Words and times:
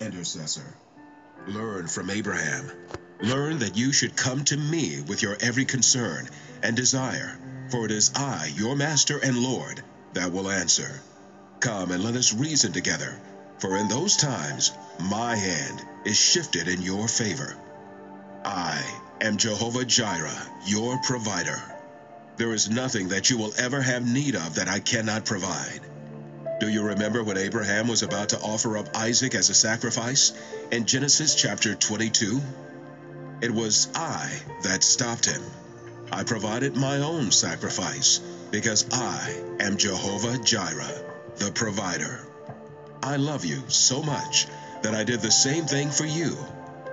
intercessor. 0.00 0.76
Learn 1.46 1.86
from 1.86 2.10
Abraham. 2.10 2.70
Learn 3.20 3.58
that 3.60 3.76
you 3.76 3.92
should 3.92 4.16
come 4.16 4.44
to 4.44 4.56
me 4.56 5.00
with 5.02 5.22
your 5.22 5.36
every 5.40 5.64
concern 5.64 6.28
and 6.62 6.76
desire, 6.76 7.38
for 7.70 7.84
it 7.84 7.90
is 7.90 8.12
I, 8.14 8.52
your 8.54 8.76
master 8.76 9.18
and 9.18 9.38
Lord, 9.38 9.82
that 10.14 10.32
will 10.32 10.50
answer. 10.50 11.00
Come 11.60 11.90
and 11.90 12.02
let 12.02 12.16
us 12.16 12.34
reason 12.34 12.72
together, 12.72 13.20
for 13.58 13.76
in 13.76 13.88
those 13.88 14.16
times 14.16 14.72
my 15.00 15.36
hand 15.36 15.82
is 16.04 16.18
shifted 16.18 16.68
in 16.68 16.82
your 16.82 17.08
favor. 17.08 17.56
I 18.44 18.82
am 19.20 19.36
Jehovah 19.36 19.84
Jireh, 19.84 20.52
your 20.66 20.98
provider. 20.98 21.62
There 22.36 22.52
is 22.52 22.68
nothing 22.68 23.08
that 23.08 23.30
you 23.30 23.38
will 23.38 23.52
ever 23.58 23.80
have 23.80 24.06
need 24.06 24.34
of 24.34 24.56
that 24.56 24.68
I 24.68 24.80
cannot 24.80 25.24
provide. 25.24 25.80
Do 26.64 26.70
you 26.70 26.80
remember 26.80 27.22
when 27.22 27.36
Abraham 27.36 27.88
was 27.88 28.02
about 28.02 28.30
to 28.30 28.40
offer 28.40 28.78
up 28.78 28.96
Isaac 28.96 29.34
as 29.34 29.50
a 29.50 29.54
sacrifice 29.54 30.32
in 30.72 30.86
Genesis 30.86 31.34
chapter 31.34 31.74
22? 31.74 32.40
It 33.42 33.50
was 33.50 33.88
I 33.94 34.40
that 34.62 34.82
stopped 34.82 35.26
him. 35.26 35.42
I 36.10 36.24
provided 36.24 36.74
my 36.74 37.00
own 37.00 37.32
sacrifice 37.32 38.18
because 38.50 38.86
I 38.90 39.42
am 39.60 39.76
Jehovah 39.76 40.38
Jireh, 40.38 41.04
the 41.36 41.52
provider. 41.52 42.26
I 43.02 43.16
love 43.16 43.44
you 43.44 43.64
so 43.68 44.02
much 44.02 44.46
that 44.80 44.94
I 44.94 45.04
did 45.04 45.20
the 45.20 45.30
same 45.30 45.66
thing 45.66 45.90
for 45.90 46.06
you. 46.06 46.34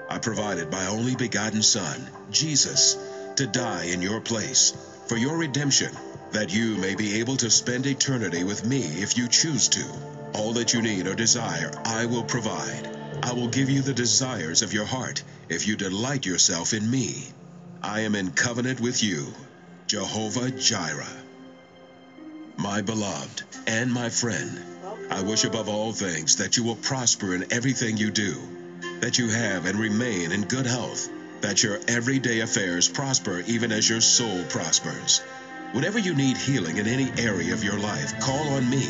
I 0.09 0.17
provided 0.17 0.69
my 0.69 0.87
only 0.87 1.15
begotten 1.15 1.63
Son, 1.63 2.09
Jesus, 2.29 2.97
to 3.37 3.47
die 3.47 3.85
in 3.85 4.01
your 4.01 4.19
place 4.19 4.73
for 5.07 5.15
your 5.15 5.37
redemption, 5.37 5.95
that 6.31 6.53
you 6.53 6.77
may 6.77 6.95
be 6.95 7.19
able 7.19 7.35
to 7.37 7.49
spend 7.49 7.85
eternity 7.85 8.43
with 8.43 8.65
me 8.65 8.81
if 8.81 9.17
you 9.17 9.27
choose 9.27 9.67
to. 9.69 9.85
All 10.33 10.53
that 10.53 10.73
you 10.73 10.81
need 10.81 11.07
or 11.07 11.15
desire, 11.15 11.71
I 11.83 12.05
will 12.05 12.23
provide. 12.23 12.87
I 13.21 13.33
will 13.33 13.49
give 13.49 13.69
you 13.69 13.81
the 13.81 13.93
desires 13.93 14.61
of 14.61 14.73
your 14.73 14.85
heart 14.85 15.23
if 15.49 15.67
you 15.67 15.75
delight 15.75 16.25
yourself 16.25 16.73
in 16.73 16.89
me. 16.89 17.25
I 17.83 18.01
am 18.01 18.15
in 18.15 18.31
covenant 18.31 18.79
with 18.79 19.03
you, 19.03 19.33
Jehovah 19.87 20.51
Jireh. 20.51 21.23
My 22.57 22.81
beloved 22.81 23.43
and 23.67 23.91
my 23.91 24.09
friend, 24.09 24.61
I 25.09 25.23
wish 25.23 25.43
above 25.43 25.67
all 25.67 25.91
things 25.91 26.37
that 26.37 26.55
you 26.55 26.63
will 26.63 26.75
prosper 26.75 27.35
in 27.35 27.51
everything 27.51 27.97
you 27.97 28.11
do, 28.11 28.35
that 29.01 29.17
you 29.17 29.29
have 29.29 29.65
and 29.65 29.77
remain 29.77 30.31
in 30.31 30.43
good 30.43 30.65
health, 30.65 31.09
that 31.41 31.63
your 31.63 31.79
everyday 31.87 32.39
affairs 32.39 32.87
prosper 32.87 33.43
even 33.47 33.71
as 33.71 33.89
your 33.89 33.99
soul 33.99 34.43
prospers. 34.45 35.21
Whenever 35.73 35.99
you 35.99 36.13
need 36.13 36.35
healing 36.35 36.77
in 36.79 36.85
any 36.87 37.09
area 37.17 37.53
of 37.53 37.63
your 37.63 37.79
life, 37.79 38.19
call 38.19 38.49
on 38.49 38.69
me, 38.69 38.85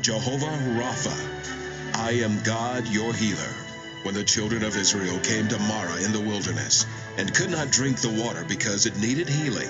Jehovah 0.00 0.46
Rapha. 0.46 1.94
I 1.94 2.10
am 2.24 2.42
God, 2.42 2.88
your 2.88 3.14
healer. 3.14 3.54
When 4.02 4.14
the 4.14 4.24
children 4.24 4.64
of 4.64 4.76
Israel 4.76 5.20
came 5.20 5.46
to 5.46 5.58
Marah 5.60 6.02
in 6.02 6.10
the 6.10 6.20
wilderness 6.20 6.86
and 7.16 7.32
could 7.32 7.50
not 7.50 7.70
drink 7.70 8.00
the 8.00 8.10
water 8.10 8.44
because 8.48 8.86
it 8.86 8.98
needed 8.98 9.28
healing, 9.28 9.68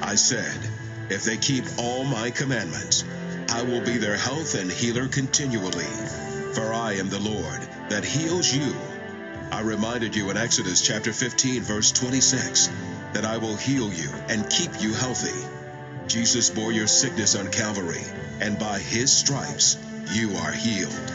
I 0.00 0.14
said, 0.14 0.60
If 1.08 1.24
they 1.24 1.36
keep 1.36 1.64
all 1.76 2.04
my 2.04 2.30
commandments, 2.30 3.04
I 3.48 3.64
will 3.64 3.80
be 3.80 3.98
their 3.98 4.16
health 4.16 4.54
and 4.54 4.70
healer 4.70 5.08
continually. 5.08 5.90
For 6.54 6.72
I 6.72 6.98
am 6.98 7.08
the 7.08 7.18
Lord 7.18 7.62
that 7.88 8.04
heals 8.04 8.54
you. 8.54 8.76
I 9.50 9.62
reminded 9.62 10.14
you 10.14 10.30
in 10.30 10.36
Exodus 10.36 10.82
chapter 10.82 11.12
15, 11.12 11.62
verse 11.62 11.90
26, 11.90 12.70
that 13.14 13.24
I 13.24 13.38
will 13.38 13.56
heal 13.56 13.92
you 13.92 14.08
and 14.28 14.48
keep 14.48 14.80
you 14.80 14.94
healthy. 14.94 15.59
Jesus 16.10 16.50
bore 16.50 16.72
your 16.72 16.88
sickness 16.88 17.36
on 17.36 17.52
Calvary, 17.52 18.02
and 18.40 18.58
by 18.58 18.80
his 18.80 19.12
stripes 19.12 19.78
you 20.10 20.34
are 20.38 20.50
healed. 20.50 21.12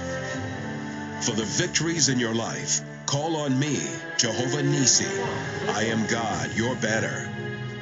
For 1.19 1.33
the 1.33 1.43
victories 1.43 2.07
in 2.07 2.17
your 2.17 2.33
life, 2.33 2.79
call 3.05 3.35
on 3.35 3.59
me, 3.59 3.77
Jehovah 4.17 4.63
Nisi. 4.63 5.21
I 5.67 5.87
am 5.87 6.07
God, 6.07 6.55
your 6.55 6.75
banner. 6.75 7.29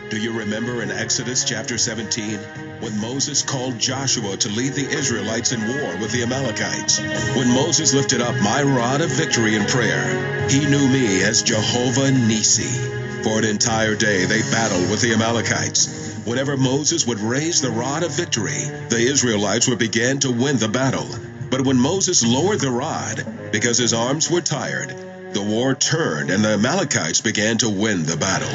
Do 0.09 0.18
you 0.18 0.40
remember 0.40 0.81
in 0.81 0.90
Exodus 0.90 1.44
chapter 1.44 1.78
17 1.78 2.40
when 2.79 3.00
Moses 3.00 3.44
called 3.44 3.78
Joshua 3.78 4.35
to 4.38 4.50
lead 4.50 4.74
the 4.74 4.90
Israelites 4.90 5.51
in 5.51 5.62
war 5.68 5.95
with 5.97 6.12
the 6.12 6.24
Amalekites? 6.24 7.00
When 7.35 7.53
Moses 7.53 7.94
lifted 7.94 8.22
up 8.22 8.34
my 8.41 8.63
rod 8.63 9.01
of 9.01 9.12
victory 9.12 9.56
in 9.56 9.68
prayer, 9.68 10.50
he 10.50 10.66
knew 10.66 10.88
me 10.88 11.22
as 11.22 11.44
Jehovah 11.44 12.09
Nisi. 12.09 13.22
For 13.22 13.38
an 13.38 13.45
entire 13.45 13.95
day 13.95 14.25
they 14.25 14.41
battled 14.41 14.90
with 14.90 15.01
the 15.01 15.13
Amalekites. 15.13 16.12
Whenever 16.25 16.56
Moses 16.56 17.06
would 17.06 17.19
raise 17.19 17.59
the 17.59 17.69
rod 17.69 18.01
of 18.01 18.16
victory, 18.16 18.63
the 18.88 18.97
Israelites 18.97 19.67
would 19.67 19.79
begin 19.79 20.19
to 20.19 20.31
win 20.31 20.57
the 20.57 20.69
battle. 20.69 21.07
But 21.50 21.61
when 21.61 21.78
Moses 21.78 22.23
lowered 22.25 22.61
the 22.61 22.72
rod, 22.72 23.51
because 23.51 23.78
his 23.78 23.94
arms 23.94 24.31
were 24.31 24.39
tired, 24.39 24.95
the 25.33 25.44
war 25.44 25.75
turned 25.75 26.29
and 26.29 26.44
the 26.44 26.53
Amalekites 26.53 27.19
began 27.19 27.57
to 27.57 27.69
win 27.69 28.06
the 28.06 28.16
battle. 28.16 28.50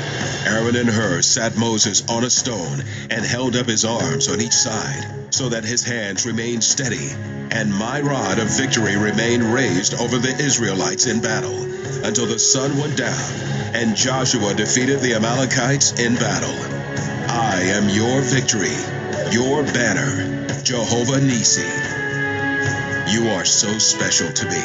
Aaron 0.46 0.76
and 0.76 0.88
Hur 0.88 1.20
sat 1.20 1.56
Moses 1.56 2.02
on 2.08 2.24
a 2.24 2.30
stone 2.30 2.84
and 3.10 3.24
held 3.24 3.54
up 3.54 3.66
his 3.66 3.84
arms 3.84 4.28
on 4.28 4.40
each 4.40 4.52
side 4.54 5.34
so 5.34 5.50
that 5.50 5.64
his 5.64 5.84
hands 5.84 6.24
remained 6.24 6.64
steady, 6.64 7.10
and 7.50 7.74
my 7.74 8.00
rod 8.00 8.38
of 8.38 8.48
victory 8.56 8.96
remained 8.96 9.44
raised 9.44 9.94
over 9.94 10.16
the 10.16 10.34
Israelites 10.42 11.06
in 11.06 11.20
battle 11.20 11.62
until 12.04 12.26
the 12.26 12.38
sun 12.38 12.78
went 12.78 12.96
down 12.96 13.32
and 13.74 13.94
Joshua 13.94 14.54
defeated 14.54 15.00
the 15.00 15.14
Amalekites 15.14 16.00
in 16.00 16.14
battle. 16.14 16.77
I 17.28 17.60
am 17.74 17.90
your 17.90 18.22
victory, 18.22 18.74
your 19.30 19.62
banner, 19.62 20.46
Jehovah 20.62 21.20
Nisi. 21.20 21.60
You 23.12 23.28
are 23.30 23.44
so 23.44 23.78
special 23.78 24.32
to 24.32 24.44
me. 24.46 24.62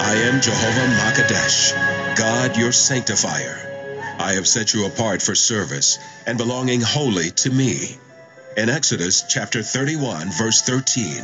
I 0.00 0.14
am 0.28 0.40
Jehovah 0.40 0.88
Makadesh, 0.96 2.16
God 2.16 2.56
your 2.56 2.72
sanctifier. 2.72 4.16
I 4.18 4.32
have 4.34 4.48
set 4.48 4.72
you 4.72 4.86
apart 4.86 5.20
for 5.20 5.34
service 5.34 5.98
and 6.26 6.38
belonging 6.38 6.80
wholly 6.80 7.30
to 7.30 7.50
me. 7.50 7.98
In 8.56 8.70
Exodus 8.70 9.24
chapter 9.28 9.62
31, 9.62 10.30
verse 10.30 10.62
13, 10.62 11.22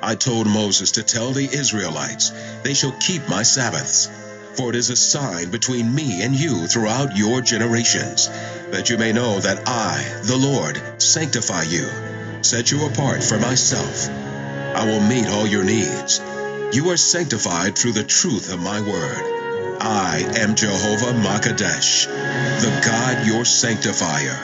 I 0.00 0.14
told 0.14 0.46
Moses 0.46 0.92
to 0.92 1.02
tell 1.02 1.32
the 1.32 1.48
Israelites 1.50 2.30
they 2.62 2.74
shall 2.74 2.92
keep 2.92 3.28
my 3.28 3.42
Sabbaths, 3.42 4.08
for 4.58 4.68
it 4.68 4.76
is 4.76 4.90
a 4.90 4.96
sign 4.96 5.50
between 5.50 5.94
me 5.94 6.22
and 6.22 6.34
you 6.34 6.66
throughout 6.66 7.16
your 7.16 7.40
generations, 7.40 8.28
that 8.72 8.90
you 8.90 8.98
may 8.98 9.12
know 9.12 9.40
that 9.40 9.66
I, 9.66 10.02
the 10.24 10.36
Lord, 10.36 11.00
sanctify 11.00 11.62
you, 11.62 11.88
set 12.42 12.70
you 12.70 12.84
apart 12.84 13.22
for 13.22 13.38
myself. 13.38 14.10
I 14.10 14.84
will 14.84 15.00
meet 15.00 15.28
all 15.28 15.46
your 15.46 15.64
needs 15.64 16.20
you 16.70 16.90
are 16.90 16.98
sanctified 16.98 17.78
through 17.78 17.92
the 17.92 18.04
truth 18.04 18.52
of 18.52 18.62
my 18.62 18.78
word. 18.82 19.78
I 19.80 20.18
am 20.36 20.54
Jehovah 20.54 21.14
Makadesh, 21.18 22.06
the 22.06 22.82
God 22.84 23.26
your 23.26 23.46
sanctifier. 23.46 24.36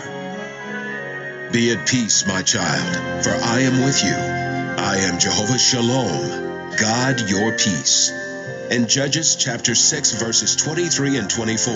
Be 1.53 1.71
at 1.73 1.87
peace, 1.87 2.27
my 2.27 2.41
child, 2.41 3.23
for 3.23 3.31
I 3.31 3.61
am 3.61 3.85
with 3.85 4.03
you. 4.03 4.15
I 4.15 4.97
am 5.01 5.19
Jehovah 5.19 5.59
Shalom, 5.59 6.71
God 6.79 7.29
your 7.29 7.53
peace. 7.53 8.11
In 8.71 8.89
Judges 8.89 9.37
chapter 9.37 9.75
6, 9.75 10.13
verses 10.13 10.57
23 10.57 11.19
and 11.19 11.29
24, 11.29 11.75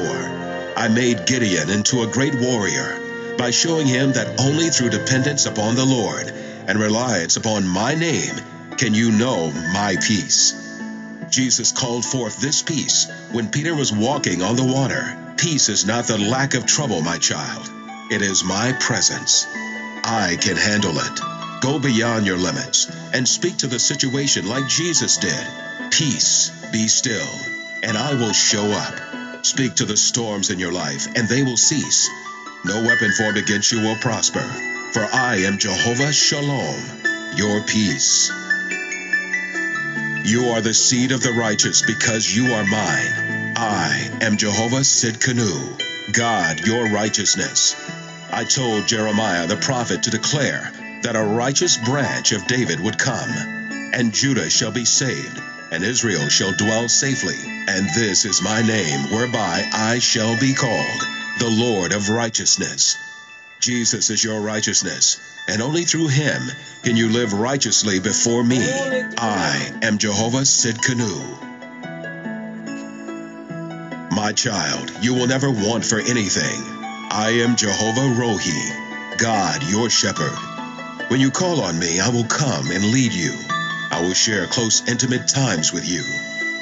I 0.77 0.89
made 0.89 1.27
Gideon 1.27 1.69
into 1.69 2.03
a 2.03 2.07
great 2.07 2.35
warrior 2.35 3.37
by 3.37 3.51
showing 3.51 3.87
him 3.87 4.13
that 4.13 4.41
only 4.41 4.71
through 4.71 4.91
dependence 4.91 5.45
upon 5.45 5.75
the 5.75 5.85
Lord 5.85 6.29
and 6.67 6.81
reliance 6.81 7.37
upon 7.37 7.69
my 7.69 7.95
name 7.95 8.35
can 8.79 8.95
you 8.95 9.11
know 9.11 9.51
my 9.51 9.97
peace? 10.01 10.55
Jesus 11.29 11.73
called 11.73 12.05
forth 12.05 12.41
this 12.41 12.63
peace 12.63 13.07
when 13.33 13.51
Peter 13.51 13.75
was 13.75 13.93
walking 13.93 14.41
on 14.41 14.57
the 14.57 14.65
water. 14.65 15.35
Peace 15.37 15.69
is 15.69 15.85
not 15.85 16.07
the 16.07 16.17
lack 16.17 16.55
of 16.55 16.65
trouble, 16.65 17.03
my 17.03 17.19
child. 17.19 17.69
It 18.11 18.23
is 18.23 18.45
my 18.45 18.73
presence. 18.81 19.47
I 20.05 20.39
can 20.41 20.57
handle 20.57 20.97
it. 20.97 21.21
Go 21.61 21.79
beyond 21.79 22.25
your 22.25 22.39
limits 22.39 22.87
and 23.13 23.29
speak 23.29 23.59
to 23.59 23.67
the 23.67 23.79
situation 23.79 24.49
like 24.49 24.69
Jesus 24.69 25.19
did. 25.19 25.91
Peace, 25.91 26.51
be 26.73 26.89
still, 26.89 27.29
and 27.83 27.97
I 27.97 28.15
will 28.15 28.33
show 28.33 28.65
up. 28.65 29.45
Speak 29.45 29.77
to 29.77 29.85
the 29.85 29.97
storms 29.97 30.51
in 30.51 30.59
your 30.59 30.73
life, 30.73 31.07
and 31.17 31.29
they 31.29 31.43
will 31.43 31.57
cease. 31.57 32.09
No 32.65 32.83
weapon 32.83 33.13
formed 33.13 33.39
against 33.39 33.73
you 33.73 33.81
will 33.81 33.97
prosper, 33.97 34.41
for 34.93 35.05
I 35.05 35.37
am 35.47 35.59
Jehovah 35.59 36.13
Shalom, 36.13 36.81
your 37.37 37.63
peace. 37.63 38.31
You 40.25 40.51
are 40.51 40.61
the 40.61 40.75
seed 40.75 41.13
of 41.13 41.23
the 41.23 41.33
righteous 41.33 41.83
because 41.83 42.35
you 42.35 42.53
are 42.53 42.65
mine. 42.65 43.55
I 43.57 44.19
am 44.21 44.37
Jehovah 44.37 44.85
Sidkenu, 44.85 46.13
God 46.13 46.61
your 46.67 46.91
righteousness. 46.91 47.75
I 48.31 48.45
told 48.45 48.87
Jeremiah 48.87 49.47
the 49.47 49.57
prophet 49.57 50.03
to 50.03 50.11
declare 50.11 50.71
that 51.03 51.17
a 51.17 51.23
righteous 51.23 51.77
branch 51.79 52.33
of 52.33 52.47
David 52.47 52.81
would 52.81 52.99
come, 52.99 53.31
and 53.95 54.13
Judah 54.13 54.51
shall 54.51 54.73
be 54.73 54.85
saved, 54.85 55.41
and 55.71 55.85
Israel 55.85 56.29
shall 56.29 56.53
dwell 56.53 56.89
safely. 56.89 57.37
And 57.69 57.87
this 57.95 58.25
is 58.25 58.43
my 58.43 58.63
name 58.63 59.11
whereby 59.11 59.69
I 59.73 59.99
shall 59.99 60.39
be 60.39 60.55
called, 60.55 61.01
the 61.39 61.51
Lord 61.51 61.93
of 61.93 62.09
righteousness. 62.09 62.97
Jesus 63.61 64.11
is 64.11 64.23
your 64.23 64.41
righteousness, 64.41 65.21
and 65.49 65.61
only 65.61 65.85
through 65.85 66.09
him 66.09 66.43
can 66.83 66.97
you 66.97 67.11
live 67.11 67.33
righteously 67.33 67.99
before 68.01 68.45
me. 68.45 68.59
I 69.19 69.79
am 69.83 69.99
Jehovah 69.99 70.45
Sidkenu. 70.45 71.47
My 74.13 74.33
child, 74.33 74.91
you 75.01 75.15
will 75.15 75.27
never 75.27 75.51
want 75.51 75.85
for 75.85 75.99
anything. 75.99 76.61
I 77.11 77.43
am 77.43 77.57
Jehovah 77.57 78.21
Rohi, 78.21 79.19
God, 79.19 79.63
your 79.69 79.91
shepherd. 79.91 80.37
When 81.09 81.21
you 81.21 81.31
call 81.31 81.61
on 81.63 81.79
me, 81.79 82.01
I 82.01 82.09
will 82.09 82.25
come 82.25 82.71
and 82.71 82.93
lead 82.93 83.13
you. 83.13 83.48
I 83.91 84.03
will 84.03 84.15
share 84.15 84.47
close, 84.47 84.87
intimate 84.89 85.29
times 85.29 85.73
with 85.73 85.89
you. 85.89 86.03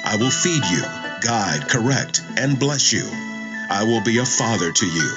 I 0.05 0.17
will 0.17 0.31
feed 0.31 0.65
you, 0.65 0.83
guide, 1.21 1.69
correct, 1.69 2.23
and 2.37 2.59
bless 2.59 2.93
you. 2.93 3.09
I 3.69 3.83
will 3.85 4.01
be 4.01 4.19
a 4.19 4.25
father 4.25 4.71
to 4.71 4.87
you. 4.87 5.13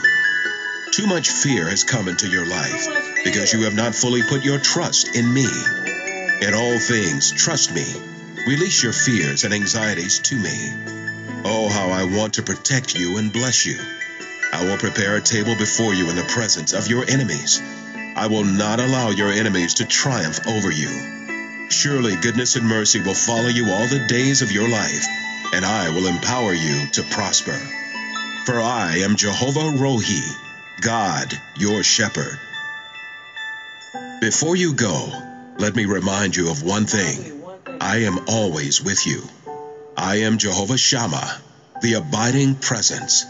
Too 0.91 1.05
much 1.05 1.29
fear 1.29 1.69
has 1.69 1.83
come 1.83 2.07
into 2.07 2.27
your 2.27 2.45
life 2.45 2.87
because 3.23 3.53
you 3.53 3.61
have 3.61 3.75
not 3.75 3.93
fully 3.93 4.23
put 4.23 4.43
your 4.43 4.57
trust 4.57 5.15
in 5.15 5.31
me. 5.31 5.47
In 6.41 6.53
all 6.55 6.79
things, 6.79 7.31
trust 7.31 7.73
me. 7.73 7.85
Release 8.47 8.81
your 8.81 8.93
fears 8.93 9.43
and 9.43 9.53
anxieties 9.53 10.19
to 10.19 10.35
me. 10.35 10.73
Oh, 11.45 11.69
how 11.69 11.89
I 11.89 12.05
want 12.05 12.33
to 12.35 12.43
protect 12.43 12.97
you 12.97 13.17
and 13.17 13.31
bless 13.31 13.65
you. 13.65 13.77
I 14.51 14.65
will 14.65 14.77
prepare 14.77 15.15
a 15.15 15.21
table 15.21 15.55
before 15.55 15.93
you 15.93 16.09
in 16.09 16.15
the 16.15 16.23
presence 16.23 16.73
of 16.73 16.87
your 16.87 17.05
enemies. 17.07 17.61
I 18.15 18.27
will 18.27 18.43
not 18.43 18.79
allow 18.79 19.11
your 19.11 19.31
enemies 19.31 19.75
to 19.75 19.85
triumph 19.85 20.47
over 20.47 20.71
you. 20.71 21.18
Surely 21.69 22.15
goodness 22.15 22.55
and 22.55 22.67
mercy 22.67 22.99
will 22.99 23.13
follow 23.13 23.47
you 23.47 23.71
all 23.71 23.87
the 23.87 24.05
days 24.07 24.41
of 24.41 24.51
your 24.51 24.67
life, 24.67 25.05
and 25.53 25.63
I 25.63 25.89
will 25.91 26.07
empower 26.07 26.51
you 26.53 26.87
to 26.93 27.03
prosper. 27.03 27.57
For 28.45 28.59
I 28.59 28.97
am 29.03 29.15
Jehovah 29.15 29.77
Rohi, 29.77 30.81
God, 30.81 31.31
your 31.57 31.83
shepherd. 31.83 32.39
Before 34.19 34.55
you 34.55 34.73
go, 34.73 35.11
let 35.59 35.75
me 35.75 35.85
remind 35.85 36.35
you 36.35 36.49
of 36.49 36.63
one 36.63 36.85
thing. 36.85 37.43
I 37.79 37.97
am 37.97 38.19
always 38.27 38.81
with 38.81 39.05
you. 39.05 39.21
I 39.95 40.21
am 40.21 40.39
Jehovah 40.39 40.77
Shammah, 40.77 41.41
the 41.81 41.93
abiding 41.93 42.55
presence. 42.55 43.25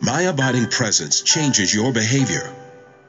My 0.00 0.22
abiding 0.22 0.66
presence 0.66 1.22
changes 1.22 1.74
your 1.74 1.92
behavior. 1.92 2.48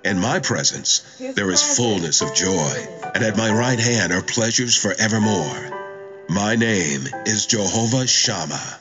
In 0.04 0.20
my 0.20 0.40
presence, 0.40 1.02
there 1.20 1.52
is 1.52 1.78
fullness 1.78 2.22
of 2.22 2.34
joy, 2.34 2.88
and 3.14 3.24
at 3.24 3.38
my 3.38 3.52
right 3.52 3.80
hand 3.80 4.12
are 4.12 4.22
pleasures 4.22 4.76
forevermore. 4.76 6.26
My 6.30 6.56
name 6.56 7.02
is 7.26 7.46
Jehovah 7.46 8.08
Shammah, 8.08 8.80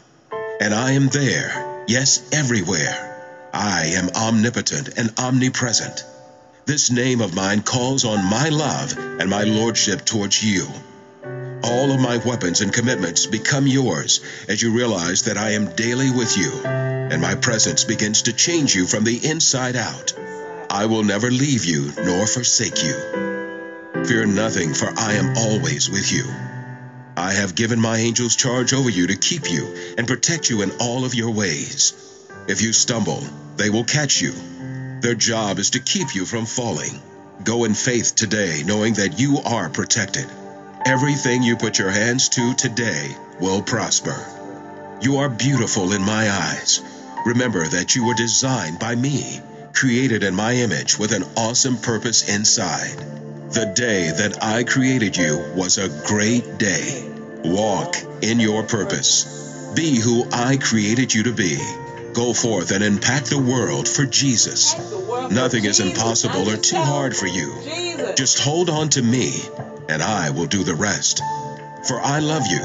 and 0.60 0.72
I 0.72 0.92
am 0.92 1.08
there, 1.08 1.84
yes, 1.86 2.30
everywhere. 2.32 3.50
I 3.52 3.92
am 3.94 4.08
omnipotent 4.08 4.96
and 4.96 5.12
omnipresent. 5.18 6.04
This 6.64 6.90
name 6.90 7.20
of 7.20 7.34
mine 7.34 7.62
calls 7.62 8.06
on 8.06 8.24
my 8.24 8.48
love 8.48 8.96
and 8.96 9.28
my 9.28 9.42
lordship 9.42 10.04
towards 10.04 10.42
you. 10.42 10.66
All 11.64 11.92
of 11.92 12.00
my 12.00 12.16
weapons 12.24 12.62
and 12.62 12.72
commitments 12.72 13.26
become 13.26 13.66
yours 13.66 14.20
as 14.48 14.62
you 14.62 14.72
realize 14.72 15.24
that 15.24 15.36
I 15.36 15.50
am 15.50 15.76
daily 15.76 16.10
with 16.10 16.38
you, 16.38 16.50
and 16.64 17.20
my 17.20 17.34
presence 17.34 17.84
begins 17.84 18.22
to 18.22 18.32
change 18.32 18.74
you 18.74 18.86
from 18.86 19.04
the 19.04 19.28
inside 19.28 19.76
out. 19.76 20.14
I 20.70 20.86
will 20.86 21.04
never 21.04 21.30
leave 21.30 21.66
you 21.66 21.92
nor 22.02 22.26
forsake 22.26 22.82
you. 22.82 23.31
Fear 24.06 24.26
nothing, 24.26 24.74
for 24.74 24.92
I 24.96 25.14
am 25.14 25.36
always 25.36 25.88
with 25.88 26.12
you. 26.12 26.24
I 27.16 27.32
have 27.34 27.54
given 27.54 27.80
my 27.80 27.98
angels 27.98 28.34
charge 28.34 28.72
over 28.72 28.90
you 28.90 29.06
to 29.06 29.16
keep 29.16 29.50
you 29.50 29.94
and 29.96 30.08
protect 30.08 30.50
you 30.50 30.62
in 30.62 30.72
all 30.80 31.04
of 31.04 31.14
your 31.14 31.30
ways. 31.30 31.92
If 32.48 32.62
you 32.62 32.72
stumble, 32.72 33.22
they 33.56 33.70
will 33.70 33.84
catch 33.84 34.20
you. 34.20 34.32
Their 35.00 35.14
job 35.14 35.58
is 35.58 35.70
to 35.70 35.80
keep 35.80 36.14
you 36.16 36.24
from 36.24 36.46
falling. 36.46 37.00
Go 37.44 37.64
in 37.64 37.74
faith 37.74 38.16
today, 38.16 38.62
knowing 38.66 38.94
that 38.94 39.20
you 39.20 39.38
are 39.44 39.68
protected. 39.68 40.26
Everything 40.84 41.44
you 41.44 41.56
put 41.56 41.78
your 41.78 41.90
hands 41.90 42.28
to 42.30 42.54
today 42.54 43.16
will 43.40 43.62
prosper. 43.62 44.16
You 45.00 45.18
are 45.18 45.28
beautiful 45.28 45.92
in 45.92 46.02
my 46.02 46.28
eyes. 46.28 46.82
Remember 47.24 47.64
that 47.66 47.94
you 47.94 48.06
were 48.06 48.14
designed 48.14 48.80
by 48.80 48.96
me, 48.96 49.40
created 49.72 50.24
in 50.24 50.34
my 50.34 50.54
image 50.54 50.98
with 50.98 51.12
an 51.12 51.24
awesome 51.36 51.76
purpose 51.76 52.28
inside. 52.28 53.04
The 53.52 53.66
day 53.66 54.10
that 54.10 54.38
I 54.42 54.64
created 54.64 55.14
you 55.14 55.36
was 55.54 55.76
a 55.76 55.90
great 56.06 56.56
day. 56.56 57.12
Walk 57.44 57.96
in 58.22 58.40
your 58.40 58.62
purpose. 58.62 59.72
Be 59.76 60.00
who 60.00 60.26
I 60.32 60.56
created 60.56 61.12
you 61.12 61.24
to 61.24 61.32
be. 61.32 61.58
Go 62.14 62.32
forth 62.32 62.70
and 62.70 62.82
impact 62.82 63.28
the 63.28 63.38
world 63.38 63.86
for 63.86 64.06
Jesus. 64.06 64.74
Nothing 65.30 65.66
is 65.66 65.80
impossible 65.80 66.48
or 66.48 66.56
too 66.56 66.76
hard 66.76 67.14
for 67.14 67.26
you. 67.26 67.52
Just 68.16 68.38
hold 68.38 68.70
on 68.70 68.88
to 68.90 69.02
me, 69.02 69.32
and 69.86 70.02
I 70.02 70.30
will 70.30 70.46
do 70.46 70.64
the 70.64 70.74
rest. 70.74 71.20
For 71.86 72.00
I 72.00 72.20
love 72.20 72.46
you, 72.46 72.62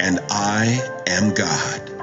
and 0.00 0.18
I 0.30 0.80
am 1.06 1.32
God. 1.34 1.93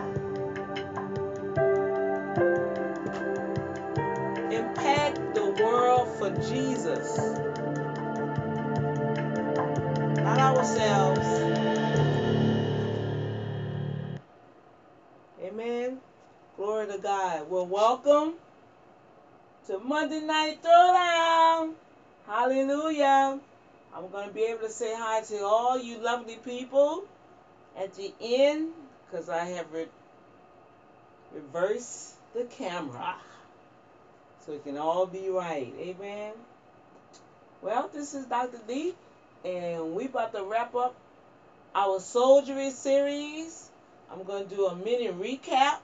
Ourselves. 10.62 11.28
Amen. 15.42 16.00
Glory 16.56 16.86
to 16.86 17.00
God. 17.00 17.50
Well, 17.50 17.66
welcome 17.66 18.34
to 19.66 19.80
Monday 19.80 20.22
Night 20.22 20.62
Throwdown. 20.62 21.74
Hallelujah. 22.28 23.40
I'm 23.96 24.10
going 24.12 24.28
to 24.28 24.34
be 24.36 24.44
able 24.44 24.60
to 24.60 24.70
say 24.70 24.94
hi 24.96 25.22
to 25.22 25.40
all 25.44 25.80
you 25.82 25.98
lovely 25.98 26.36
people 26.36 27.06
at 27.76 27.96
the 27.96 28.14
end 28.22 28.70
because 29.10 29.30
I 29.30 29.46
have 29.46 29.66
re- 29.74 29.88
reversed 31.34 32.14
the 32.36 32.44
camera 32.44 33.16
so 34.46 34.52
it 34.52 34.64
can 34.64 34.78
all 34.78 35.08
be 35.08 35.28
right. 35.30 35.74
Amen. 35.80 36.34
Well, 37.64 37.90
this 37.92 38.14
is 38.14 38.26
Dr. 38.28 38.60
D, 38.68 38.94
and 39.44 39.96
we 39.96 40.06
about 40.06 40.34
to 40.34 40.44
wrap 40.44 40.76
up 40.76 40.96
our 41.74 42.00
soldiery 42.00 42.70
series. 42.70 43.70
I'm 44.12 44.24
going 44.24 44.48
to 44.48 44.56
do 44.56 44.68
a 44.68 44.76
mini 44.76 45.08
recap 45.08 45.78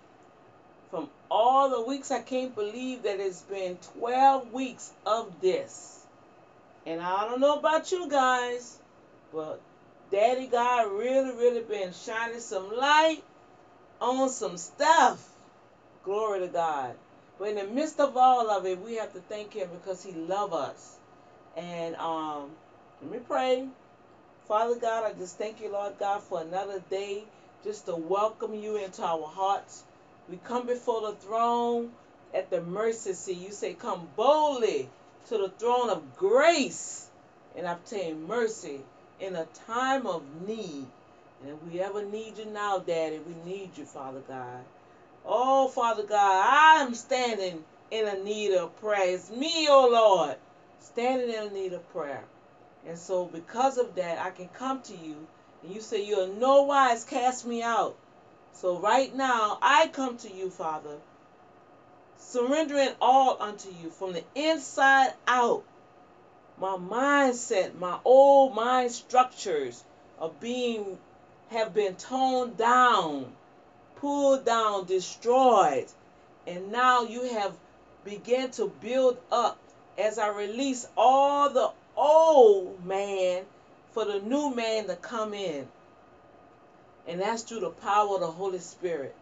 from 0.91 1.09
all 1.31 1.69
the 1.69 1.81
weeks. 1.81 2.11
I 2.11 2.19
can't 2.19 2.53
believe 2.53 3.03
that 3.03 3.19
it's 3.19 3.41
been 3.41 3.77
12 3.99 4.53
weeks 4.53 4.91
of 5.05 5.41
this. 5.41 6.05
And 6.85 7.01
I 7.01 7.25
don't 7.25 7.39
know 7.39 7.57
about 7.57 7.91
you 7.91 8.09
guys, 8.09 8.77
but 9.33 9.59
Daddy 10.11 10.47
God 10.47 10.91
really, 10.91 11.35
really 11.35 11.61
been 11.61 11.91
shining 11.93 12.39
some 12.39 12.75
light 12.75 13.23
on 13.99 14.29
some 14.29 14.57
stuff. 14.57 15.27
Glory 16.03 16.39
to 16.39 16.47
God. 16.47 16.95
But 17.39 17.49
in 17.49 17.55
the 17.55 17.65
midst 17.65 17.99
of 17.99 18.15
all 18.17 18.49
of 18.49 18.65
it, 18.65 18.81
we 18.81 18.95
have 18.95 19.13
to 19.13 19.19
thank 19.19 19.53
Him 19.53 19.69
because 19.73 20.03
He 20.03 20.13
loves 20.13 20.53
us. 20.53 20.95
And 21.55 21.95
um, 21.95 22.51
let 23.01 23.11
me 23.11 23.19
pray. 23.19 23.67
Father 24.47 24.75
God, 24.79 25.03
I 25.03 25.13
just 25.13 25.37
thank 25.37 25.61
you, 25.61 25.71
Lord 25.71 25.93
God, 25.99 26.23
for 26.23 26.41
another 26.41 26.81
day 26.89 27.25
just 27.63 27.85
to 27.85 27.95
welcome 27.95 28.55
you 28.55 28.77
into 28.77 29.03
our 29.03 29.27
hearts. 29.27 29.83
We 30.29 30.37
come 30.43 30.65
before 30.65 31.01
the 31.01 31.15
throne 31.15 31.91
at 32.33 32.49
the 32.49 32.61
mercy 32.61 33.13
seat. 33.13 33.37
You 33.37 33.51
say, 33.51 33.73
Come 33.73 34.07
boldly 34.15 34.89
to 35.27 35.37
the 35.37 35.49
throne 35.49 35.89
of 35.89 36.17
grace 36.17 37.07
and 37.55 37.67
obtain 37.67 38.25
mercy 38.27 38.81
in 39.19 39.35
a 39.35 39.45
time 39.67 40.07
of 40.07 40.23
need. 40.47 40.87
And 41.43 41.51
if 41.51 41.71
we 41.71 41.81
ever 41.81 42.03
need 42.03 42.37
you 42.37 42.45
now, 42.45 42.79
Daddy, 42.79 43.19
we 43.19 43.51
need 43.51 43.77
you, 43.77 43.85
Father 43.85 44.21
God. 44.27 44.63
Oh, 45.25 45.67
Father 45.67 46.03
God, 46.03 46.45
I 46.47 46.81
am 46.81 46.95
standing 46.95 47.63
in 47.91 48.07
a 48.07 48.23
need 48.23 48.53
of 48.53 48.79
prayer. 48.81 49.13
It's 49.13 49.29
me, 49.29 49.67
oh 49.69 49.89
Lord, 49.91 50.37
standing 50.79 51.29
in 51.29 51.43
a 51.43 51.53
need 51.53 51.73
of 51.73 51.87
prayer. 51.91 52.23
And 52.85 52.97
so, 52.97 53.25
because 53.25 53.77
of 53.77 53.95
that, 53.95 54.19
I 54.19 54.29
can 54.31 54.47
come 54.49 54.81
to 54.83 54.95
you, 54.95 55.27
and 55.63 55.73
you 55.73 55.81
say, 55.81 56.05
You'll 56.05 56.35
no 56.35 56.63
wise 56.63 57.03
cast 57.03 57.45
me 57.45 57.61
out. 57.63 57.97
So, 58.53 58.79
right 58.79 59.13
now, 59.13 59.57
I 59.61 59.87
come 59.87 60.17
to 60.17 60.31
you, 60.31 60.49
Father, 60.49 60.97
surrendering 62.17 62.95
all 63.01 63.37
unto 63.41 63.69
you 63.69 63.89
from 63.89 64.13
the 64.13 64.23
inside 64.35 65.13
out. 65.27 65.63
My 66.59 66.75
mindset, 66.75 67.77
my 67.77 67.99
old 68.03 68.55
mind 68.55 68.91
structures 68.91 69.83
are 70.19 70.31
being, 70.39 70.97
have 71.49 71.73
been 71.73 71.95
toned 71.95 72.57
down, 72.57 73.31
pulled 73.97 74.45
down, 74.45 74.85
destroyed. 74.85 75.87
And 76.47 76.71
now 76.71 77.03
you 77.03 77.23
have 77.33 77.53
begun 78.03 78.49
to 78.51 78.71
build 78.81 79.17
up 79.31 79.59
as 79.97 80.17
I 80.17 80.29
release 80.29 80.87
all 80.95 81.49
the 81.49 81.71
old 81.97 82.85
man 82.85 83.43
for 83.91 84.05
the 84.05 84.19
new 84.19 84.53
man 84.55 84.87
to 84.87 84.95
come 84.95 85.33
in. 85.33 85.67
And 87.07 87.21
that's 87.21 87.43
through 87.43 87.61
the 87.61 87.69
power 87.69 88.15
of 88.15 88.21
the 88.21 88.31
Holy 88.31 88.59
Spirit. 88.59 89.15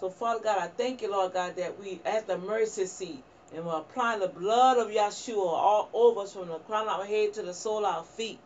So, 0.00 0.10
Father 0.10 0.42
God, 0.42 0.58
I 0.58 0.68
thank 0.68 1.02
you, 1.02 1.10
Lord 1.10 1.32
God, 1.32 1.56
that 1.56 1.78
we 1.78 2.00
at 2.04 2.26
the 2.26 2.36
mercy 2.36 2.86
seat 2.86 3.22
and 3.54 3.64
we're 3.64 3.78
applying 3.78 4.20
the 4.20 4.28
blood 4.28 4.78
of 4.78 4.88
Yeshua 4.88 5.38
all 5.38 5.88
over 5.92 6.22
us 6.22 6.32
from 6.32 6.48
the 6.48 6.58
crown 6.58 6.88
of 6.88 7.00
our 7.00 7.06
head 7.06 7.34
to 7.34 7.42
the 7.42 7.54
sole 7.54 7.86
of 7.86 7.94
our 7.96 8.04
feet. 8.04 8.38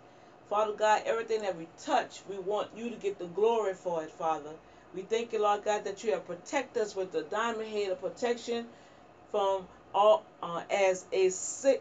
Father 0.49 0.72
God, 0.72 1.02
everything 1.06 1.42
that 1.42 1.56
we 1.56 1.66
touch, 1.78 2.20
we 2.28 2.38
want 2.38 2.68
you 2.76 2.90
to 2.90 2.96
get 2.96 3.18
the 3.18 3.26
glory 3.26 3.75
for 3.75 4.02
it, 4.04 4.10
Father. 4.10 4.50
We 4.94 5.02
thank 5.02 5.32
you, 5.32 5.40
Lord 5.42 5.64
God, 5.64 5.84
that 5.84 6.02
you 6.04 6.12
have 6.12 6.26
protected 6.26 6.82
us 6.82 6.96
with 6.96 7.12
the 7.12 7.22
diamond 7.22 7.68
head 7.68 7.92
of 7.92 8.00
protection 8.00 8.66
from 9.30 9.66
all 9.94 10.25
uh, 10.42 10.62
as 10.70 11.04
a 11.12 11.26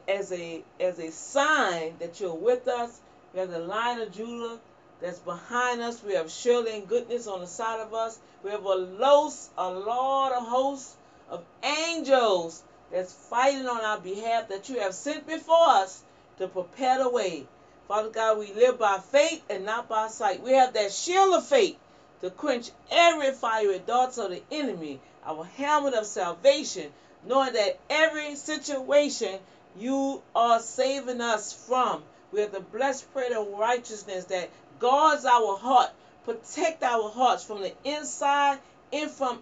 as 0.08 0.32
a 0.32 0.64
as 0.80 1.00
a 1.00 1.12
sign 1.12 1.94
that 2.00 2.20
you're 2.20 2.34
with 2.34 2.68
us. 2.68 3.00
We 3.34 3.40
have 3.40 3.52
the 3.52 3.60
Lion 3.60 4.02
of 4.02 4.12
Judah 4.12 4.60
that's 5.02 5.20
behind 5.20 5.82
us. 5.82 6.04
We 6.04 6.14
have 6.16 6.32
surely 6.32 6.76
and 6.76 6.88
goodness 6.88 7.28
on 7.28 7.42
the 7.42 7.48
side 7.48 7.80
of 7.80 7.94
us. 7.94 8.20
We 8.44 8.52
have 8.52 8.64
a 8.64 8.76
los, 8.76 9.50
a 9.58 9.70
Lord 9.70 10.34
of 10.34 10.48
hosts 10.48 10.96
of 11.30 11.44
angels 11.64 12.64
that's 12.92 13.14
fighting 13.14 13.68
on 13.68 13.82
our 13.82 14.00
behalf 14.00 14.50
that 14.50 14.70
you 14.70 14.80
have 14.80 14.94
sent 14.94 15.28
before 15.28 15.70
us 15.70 16.02
to 16.40 16.48
prepare 16.48 16.98
the 17.00 17.10
way. 17.10 17.46
Father 17.88 18.10
God, 18.10 18.40
we 18.40 18.54
live 18.54 18.80
by 18.80 19.00
faith 19.00 19.44
and 19.50 19.66
not 19.66 19.88
by 19.88 20.08
sight. 20.08 20.44
We 20.44 20.54
have 20.54 20.74
that 20.74 20.92
shield 20.92 21.36
of 21.36 21.46
faith 21.46 21.78
to 22.22 22.30
quench 22.30 22.72
every 22.92 23.32
fiery 23.32 23.82
darts 23.86 24.18
of 24.18 24.32
the 24.32 24.42
enemy, 24.52 25.00
our 25.26 25.46
helmet 25.46 25.94
of 25.94 26.06
salvation, 26.06 26.92
knowing 27.24 27.54
that 27.54 27.80
every 27.90 28.36
situation 28.36 29.40
you 29.78 30.22
are 30.36 30.60
saving 30.60 31.22
us 31.22 31.54
from. 31.54 32.04
We 32.32 32.42
have 32.42 32.52
the 32.52 32.60
breastplate 32.60 33.32
of 33.32 33.48
righteousness 33.58 34.26
that 34.26 34.50
guards 34.80 35.26
our 35.26 35.58
heart, 35.58 35.92
protect 36.26 36.84
our 36.84 37.10
hearts 37.10 37.44
from 37.44 37.62
the 37.62 37.74
inside 37.84 38.60
and 38.94 39.10
from 39.10 39.42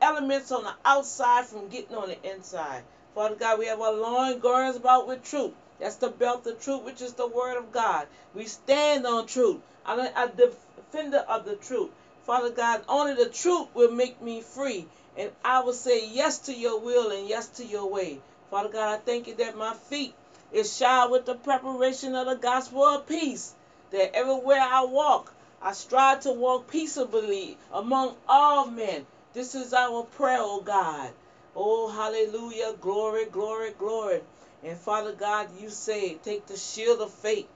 elements 0.00 0.52
on 0.52 0.64
the 0.64 0.74
outside 0.84 1.46
from 1.46 1.68
getting 1.68 1.96
on 1.96 2.08
the 2.08 2.34
inside. 2.34 2.82
Father 3.14 3.34
God, 3.34 3.58
we 3.58 3.66
have 3.66 3.80
our 3.80 3.92
loin 3.92 4.38
girded 4.38 4.76
about 4.76 5.08
with 5.08 5.24
truth. 5.24 5.52
That's 5.80 5.96
the 5.96 6.08
belt 6.08 6.46
of 6.46 6.60
truth, 6.60 6.82
which 6.82 7.02
is 7.02 7.14
the 7.14 7.26
word 7.26 7.56
of 7.56 7.72
God. 7.72 8.06
We 8.34 8.46
stand 8.46 9.06
on 9.06 9.26
truth. 9.26 9.60
I'm 9.84 10.00
a 10.00 10.28
defender 10.28 11.24
of 11.28 11.44
the 11.44 11.56
truth. 11.56 11.90
Father 12.26 12.50
God, 12.50 12.82
only 12.88 13.14
the 13.14 13.28
truth 13.28 13.68
will 13.72 13.92
make 13.92 14.20
me 14.20 14.40
free. 14.40 14.88
And 15.16 15.30
I 15.44 15.60
will 15.60 15.72
say 15.72 16.08
yes 16.08 16.38
to 16.40 16.52
your 16.52 16.80
will 16.80 17.12
and 17.12 17.28
yes 17.28 17.46
to 17.58 17.64
your 17.64 17.88
way. 17.88 18.18
Father 18.50 18.68
God, 18.68 18.92
I 18.92 18.96
thank 18.98 19.28
you 19.28 19.36
that 19.36 19.56
my 19.56 19.74
feet 19.74 20.12
is 20.50 20.76
shod 20.76 21.12
with 21.12 21.24
the 21.24 21.36
preparation 21.36 22.16
of 22.16 22.26
the 22.26 22.34
gospel 22.34 22.82
of 22.82 23.06
peace. 23.06 23.54
That 23.92 24.16
everywhere 24.16 24.60
I 24.60 24.84
walk, 24.86 25.32
I 25.62 25.72
strive 25.72 26.18
to 26.22 26.32
walk 26.32 26.68
peaceably 26.68 27.58
among 27.72 28.16
all 28.28 28.66
men. 28.66 29.06
This 29.32 29.54
is 29.54 29.72
our 29.72 30.02
prayer, 30.02 30.40
O 30.40 30.60
God. 30.60 31.12
Oh, 31.54 31.88
hallelujah. 31.88 32.74
Glory, 32.80 33.26
glory, 33.26 33.70
glory. 33.78 34.20
And 34.64 34.76
Father 34.76 35.12
God, 35.12 35.50
you 35.60 35.70
say, 35.70 36.14
take 36.24 36.46
the 36.46 36.56
shield 36.56 37.00
of 37.00 37.12
faith. 37.12 37.46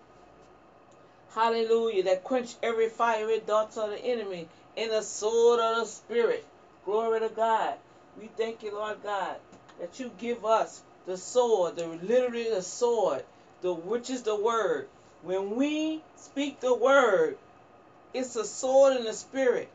Hallelujah. 1.35 2.05
That 2.05 2.23
quench 2.23 2.55
every 2.63 2.89
fiery 2.89 3.43
darts 3.45 3.77
of 3.77 3.91
the 3.91 3.99
enemy 3.99 4.49
in 4.77 4.91
the 4.91 5.03
sword 5.03 5.61
of 5.61 5.77
the 5.77 5.85
Spirit. 5.87 6.45
Glory 6.85 7.21
to 7.21 7.29
God. 7.29 7.75
We 8.21 8.29
thank 8.37 8.63
you, 8.63 8.75
Lord 8.75 9.03
God, 9.03 9.37
that 9.79 10.01
you 10.01 10.11
give 10.19 10.45
us 10.45 10.83
the 11.07 11.17
sword, 11.17 11.77
the 11.77 11.87
literally 11.87 12.51
the 12.51 12.63
sword, 12.63 13.25
the 13.63 13.73
which 13.73 14.11
is 14.11 14.23
the 14.23 14.37
word. 14.37 14.89
When 15.23 15.57
we 15.57 16.03
speak 16.17 16.61
the 16.61 16.75
word, 16.75 17.37
it's 18.15 18.37
a 18.37 18.45
sword 18.45 18.97
in 18.97 19.05
the 19.05 19.13
spirit. 19.13 19.69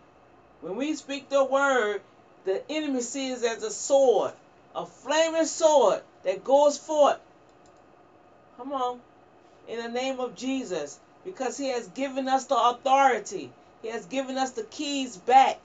When 0.61 0.75
we 0.75 0.95
speak 0.95 1.29
the 1.29 1.43
word, 1.43 2.01
the 2.45 2.61
enemy 2.71 3.01
sees 3.01 3.43
as 3.43 3.63
a 3.63 3.71
sword, 3.71 4.33
a 4.75 4.85
flaming 4.85 5.45
sword 5.45 6.01
that 6.23 6.43
goes 6.43 6.77
forth. 6.77 7.19
Come 8.57 8.73
on. 8.73 9.01
In 9.67 9.79
the 9.81 9.89
name 9.89 10.19
of 10.19 10.35
Jesus. 10.35 10.99
Because 11.23 11.57
he 11.57 11.69
has 11.69 11.87
given 11.89 12.27
us 12.27 12.45
the 12.45 12.55
authority. 12.55 13.51
He 13.85 13.91
has 13.91 14.07
given 14.07 14.35
us 14.35 14.49
the 14.49 14.63
keys 14.63 15.15
back. 15.15 15.61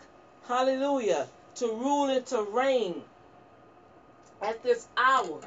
Hallelujah. 0.47 1.27
To 1.55 1.69
rule 1.69 2.11
and 2.11 2.27
to 2.27 2.43
reign 2.53 3.00
at 4.43 4.62
this 4.62 4.87
hour. 4.95 5.41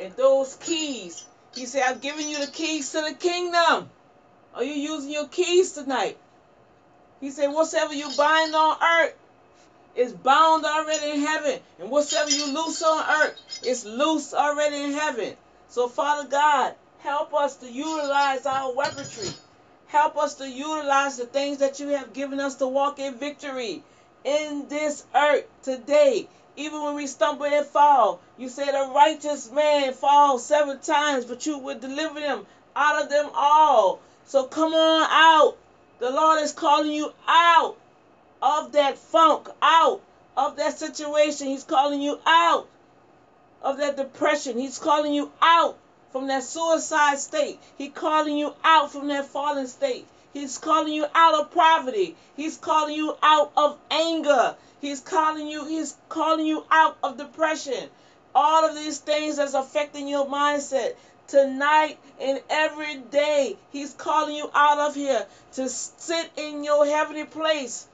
And 0.00 0.10
those 0.14 0.56
keys, 0.56 1.26
he 1.54 1.66
said, 1.66 1.82
I've 1.82 2.00
given 2.00 2.26
you 2.26 2.40
the 2.40 2.50
keys 2.50 2.92
to 2.92 3.02
the 3.02 3.12
kingdom. 3.12 3.90
Are 4.54 4.64
you 4.64 4.72
using 4.72 5.12
your 5.12 5.28
keys 5.28 5.72
tonight? 5.72 6.16
He 7.20 7.30
said, 7.30 7.48
whatsoever 7.48 7.92
you 7.92 8.08
bind 8.16 8.54
on 8.54 8.78
earth 8.82 9.14
is 9.94 10.14
bound 10.14 10.64
already 10.64 11.10
in 11.10 11.20
heaven. 11.20 11.60
And 11.78 11.90
whatsoever 11.90 12.30
you 12.30 12.54
loose 12.54 12.82
on 12.82 13.04
earth 13.20 13.60
is 13.66 13.84
loose 13.84 14.32
already 14.32 14.82
in 14.82 14.92
heaven. 14.94 15.36
So, 15.68 15.88
Father 15.88 16.26
God, 16.26 16.74
help 17.00 17.34
us 17.34 17.56
to 17.56 17.70
utilize 17.70 18.46
our 18.46 18.74
weaponry. 18.74 19.28
Help 19.86 20.16
us 20.16 20.34
to 20.36 20.48
utilize 20.48 21.16
the 21.16 21.26
things 21.26 21.58
that 21.58 21.78
you 21.80 21.88
have 21.88 22.12
given 22.12 22.40
us 22.40 22.56
to 22.56 22.66
walk 22.66 22.98
in 22.98 23.14
victory 23.14 23.82
in 24.24 24.66
this 24.68 25.04
earth 25.14 25.44
today. 25.62 26.28
Even 26.56 26.82
when 26.82 26.94
we 26.94 27.06
stumble 27.06 27.46
and 27.46 27.66
fall, 27.66 28.20
you 28.38 28.48
said 28.48 28.74
a 28.74 28.92
righteous 28.92 29.50
man 29.50 29.92
falls 29.92 30.46
seven 30.46 30.78
times, 30.80 31.24
but 31.24 31.46
you 31.46 31.58
would 31.58 31.80
deliver 31.80 32.20
them 32.20 32.46
out 32.76 33.02
of 33.02 33.10
them 33.10 33.30
all. 33.34 34.00
So 34.26 34.44
come 34.44 34.72
on 34.72 35.08
out. 35.10 35.56
The 35.98 36.10
Lord 36.10 36.42
is 36.42 36.52
calling 36.52 36.92
you 36.92 37.12
out 37.26 37.76
of 38.42 38.72
that 38.72 38.98
funk, 38.98 39.48
out 39.62 40.00
of 40.36 40.56
that 40.56 40.78
situation. 40.78 41.48
He's 41.48 41.64
calling 41.64 42.00
you 42.00 42.18
out 42.26 42.68
of 43.62 43.78
that 43.78 43.96
depression. 43.96 44.58
He's 44.58 44.78
calling 44.78 45.12
you 45.12 45.30
out 45.40 45.78
from 46.14 46.28
that 46.28 46.44
suicide 46.44 47.18
state. 47.18 47.58
He's 47.76 47.90
calling 47.92 48.38
you 48.38 48.54
out 48.62 48.92
from 48.92 49.08
that 49.08 49.26
fallen 49.26 49.66
state. 49.66 50.06
He's 50.32 50.58
calling 50.58 50.92
you 50.92 51.06
out 51.12 51.34
of 51.34 51.50
poverty. 51.50 52.14
He's 52.36 52.56
calling 52.56 52.94
you 52.94 53.16
out 53.20 53.50
of 53.56 53.76
anger. 53.90 54.54
He's 54.80 55.00
calling 55.00 55.48
you, 55.48 55.66
he's 55.66 55.96
calling 56.08 56.46
you 56.46 56.64
out 56.70 56.96
of 57.02 57.18
depression. 57.18 57.88
All 58.32 58.64
of 58.64 58.76
these 58.76 58.98
things 58.98 59.38
that's 59.38 59.54
affecting 59.54 60.06
your 60.06 60.26
mindset 60.26 60.94
tonight 61.26 61.98
and 62.20 62.40
every 62.48 62.98
day. 62.98 63.56
He's 63.72 63.92
calling 63.92 64.36
you 64.36 64.48
out 64.54 64.78
of 64.78 64.94
here 64.94 65.26
to 65.54 65.68
sit 65.68 66.30
in 66.36 66.62
your 66.62 66.86
heavenly 66.86 67.24
place 67.24 67.88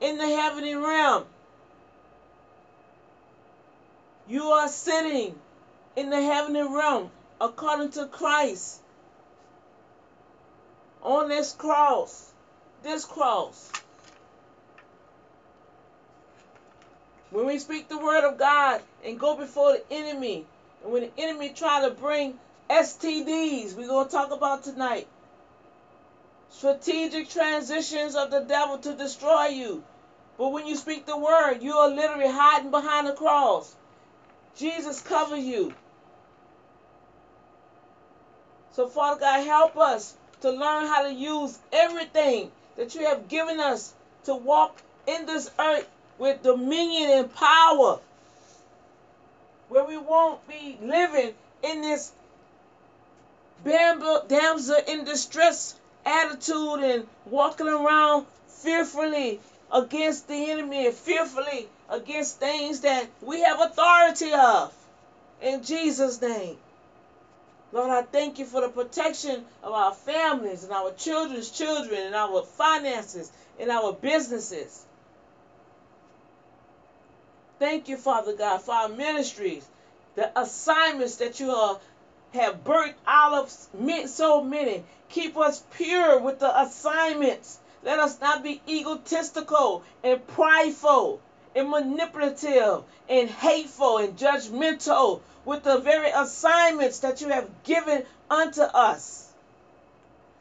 in 0.00 0.16
the 0.16 0.26
heavenly 0.26 0.76
realm. 0.76 1.24
You 4.26 4.44
are 4.44 4.68
sitting 4.68 5.34
in 5.94 6.08
the 6.08 6.22
heavenly 6.22 6.62
realm 6.62 7.10
according 7.40 7.90
to 7.92 8.06
Christ 8.06 8.80
on 11.02 11.28
this 11.28 11.52
cross. 11.52 12.32
This 12.82 13.04
cross. 13.04 13.70
When 17.30 17.46
we 17.46 17.58
speak 17.58 17.88
the 17.88 17.98
word 17.98 18.24
of 18.24 18.38
God 18.38 18.80
and 19.04 19.18
go 19.18 19.36
before 19.36 19.72
the 19.72 19.82
enemy, 19.90 20.46
and 20.82 20.92
when 20.92 21.02
the 21.02 21.10
enemy 21.18 21.50
try 21.50 21.82
to 21.82 21.90
bring 21.94 22.38
STDs, 22.70 23.76
we're 23.76 23.88
going 23.88 24.06
to 24.06 24.12
talk 24.12 24.30
about 24.30 24.64
tonight. 24.64 25.06
Strategic 26.50 27.28
transitions 27.28 28.14
of 28.14 28.30
the 28.30 28.40
devil 28.40 28.78
to 28.78 28.94
destroy 28.94 29.46
you. 29.48 29.84
But 30.38 30.52
when 30.52 30.66
you 30.66 30.76
speak 30.76 31.06
the 31.06 31.16
word, 31.16 31.58
you 31.60 31.74
are 31.74 31.88
literally 31.88 32.30
hiding 32.30 32.70
behind 32.70 33.06
the 33.06 33.12
cross. 33.12 33.74
Jesus 34.56 35.00
covers 35.00 35.44
you. 35.44 35.74
So, 38.76 38.86
Father 38.88 39.20
God, 39.20 39.42
help 39.46 39.78
us 39.78 40.14
to 40.42 40.50
learn 40.50 40.86
how 40.86 41.04
to 41.04 41.10
use 41.10 41.58
everything 41.72 42.52
that 42.76 42.94
you 42.94 43.06
have 43.06 43.26
given 43.26 43.58
us 43.58 43.94
to 44.24 44.34
walk 44.34 44.76
in 45.06 45.24
this 45.24 45.50
earth 45.58 45.88
with 46.18 46.42
dominion 46.42 47.10
and 47.10 47.34
power. 47.34 48.00
Where 49.70 49.86
we 49.86 49.96
won't 49.96 50.46
be 50.46 50.76
living 50.82 51.32
in 51.62 51.80
this 51.80 52.12
damsel 53.64 54.76
in 54.86 55.04
distress 55.04 55.74
attitude 56.04 56.80
and 56.80 57.06
walking 57.24 57.68
around 57.68 58.26
fearfully 58.46 59.40
against 59.72 60.28
the 60.28 60.50
enemy 60.50 60.88
and 60.88 60.94
fearfully 60.94 61.66
against 61.88 62.40
things 62.40 62.80
that 62.80 63.08
we 63.22 63.40
have 63.40 63.58
authority 63.58 64.34
of. 64.34 64.74
In 65.40 65.62
Jesus' 65.62 66.20
name. 66.20 66.58
Lord, 67.72 67.90
I 67.90 68.02
thank 68.02 68.38
you 68.38 68.44
for 68.44 68.60
the 68.60 68.68
protection 68.68 69.44
of 69.62 69.72
our 69.72 69.92
families 69.92 70.64
and 70.64 70.72
our 70.72 70.92
children's 70.92 71.50
children 71.50 72.00
and 72.00 72.14
our 72.14 72.42
finances 72.42 73.30
and 73.58 73.70
our 73.70 73.92
businesses. 73.92 74.84
Thank 77.58 77.88
you, 77.88 77.96
Father 77.96 78.34
God, 78.34 78.62
for 78.62 78.72
our 78.72 78.88
ministries, 78.88 79.66
the 80.14 80.38
assignments 80.38 81.16
that 81.16 81.40
you 81.40 81.50
are, 81.50 81.80
have 82.34 82.62
birthed 82.64 82.94
out 83.06 83.32
of 83.32 84.08
so 84.08 84.44
many. 84.44 84.84
Keep 85.08 85.36
us 85.36 85.62
pure 85.76 86.18
with 86.20 86.38
the 86.38 86.60
assignments. 86.60 87.58
Let 87.82 87.98
us 87.98 88.20
not 88.20 88.42
be 88.42 88.60
egotistical 88.68 89.84
and 90.04 90.24
prideful 90.26 91.20
and 91.56 91.70
manipulative 91.70 92.84
and 93.08 93.30
hateful 93.30 93.98
and 93.98 94.16
judgmental 94.16 95.22
with 95.44 95.62
the 95.62 95.78
very 95.78 96.10
assignments 96.10 97.00
that 97.00 97.20
you 97.22 97.28
have 97.28 97.48
given 97.64 98.04
unto 98.30 98.60
us. 98.60 99.32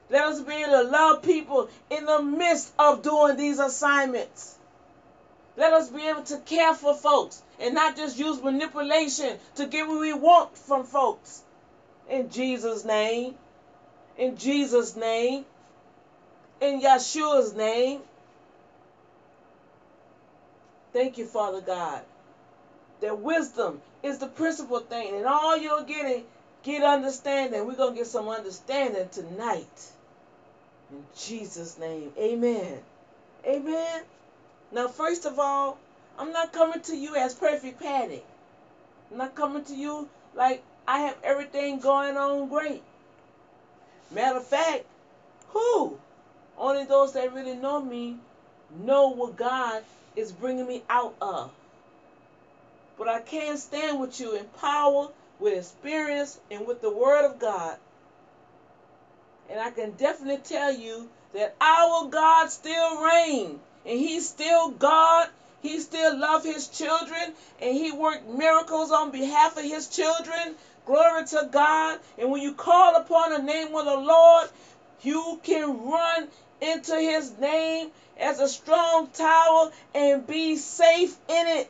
Let 0.09 0.25
us 0.25 0.41
be 0.41 0.53
able 0.53 0.73
to 0.73 0.83
love 0.83 1.23
people 1.23 1.69
in 1.89 2.05
the 2.05 2.21
midst 2.21 2.71
of 2.77 3.01
doing 3.01 3.37
these 3.37 3.59
assignments. 3.59 4.55
Let 5.57 5.73
us 5.73 5.89
be 5.89 6.05
able 6.07 6.23
to 6.23 6.37
care 6.39 6.73
for 6.73 6.93
folks 6.93 7.41
and 7.59 7.73
not 7.73 7.95
just 7.95 8.19
use 8.19 8.41
manipulation 8.41 9.37
to 9.55 9.65
get 9.65 9.87
what 9.87 10.01
we 10.01 10.13
want 10.13 10.57
from 10.57 10.83
folks. 10.83 11.41
In 12.09 12.29
Jesus' 12.29 12.83
name. 12.83 13.35
In 14.17 14.37
Jesus' 14.37 14.95
name. 14.95 15.45
In 16.59 16.81
Yeshua's 16.81 17.53
name. 17.53 18.01
Thank 20.95 21.17
you, 21.17 21.25
Father 21.25 21.59
God. 21.59 22.03
That 23.01 23.19
wisdom 23.19 23.81
is 24.01 24.19
the 24.19 24.27
principal 24.27 24.79
thing. 24.79 25.17
And 25.17 25.25
all 25.25 25.57
you're 25.57 25.83
getting, 25.83 26.23
get 26.63 26.83
understanding. 26.83 27.67
We're 27.67 27.75
going 27.75 27.95
to 27.95 27.97
get 27.97 28.07
some 28.07 28.29
understanding 28.29 29.09
tonight. 29.09 29.87
In 30.89 31.03
Jesus' 31.17 31.77
name. 31.77 32.13
Amen. 32.17 32.79
Amen. 33.45 34.03
Now, 34.71 34.87
first 34.87 35.25
of 35.25 35.37
all, 35.37 35.77
I'm 36.17 36.31
not 36.31 36.53
coming 36.53 36.79
to 36.83 36.95
you 36.95 37.17
as 37.17 37.33
perfect 37.33 37.81
Patty. 37.81 38.23
I'm 39.11 39.17
not 39.17 39.35
coming 39.35 39.65
to 39.65 39.75
you 39.75 40.07
like 40.33 40.63
I 40.87 40.99
have 40.99 41.17
everything 41.25 41.79
going 41.79 42.15
on 42.15 42.47
great. 42.47 42.83
Matter 44.11 44.37
of 44.37 44.47
fact, 44.47 44.85
who? 45.49 45.99
Only 46.57 46.85
those 46.85 47.11
that 47.15 47.33
really 47.33 47.55
know 47.55 47.81
me 47.81 48.15
know 48.79 49.09
what 49.09 49.37
God 49.37 49.83
is 50.15 50.31
bringing 50.31 50.67
me 50.67 50.83
out 50.89 51.15
of. 51.21 51.51
But 52.97 53.09
I 53.09 53.19
can't 53.19 53.59
stand 53.59 53.99
with 53.99 54.19
you 54.19 54.35
in 54.35 54.45
power, 54.61 55.09
with 55.39 55.57
experience, 55.57 56.39
and 56.49 56.65
with 56.65 56.81
the 56.81 56.89
Word 56.89 57.25
of 57.25 57.39
God. 57.39 57.77
And 59.49 59.59
I 59.59 59.69
can 59.69 59.91
definitely 59.91 60.37
tell 60.37 60.73
you 60.73 61.09
that 61.33 61.55
our 61.61 62.05
God 62.09 62.49
still 62.49 63.03
reigns. 63.03 63.59
And 63.85 63.99
He's 63.99 64.27
still 64.27 64.69
God. 64.69 65.29
He 65.61 65.79
still 65.79 66.17
loves 66.17 66.45
His 66.45 66.67
children. 66.67 67.33
And 67.61 67.75
He 67.75 67.91
worked 67.91 68.27
miracles 68.27 68.91
on 68.91 69.11
behalf 69.11 69.57
of 69.57 69.63
His 69.63 69.87
children. 69.87 70.55
Glory 70.85 71.25
to 71.25 71.47
God. 71.51 71.99
And 72.17 72.31
when 72.31 72.41
you 72.41 72.51
call 72.51 72.95
upon 72.95 73.31
the 73.31 73.39
name 73.39 73.75
of 73.75 73.85
the 73.85 73.95
Lord, 73.97 74.47
you 75.05 75.39
can 75.43 75.85
run 75.85 76.27
into 76.61 76.95
His 76.95 77.37
name 77.37 77.91
as 78.17 78.39
a 78.39 78.47
strong 78.47 79.07
tower 79.07 79.71
and 79.93 80.25
be 80.25 80.55
safe 80.55 81.17
in 81.27 81.47
it. 81.47 81.69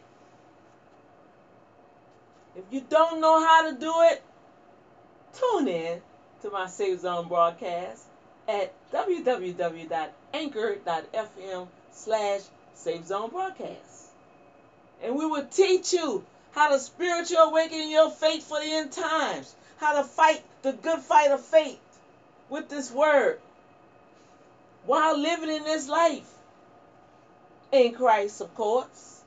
If 2.55 2.65
you 2.71 2.85
don't 2.89 3.19
know 3.19 3.45
how 3.45 3.69
to 3.69 3.75
do 3.77 3.93
it, 4.03 4.23
tune 5.33 5.67
in 5.67 6.01
to 6.41 6.49
my 6.49 6.67
Safe 6.67 7.01
Zone 7.01 7.27
broadcast 7.27 8.05
at 8.47 8.71
www.anchor.fm 8.91 11.67
slash 11.91 12.41
Safe 12.75 13.05
Zone 13.05 13.29
broadcast. 13.29 14.07
And 15.03 15.17
we 15.17 15.25
will 15.25 15.45
teach 15.45 15.91
you 15.91 16.23
how 16.51 16.69
to 16.69 16.79
spiritual 16.79 17.39
awaken 17.39 17.89
your 17.89 18.09
faith 18.09 18.47
for 18.47 18.61
the 18.61 18.71
end 18.71 18.93
times, 18.93 19.53
how 19.77 20.01
to 20.01 20.07
fight 20.07 20.41
the 20.61 20.71
good 20.71 20.99
fight 20.99 21.31
of 21.31 21.41
faith 21.41 21.77
with 22.49 22.69
this 22.69 22.91
word 22.91 23.39
while 24.85 25.17
living 25.17 25.49
in 25.49 25.63
this 25.63 25.89
life 25.89 26.29
in 27.71 27.93
Christ, 27.93 28.41
of 28.41 28.53
course. 28.55 29.21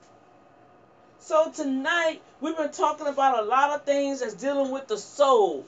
So 1.19 1.51
tonight 1.51 2.21
we've 2.41 2.57
been 2.57 2.71
talking 2.71 3.07
about 3.07 3.43
a 3.43 3.45
lot 3.45 3.71
of 3.71 3.83
things 3.83 4.21
that's 4.21 4.33
dealing 4.33 4.71
with 4.71 4.87
the 4.87 4.97
soul, 4.97 5.65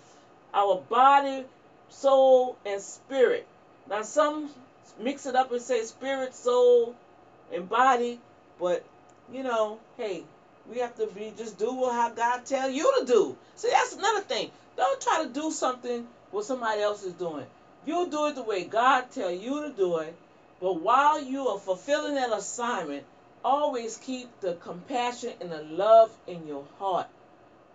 our 0.53 0.81
body, 0.89 1.43
soul, 1.89 2.57
and 2.65 2.81
spirit. 2.81 3.45
Now 3.89 4.01
some 4.01 4.49
mix 4.99 5.25
it 5.25 5.35
up 5.35 5.51
and 5.51 5.61
say 5.61 5.83
spirit, 5.83 6.33
soul, 6.33 6.95
and 7.51 7.67
body, 7.67 8.19
but 8.59 8.83
you 9.31 9.43
know, 9.43 9.79
hey, 9.97 10.23
we 10.69 10.79
have 10.79 10.95
to 10.95 11.07
be 11.07 11.33
just 11.37 11.57
do 11.57 11.73
what 11.73 11.93
how 11.93 12.09
God 12.09 12.45
tell 12.45 12.69
you 12.69 12.91
to 12.99 13.05
do. 13.05 13.37
See, 13.55 13.69
that's 13.69 13.93
another 13.93 14.21
thing. 14.21 14.51
Don't 14.77 15.01
try 15.01 15.23
to 15.23 15.29
do 15.29 15.51
something 15.51 16.07
what 16.31 16.45
somebody 16.45 16.81
else 16.81 17.03
is 17.03 17.13
doing. 17.13 17.45
You 17.85 18.09
do 18.09 18.27
it 18.27 18.35
the 18.35 18.43
way 18.43 18.63
God 18.63 19.11
tell 19.11 19.31
you 19.31 19.63
to 19.63 19.73
do 19.73 19.97
it. 19.97 20.15
But 20.59 20.81
while 20.81 21.23
you 21.23 21.47
are 21.47 21.59
fulfilling 21.59 22.15
that 22.15 22.31
assignment, 22.31 23.03
always 23.43 23.97
keep 23.97 24.29
the 24.41 24.53
compassion 24.53 25.33
and 25.41 25.51
the 25.51 25.63
love 25.63 26.11
in 26.27 26.47
your 26.47 26.65
heart. 26.77 27.07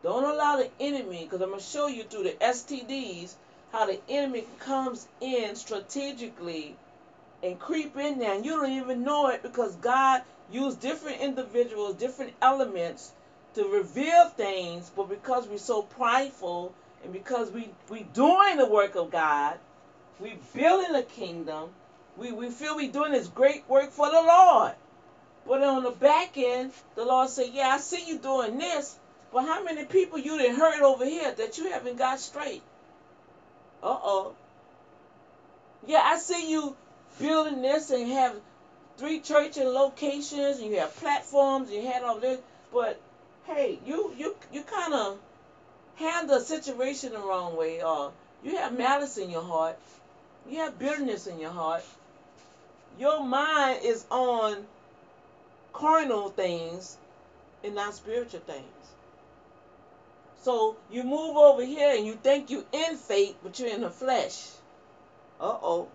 Don't 0.03 0.25
allow 0.25 0.57
the 0.57 0.71
enemy, 0.79 1.25
because 1.25 1.41
I'm 1.41 1.49
going 1.49 1.61
to 1.61 1.67
show 1.67 1.89
you 1.89 2.05
through 2.05 2.25
the 2.25 2.37
STDs 2.41 3.35
how 3.73 3.87
the 3.87 3.99
enemy 4.09 4.47
comes 4.61 5.09
in 5.21 5.57
strategically 5.57 6.77
and 7.43 7.59
creep 7.59 7.97
in 7.97 8.21
there. 8.21 8.35
And 8.35 8.45
you 8.45 8.53
don't 8.53 8.71
even 8.71 9.03
know 9.03 9.29
it 9.29 9.43
because 9.43 9.75
God 9.77 10.23
used 10.51 10.81
different 10.81 11.21
individuals, 11.21 11.97
different 11.97 12.33
elements 12.41 13.11
to 13.55 13.67
reveal 13.67 14.29
things. 14.29 14.91
But 14.95 15.09
because 15.09 15.49
we're 15.49 15.59
so 15.59 15.83
prideful 15.83 16.73
and 17.07 17.13
because 17.13 17.53
we, 17.53 17.69
we 17.89 18.03
doing 18.03 18.57
the 18.57 18.67
work 18.67 18.97
of 18.97 19.13
God, 19.13 19.59
we 20.19 20.37
building 20.53 20.97
a 20.97 21.05
kingdom, 21.05 21.71
we, 22.17 22.33
we 22.33 22.51
feel 22.51 22.75
we 22.75 22.89
doing 22.89 23.13
this 23.13 23.29
great 23.29 23.63
work 23.69 23.93
for 23.93 24.11
the 24.11 24.21
Lord. 24.21 24.73
But 25.47 25.63
on 25.63 25.85
the 25.85 25.93
back 25.93 26.37
end, 26.37 26.73
the 26.97 27.05
Lord 27.05 27.31
said, 27.31 27.51
Yeah, 27.53 27.69
I 27.69 27.79
see 27.79 28.09
you 28.09 28.19
doing 28.19 28.59
this, 28.59 28.99
but 29.33 29.43
how 29.45 29.63
many 29.63 29.85
people 29.85 30.19
you 30.19 30.37
didn't 30.37 30.57
hurt 30.57 30.83
over 30.83 31.05
here 31.05 31.33
that 31.33 31.59
you 31.59 31.71
haven't 31.71 31.97
got 31.97 32.19
straight? 32.19 32.63
Uh 33.85 33.97
oh. 34.03 34.35
Yeah, 35.87 36.03
I 36.03 36.19
see 36.19 36.51
you 36.51 36.75
building 37.21 37.63
this 37.63 37.91
and 37.91 38.11
have 38.11 38.35
three 38.97 39.21
church 39.21 39.59
and 39.59 39.71
locations 39.71 40.59
and 40.59 40.73
you 40.73 40.81
have 40.81 40.97
platforms, 40.97 41.71
you 41.71 41.87
had 41.87 42.03
all 42.03 42.19
this, 42.19 42.41
but 42.73 42.99
hey, 43.45 43.79
you 43.87 44.13
you 44.19 44.35
you 44.53 44.63
kind 44.63 44.93
of 44.93 45.19
handle 45.97 46.37
a 46.37 46.41
situation 46.41 47.13
the 47.13 47.19
wrong 47.19 47.57
way, 47.57 47.83
or 47.83 48.13
you 48.43 48.57
have 48.57 48.77
malice 48.77 49.19
in 49.19 49.31
your 49.31 49.43
heart, 49.43 49.79
you 50.49 50.59
have 50.59 50.79
bitterness 50.79 51.27
in 51.27 51.39
your 51.39 51.51
heart. 51.51 51.85
Your 52.99 53.23
mind 53.25 53.81
is 53.83 54.07
on 54.11 54.65
carnal 55.73 56.31
things 56.31 56.97
and 57.63 57.75
not 57.75 57.95
spiritual 57.95 58.41
things. 58.41 58.65
So 60.43 60.77
you 60.91 61.03
move 61.03 61.37
over 61.37 61.65
here 61.65 61.97
and 61.97 62.07
you 62.07 62.15
think 62.15 62.51
you're 62.51 62.65
in 62.73 62.97
faith, 62.97 63.37
but 63.43 63.59
you're 63.59 63.69
in 63.69 63.81
the 63.81 63.91
flesh. 63.91 64.47
Uh 65.41 65.57
oh. 65.61 65.89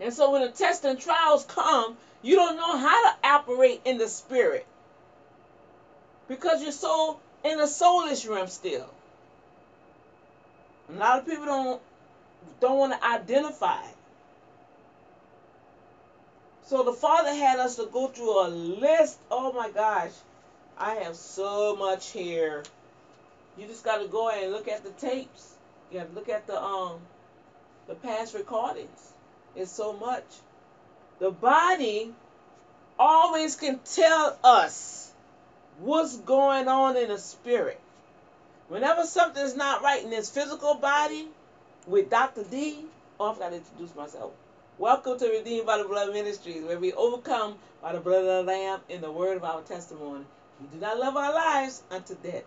And 0.00 0.12
so 0.12 0.32
when 0.32 0.42
the 0.42 0.48
tests 0.48 0.84
and 0.84 1.00
trials 1.00 1.44
come, 1.44 1.96
you 2.22 2.36
don't 2.36 2.56
know 2.56 2.76
how 2.76 3.10
to 3.10 3.16
operate 3.26 3.80
in 3.84 3.98
the 3.98 4.08
spirit. 4.08 4.66
Because 6.28 6.62
you're 6.62 6.72
so 6.72 7.18
in 7.44 7.58
the 7.58 7.64
soulish 7.64 8.28
realm 8.28 8.48
still. 8.48 8.88
A 10.88 10.92
lot 10.92 11.20
of 11.20 11.26
people 11.26 11.44
don't 11.44 11.80
don't 12.60 12.78
want 12.78 12.92
to 12.92 13.06
identify. 13.06 13.82
So 16.66 16.82
the 16.82 16.92
Father 16.92 17.34
had 17.34 17.58
us 17.58 17.76
to 17.76 17.86
go 17.86 18.08
through 18.08 18.46
a 18.46 18.48
list. 18.48 19.18
Oh 19.30 19.52
my 19.52 19.70
gosh. 19.70 20.12
I 20.78 20.94
have 20.94 21.14
so 21.14 21.76
much 21.76 22.10
here. 22.10 22.64
You 23.56 23.66
just 23.66 23.84
gotta 23.84 24.08
go 24.08 24.30
and 24.30 24.50
look 24.50 24.66
at 24.66 24.82
the 24.82 24.90
tapes. 24.90 25.54
You 25.92 25.98
have 26.00 26.08
to 26.08 26.14
look 26.14 26.28
at 26.28 26.46
the 26.46 26.60
um 26.60 27.00
the 27.86 27.94
past 27.94 28.34
recordings. 28.34 29.12
It's 29.54 29.70
so 29.70 29.92
much. 29.92 30.24
The 31.18 31.30
body 31.30 32.12
always 32.98 33.56
can 33.56 33.78
tell 33.84 34.38
us 34.42 35.03
what's 35.78 36.16
going 36.18 36.68
on 36.68 36.96
in 36.96 37.08
the 37.08 37.18
spirit. 37.18 37.80
Whenever 38.68 39.04
something's 39.04 39.56
not 39.56 39.82
right 39.82 40.02
in 40.02 40.10
this 40.10 40.30
physical 40.30 40.74
body, 40.74 41.28
with 41.86 42.08
Dr. 42.08 42.44
D, 42.44 42.78
oh, 43.20 43.30
I 43.30 43.34
forgot 43.34 43.50
to 43.50 43.56
introduce 43.56 43.94
myself. 43.94 44.32
Welcome 44.78 45.18
to 45.18 45.28
Redeemed 45.28 45.66
by 45.66 45.78
the 45.78 45.84
Blood 45.84 46.12
Ministries, 46.12 46.64
where 46.64 46.78
we 46.78 46.92
overcome 46.92 47.56
by 47.82 47.92
the 47.92 48.00
blood 48.00 48.24
of 48.24 48.46
the 48.46 48.52
Lamb 48.52 48.80
and 48.88 49.02
the 49.02 49.10
word 49.10 49.36
of 49.36 49.44
our 49.44 49.60
testimony. 49.62 50.24
We 50.60 50.66
do 50.68 50.78
not 50.78 50.98
love 50.98 51.16
our 51.16 51.34
lives 51.34 51.82
unto 51.90 52.14
death. 52.14 52.44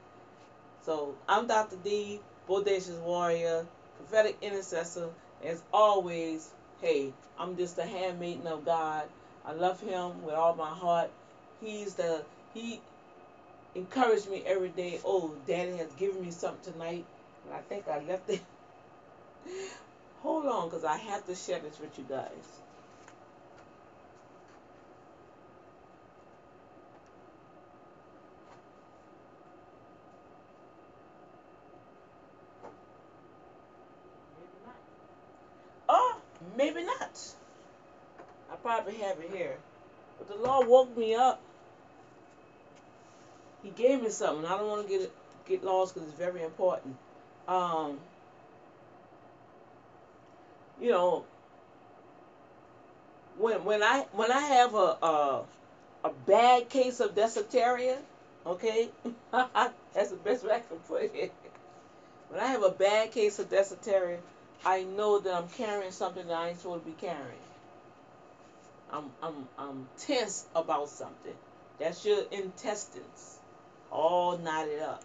So 0.85 1.15
I'm 1.27 1.47
Dr. 1.47 1.75
D, 1.83 2.19
Bodacious 2.49 2.99
Warrior, 3.01 3.65
prophetic 3.97 4.37
intercessor. 4.41 5.09
As 5.43 5.61
always, 5.71 6.49
hey, 6.81 7.13
I'm 7.37 7.57
just 7.57 7.77
a 7.77 7.85
handmaiden 7.85 8.47
of 8.47 8.65
God. 8.65 9.03
I 9.45 9.51
love 9.51 9.79
him 9.81 10.23
with 10.23 10.33
all 10.33 10.55
my 10.55 10.69
heart. 10.69 11.11
He's 11.61 11.93
the 11.93 12.23
he 12.53 12.81
encouraged 13.77 14.29
me 14.29 14.43
every 14.45 14.69
day. 14.69 14.99
Oh, 15.05 15.35
Daddy 15.47 15.77
has 15.77 15.91
given 15.93 16.21
me 16.21 16.31
something 16.31 16.73
tonight, 16.73 17.05
and 17.45 17.53
I 17.53 17.59
think 17.59 17.87
I 17.87 17.99
left 17.99 18.29
it. 18.29 18.41
Hold 20.21 20.47
on, 20.47 20.69
because 20.69 20.83
I 20.83 20.97
have 20.97 21.25
to 21.27 21.35
share 21.35 21.59
this 21.59 21.79
with 21.79 21.97
you 21.97 22.05
guys. 22.09 22.61
Maybe 34.35 34.65
not. 34.65 34.75
Oh, 35.87 36.21
maybe 36.57 36.83
not. 36.83 37.19
I 38.51 38.55
probably 38.55 38.95
have 38.95 39.19
it 39.19 39.31
here. 39.31 39.57
But 40.17 40.29
the 40.29 40.43
Lord 40.43 40.67
woke 40.67 40.97
me 40.97 41.13
up. 41.13 41.41
He 43.63 43.69
gave 43.71 44.01
me 44.01 44.09
something. 44.09 44.45
I 44.45 44.57
don't 44.57 44.67
want 44.67 44.87
to 44.87 44.97
get 44.97 45.11
get 45.47 45.63
lost 45.63 45.93
because 45.93 46.09
it's 46.09 46.17
very 46.17 46.43
important. 46.43 46.95
Um, 47.47 47.99
you 50.79 50.91
know, 50.91 51.25
when 53.37 53.63
when 53.65 53.83
I 53.83 54.05
when 54.11 54.31
I 54.31 54.39
have 54.39 54.73
a 54.75 54.97
a, 55.01 55.43
a 56.03 56.09
bad 56.25 56.69
case 56.69 56.99
of 56.99 57.15
dysentery, 57.15 57.93
okay, 58.45 58.89
that's 59.31 60.09
the 60.09 60.17
best 60.23 60.45
way 60.45 60.53
I 60.53 60.59
can 60.59 60.77
put 60.87 61.03
it. 61.15 61.33
When 62.29 62.39
I 62.41 62.47
have 62.47 62.63
a 62.63 62.71
bad 62.71 63.11
case 63.11 63.39
of 63.39 63.49
dysentery, 63.49 64.17
I 64.65 64.83
know 64.83 65.19
that 65.19 65.33
I'm 65.33 65.47
carrying 65.49 65.91
something 65.91 66.27
that 66.27 66.37
I 66.37 66.49
ain't 66.49 66.59
supposed 66.59 66.83
to 66.83 66.91
be 66.91 66.97
carrying. 66.99 67.47
I'm 68.91 69.11
I'm 69.21 69.47
I'm 69.57 69.87
tense 69.97 70.45
about 70.55 70.89
something. 70.89 71.33
That's 71.79 72.05
your 72.05 72.23
intestines, 72.31 73.36
all 73.91 74.37
knotted 74.37 74.81
up. 74.81 75.03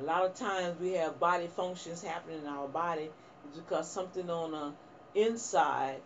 A 0.00 0.04
lot 0.04 0.24
of 0.24 0.34
times 0.34 0.78
we 0.80 0.92
have 0.92 1.18
body 1.18 1.48
functions 1.48 2.02
happening 2.02 2.40
in 2.40 2.46
our 2.46 2.68
body 2.68 3.10
because 3.54 3.90
something 3.90 4.30
on 4.30 4.52
the 4.52 5.20
inside, 5.20 6.00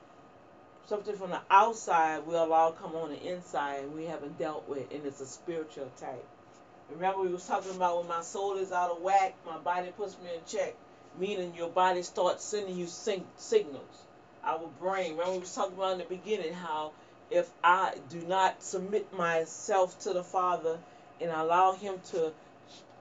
something 0.86 1.14
from 1.16 1.30
the 1.30 1.40
outside 1.50 2.26
will 2.26 2.42
allow 2.44 2.70
come 2.70 2.96
on 2.96 3.10
the 3.10 3.22
inside 3.22 3.84
and 3.84 3.94
we 3.94 4.04
haven't 4.04 4.38
dealt 4.38 4.68
with, 4.68 4.90
and 4.92 5.04
it's 5.04 5.20
a 5.20 5.26
spiritual 5.26 5.90
type. 5.98 6.24
Remember 6.90 7.22
we 7.22 7.28
was 7.28 7.46
talking 7.46 7.74
about 7.74 7.98
when 7.98 8.08
my 8.08 8.22
soul 8.22 8.56
is 8.56 8.72
out 8.72 8.90
of 8.90 9.02
whack, 9.02 9.34
my 9.46 9.58
body 9.58 9.90
puts 9.96 10.16
me 10.18 10.30
in 10.34 10.40
check, 10.46 10.74
meaning 11.18 11.54
your 11.54 11.68
body 11.68 12.02
starts 12.02 12.44
sending 12.44 12.76
you 12.76 12.86
sing- 12.86 13.26
signals. 13.36 14.04
Our 14.44 14.66
brain, 14.80 15.12
remember 15.12 15.32
we 15.32 15.38
was 15.40 15.54
talking 15.54 15.74
about 15.76 15.92
in 15.92 15.98
the 15.98 16.04
beginning 16.04 16.52
how 16.52 16.92
if 17.30 17.50
I 17.62 17.94
do 18.10 18.20
not 18.22 18.62
submit 18.62 19.12
myself 19.12 19.98
to 20.00 20.12
the 20.12 20.22
Father 20.22 20.78
and 21.22 21.30
allow 21.30 21.72
Him 21.72 22.00
to 22.10 22.32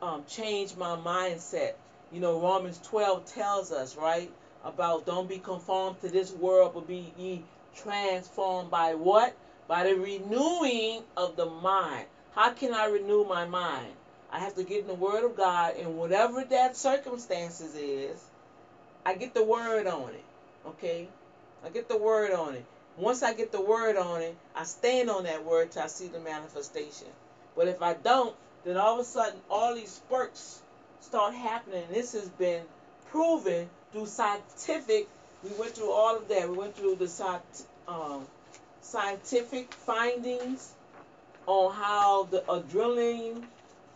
um, 0.02 0.24
change 0.28 0.76
my 0.76 0.96
mindset, 0.96 1.74
you 2.12 2.20
know, 2.20 2.40
Romans 2.40 2.80
12 2.84 3.26
tells 3.26 3.72
us, 3.72 3.96
right, 3.96 4.32
about 4.64 5.06
don't 5.06 5.28
be 5.28 5.40
conformed 5.40 6.02
to 6.02 6.10
this 6.10 6.32
world, 6.32 6.74
but 6.74 6.88
be 6.88 7.14
ye 7.18 7.44
transformed 7.76 8.70
by 8.70 8.94
what? 8.94 9.36
By 9.68 9.86
the 9.86 9.96
renewing 9.96 11.04
of 11.18 11.36
the 11.36 11.46
mind. 11.46 12.06
How 12.36 12.52
can 12.52 12.74
I 12.74 12.86
renew 12.86 13.24
my 13.24 13.46
mind? 13.46 13.94
I 14.32 14.40
have 14.40 14.56
to 14.56 14.64
get 14.64 14.82
in 14.82 14.88
the 14.88 14.94
Word 14.94 15.26
of 15.26 15.36
God, 15.36 15.76
and 15.78 15.98
whatever 15.98 16.44
that 16.44 16.78
circumstances 16.78 17.76
is, 17.76 18.20
I 19.06 19.16
get 19.16 19.34
the 19.34 19.44
Word 19.44 19.88
on 19.88 20.10
it. 20.14 20.24
Okay? 20.68 21.08
I 21.66 21.70
get 21.70 21.88
the 21.90 21.98
Word 21.98 22.32
on 22.32 22.56
it. 22.56 22.66
Once 22.98 23.24
I 23.24 23.34
get 23.34 23.52
the 23.52 23.62
Word 23.62 23.98
on 23.98 24.22
it, 24.22 24.36
I 24.56 24.64
stand 24.64 25.10
on 25.10 25.24
that 25.24 25.44
Word 25.44 25.72
till 25.72 25.84
I 25.84 25.88
see 25.88 26.08
the 26.08 26.20
manifestation. 26.20 27.08
But 27.56 27.68
if 27.68 27.82
I 27.82 27.94
don't, 27.94 28.36
then 28.64 28.78
all 28.78 28.96
of 28.96 29.00
a 29.00 29.04
sudden, 29.04 29.40
all 29.50 29.76
these 29.76 29.92
spurts 29.92 30.62
start 31.02 31.34
happening. 31.34 31.84
This 31.92 32.14
has 32.14 32.30
been 32.30 32.64
proven 33.10 33.70
through 33.92 34.06
scientific. 34.06 35.08
We 35.44 35.50
went 35.60 35.76
through 35.76 35.92
all 35.92 36.16
of 36.16 36.28
that. 36.30 36.50
We 36.50 36.56
went 36.56 36.76
through 36.76 36.96
the 36.96 37.42
um, 37.88 38.26
scientific 38.82 39.74
findings 39.74 40.74
on 41.48 41.74
how 41.74 42.24
the 42.32 42.42
adrenaline 42.42 43.44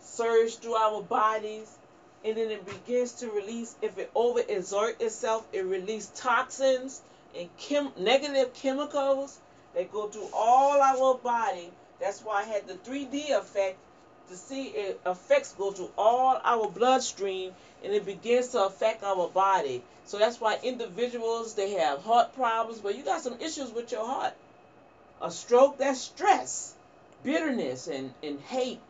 surges 0.00 0.56
through 0.56 0.74
our 0.74 1.00
bodies 1.02 1.76
and 2.24 2.36
then 2.36 2.50
it 2.50 2.66
begins 2.66 3.12
to 3.12 3.30
release 3.30 3.76
if 3.82 3.98
it 3.98 4.12
overexert 4.14 5.00
itself 5.00 5.46
it 5.52 5.64
releases 5.64 6.08
toxins 6.08 7.00
and 7.36 7.48
chem- 7.56 7.92
negative 7.98 8.52
chemicals 8.54 9.38
that 9.74 9.92
go 9.92 10.08
through 10.08 10.28
all 10.32 10.80
our 10.80 11.14
body 11.18 11.70
that's 12.00 12.20
why 12.22 12.40
i 12.40 12.44
had 12.44 12.66
the 12.66 12.74
3d 12.74 13.30
effect 13.30 13.78
to 14.28 14.36
see 14.36 14.64
it 14.64 15.00
affects 15.04 15.52
go 15.52 15.70
through 15.70 15.90
all 15.96 16.40
our 16.44 16.68
bloodstream 16.68 17.52
and 17.84 17.92
it 17.92 18.04
begins 18.04 18.48
to 18.48 18.64
affect 18.64 19.04
our 19.04 19.28
body 19.28 19.82
so 20.04 20.18
that's 20.18 20.40
why 20.40 20.58
individuals 20.62 21.54
they 21.54 21.72
have 21.72 22.02
heart 22.02 22.34
problems 22.34 22.80
but 22.80 22.96
you 22.96 23.04
got 23.04 23.20
some 23.20 23.40
issues 23.40 23.70
with 23.70 23.92
your 23.92 24.04
heart 24.04 24.34
a 25.22 25.30
stroke 25.30 25.78
that's 25.78 26.00
stress 26.00 26.74
bitterness 27.26 27.88
and, 27.88 28.14
and 28.22 28.40
hate, 28.40 28.80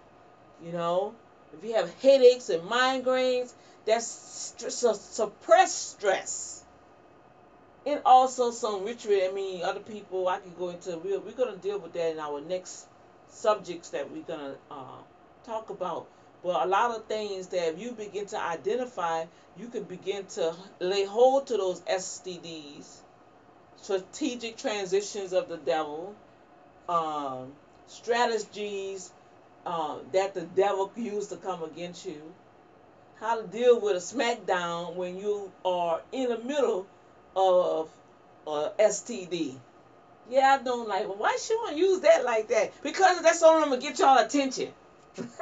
you 0.65 0.71
know. 0.71 1.15
If 1.53 1.65
you 1.65 1.75
have 1.75 1.93
headaches 2.01 2.51
and 2.51 2.63
migraines, 2.69 3.53
that's 3.87 4.07
suppressed 4.07 5.91
stress. 5.91 6.63
And 7.87 8.01
also 8.05 8.51
some 8.51 8.85
ritual, 8.85 9.15
I 9.23 9.31
mean, 9.33 9.63
other 9.63 9.81
people, 9.81 10.29
I 10.29 10.41
can 10.41 10.53
go 10.59 10.71
into, 10.71 10.99
we're, 10.99 11.21
we're 11.21 11.33
going 11.33 11.55
to 11.55 11.61
deal 11.61 11.79
with 11.79 11.93
that 11.95 12.13
in 12.13 12.19
our 12.19 12.41
next 12.41 12.87
subjects 13.37 13.91
that 13.91 14.11
we're 14.11 14.23
going 14.23 14.41
to 14.41 14.57
uh, 14.71 14.99
talk 15.45 15.71
about. 15.71 16.09
But 16.43 16.65
a 16.65 16.69
lot 16.69 16.97
of 16.97 17.05
things 17.07 17.49
that 17.49 17.75
if 17.75 17.79
you 17.79 17.93
begin 17.93 18.27
to 18.27 18.41
identify, 18.41 19.25
you 19.57 19.69
can 19.69 19.85
begin 19.85 20.27
to 20.27 20.55
lay 20.81 21.05
hold 21.05 21.47
to 21.49 21.57
those 21.57 21.81
STDs, 21.81 22.87
strategic 23.77 24.57
transitions 24.57 25.33
of 25.33 25.49
the 25.49 25.57
devil, 25.57 26.15
um, 26.89 27.53
strategies 27.87 29.13
uh, 29.65 29.97
that 30.13 30.35
the 30.35 30.43
devil 30.43 30.91
used 30.97 31.31
to 31.31 31.37
come 31.37 31.63
against 31.65 32.07
you, 32.07 32.23
how 33.19 33.41
to 33.41 33.47
deal 33.47 33.81
with 33.81 33.97
a 33.97 33.99
smackdown 33.99 34.95
when 34.95 35.19
you 35.19 35.51
are 35.65 36.01
in 36.13 36.29
the 36.29 36.39
middle 36.39 36.87
of 37.35 37.89
uh, 38.47 38.71
STD. 38.79 39.57
Yeah, 40.31 40.57
I 40.61 40.65
don't 40.65 40.89
like. 40.89 41.07
Well, 41.09 41.17
why 41.19 41.37
she 41.41 41.55
want 41.55 41.73
to 41.75 41.79
use 41.79 42.01
that 42.01 42.25
like 42.25 42.49
that? 42.49 42.73
Because 42.83 43.23
that's 43.23 43.43
only 43.43 43.65
gonna 43.69 43.81
get 43.81 43.99
y'all 43.99 44.19
attention. 44.19 44.73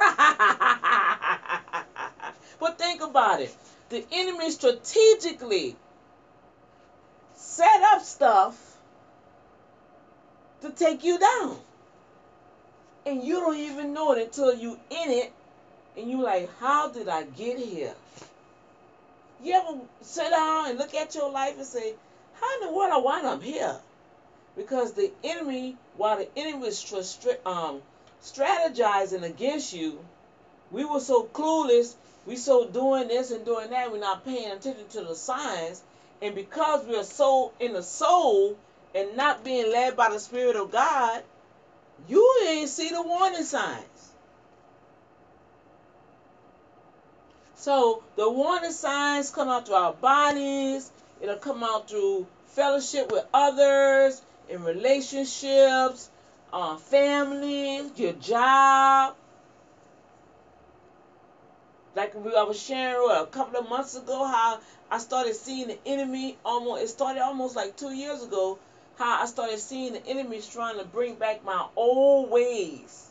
but 2.59 2.77
think 2.77 3.01
about 3.01 3.41
it. 3.41 3.55
The 3.89 4.03
enemy 4.11 4.51
strategically 4.51 5.75
set 7.35 7.81
up 7.81 8.01
stuff 8.01 8.55
to 10.61 10.71
take 10.71 11.03
you 11.03 11.19
down 11.19 11.59
and 13.05 13.23
you 13.23 13.39
don't 13.39 13.57
even 13.57 13.93
know 13.93 14.13
it 14.13 14.19
until 14.19 14.53
you 14.53 14.77
in 14.91 15.11
it 15.11 15.31
and 15.97 16.09
you 16.09 16.21
like 16.21 16.49
how 16.59 16.87
did 16.87 17.09
i 17.09 17.23
get 17.23 17.57
here 17.57 17.93
you 19.43 19.53
ever 19.53 19.79
sit 20.01 20.31
down 20.31 20.69
and 20.69 20.77
look 20.79 20.93
at 20.95 21.15
your 21.15 21.29
life 21.31 21.55
and 21.57 21.67
say 21.67 21.93
how 22.33 22.55
in 22.55 22.61
the 22.61 22.69
world 22.73 22.91
i 22.93 22.97
wind 22.97 23.25
up 23.25 23.41
here 23.41 23.77
because 24.55 24.93
the 24.93 25.11
enemy 25.23 25.77
while 25.97 26.17
the 26.17 26.27
enemy 26.37 26.59
was 26.59 27.27
um, 27.45 27.81
strategizing 28.23 29.23
against 29.23 29.73
you 29.73 29.99
we 30.71 30.85
were 30.85 30.99
so 30.99 31.23
clueless 31.25 31.95
we 32.25 32.35
so 32.35 32.67
doing 32.67 33.07
this 33.07 33.31
and 33.31 33.45
doing 33.45 33.69
that 33.69 33.91
we're 33.91 33.99
not 33.99 34.25
paying 34.25 34.51
attention 34.51 34.87
to 34.89 35.01
the 35.01 35.15
signs 35.15 35.81
and 36.21 36.35
because 36.35 36.85
we're 36.87 37.03
so 37.03 37.51
in 37.59 37.73
the 37.73 37.83
soul 37.83 38.57
and 38.93 39.15
not 39.15 39.43
being 39.43 39.71
led 39.71 39.95
by 39.95 40.09
the 40.09 40.19
spirit 40.19 40.55
of 40.55 40.71
god 40.71 41.23
you 42.07 42.39
ain't 42.45 42.69
see 42.69 42.91
the 42.91 43.01
warning 43.01 43.43
signs. 43.43 44.11
So 47.55 48.03
the 48.15 48.29
warning 48.29 48.71
signs 48.71 49.31
come 49.31 49.49
out 49.49 49.65
through 49.65 49.75
our 49.75 49.93
bodies. 49.93 50.91
It'll 51.21 51.37
come 51.37 51.63
out 51.63 51.89
through 51.89 52.27
fellowship 52.47 53.11
with 53.11 53.25
others, 53.33 54.21
in 54.49 54.63
relationships, 54.63 56.09
uh, 56.53 56.77
family, 56.77 57.81
your 57.95 58.13
job. 58.13 59.15
Like 61.95 62.13
we, 62.15 62.35
I 62.35 62.43
was 62.43 62.61
sharing 62.61 63.09
a 63.09 63.25
couple 63.25 63.59
of 63.59 63.69
months 63.69 63.95
ago 63.95 64.25
how 64.25 64.59
I 64.91 64.97
started 64.97 65.35
seeing 65.35 65.67
the 65.67 65.77
enemy 65.85 66.37
almost. 66.43 66.83
It 66.83 66.87
started 66.89 67.21
almost 67.21 67.55
like 67.55 67.77
two 67.77 67.93
years 67.93 68.23
ago 68.23 68.59
how 68.97 69.21
I 69.21 69.25
started 69.25 69.59
seeing 69.59 69.93
the 69.93 70.05
enemies 70.07 70.47
trying 70.47 70.77
to 70.77 70.85
bring 70.85 71.15
back 71.15 71.43
my 71.43 71.67
old 71.75 72.29
ways, 72.29 73.09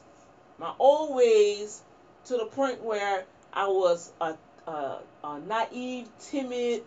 my 0.58 0.72
old 0.78 1.14
ways 1.14 1.82
to 2.26 2.36
the 2.36 2.46
point 2.46 2.82
where 2.82 3.24
I 3.52 3.68
was 3.68 4.10
a, 4.20 4.34
a, 4.66 4.98
a 5.22 5.40
naive, 5.40 6.08
timid, 6.20 6.82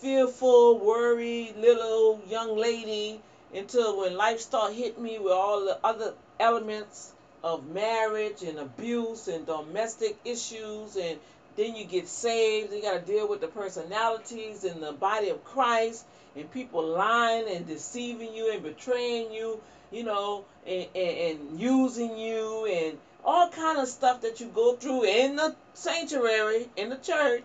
fearful, 0.00 0.78
worried 0.78 1.56
little 1.56 2.20
young 2.28 2.56
lady 2.56 3.20
until 3.54 4.00
when 4.00 4.16
life 4.16 4.40
start 4.40 4.72
hitting 4.72 5.02
me 5.02 5.18
with 5.18 5.32
all 5.32 5.64
the 5.64 5.78
other 5.84 6.14
elements 6.40 7.12
of 7.42 7.66
marriage 7.68 8.42
and 8.42 8.58
abuse 8.58 9.28
and 9.28 9.46
domestic 9.46 10.16
issues 10.24 10.96
and 10.96 11.18
then 11.56 11.76
you 11.76 11.84
get 11.84 12.08
saved 12.08 12.72
you 12.72 12.82
got 12.82 13.06
to 13.06 13.12
deal 13.12 13.28
with 13.28 13.40
the 13.40 13.48
personalities 13.48 14.64
and 14.64 14.82
the 14.82 14.92
body 14.92 15.28
of 15.28 15.44
christ 15.44 16.04
and 16.36 16.50
people 16.50 16.84
lying 16.84 17.48
and 17.48 17.66
deceiving 17.66 18.34
you 18.34 18.52
and 18.52 18.62
betraying 18.62 19.32
you, 19.32 19.60
you 19.90 20.04
know, 20.04 20.44
and, 20.66 20.86
and, 20.94 21.18
and 21.18 21.60
using 21.60 22.16
you 22.16 22.66
and 22.66 22.98
all 23.24 23.48
kind 23.48 23.78
of 23.78 23.88
stuff 23.88 24.20
that 24.22 24.40
you 24.40 24.46
go 24.48 24.76
through 24.76 25.04
in 25.04 25.36
the 25.36 25.54
sanctuary, 25.74 26.68
in 26.76 26.88
the 26.90 26.96
church. 26.96 27.44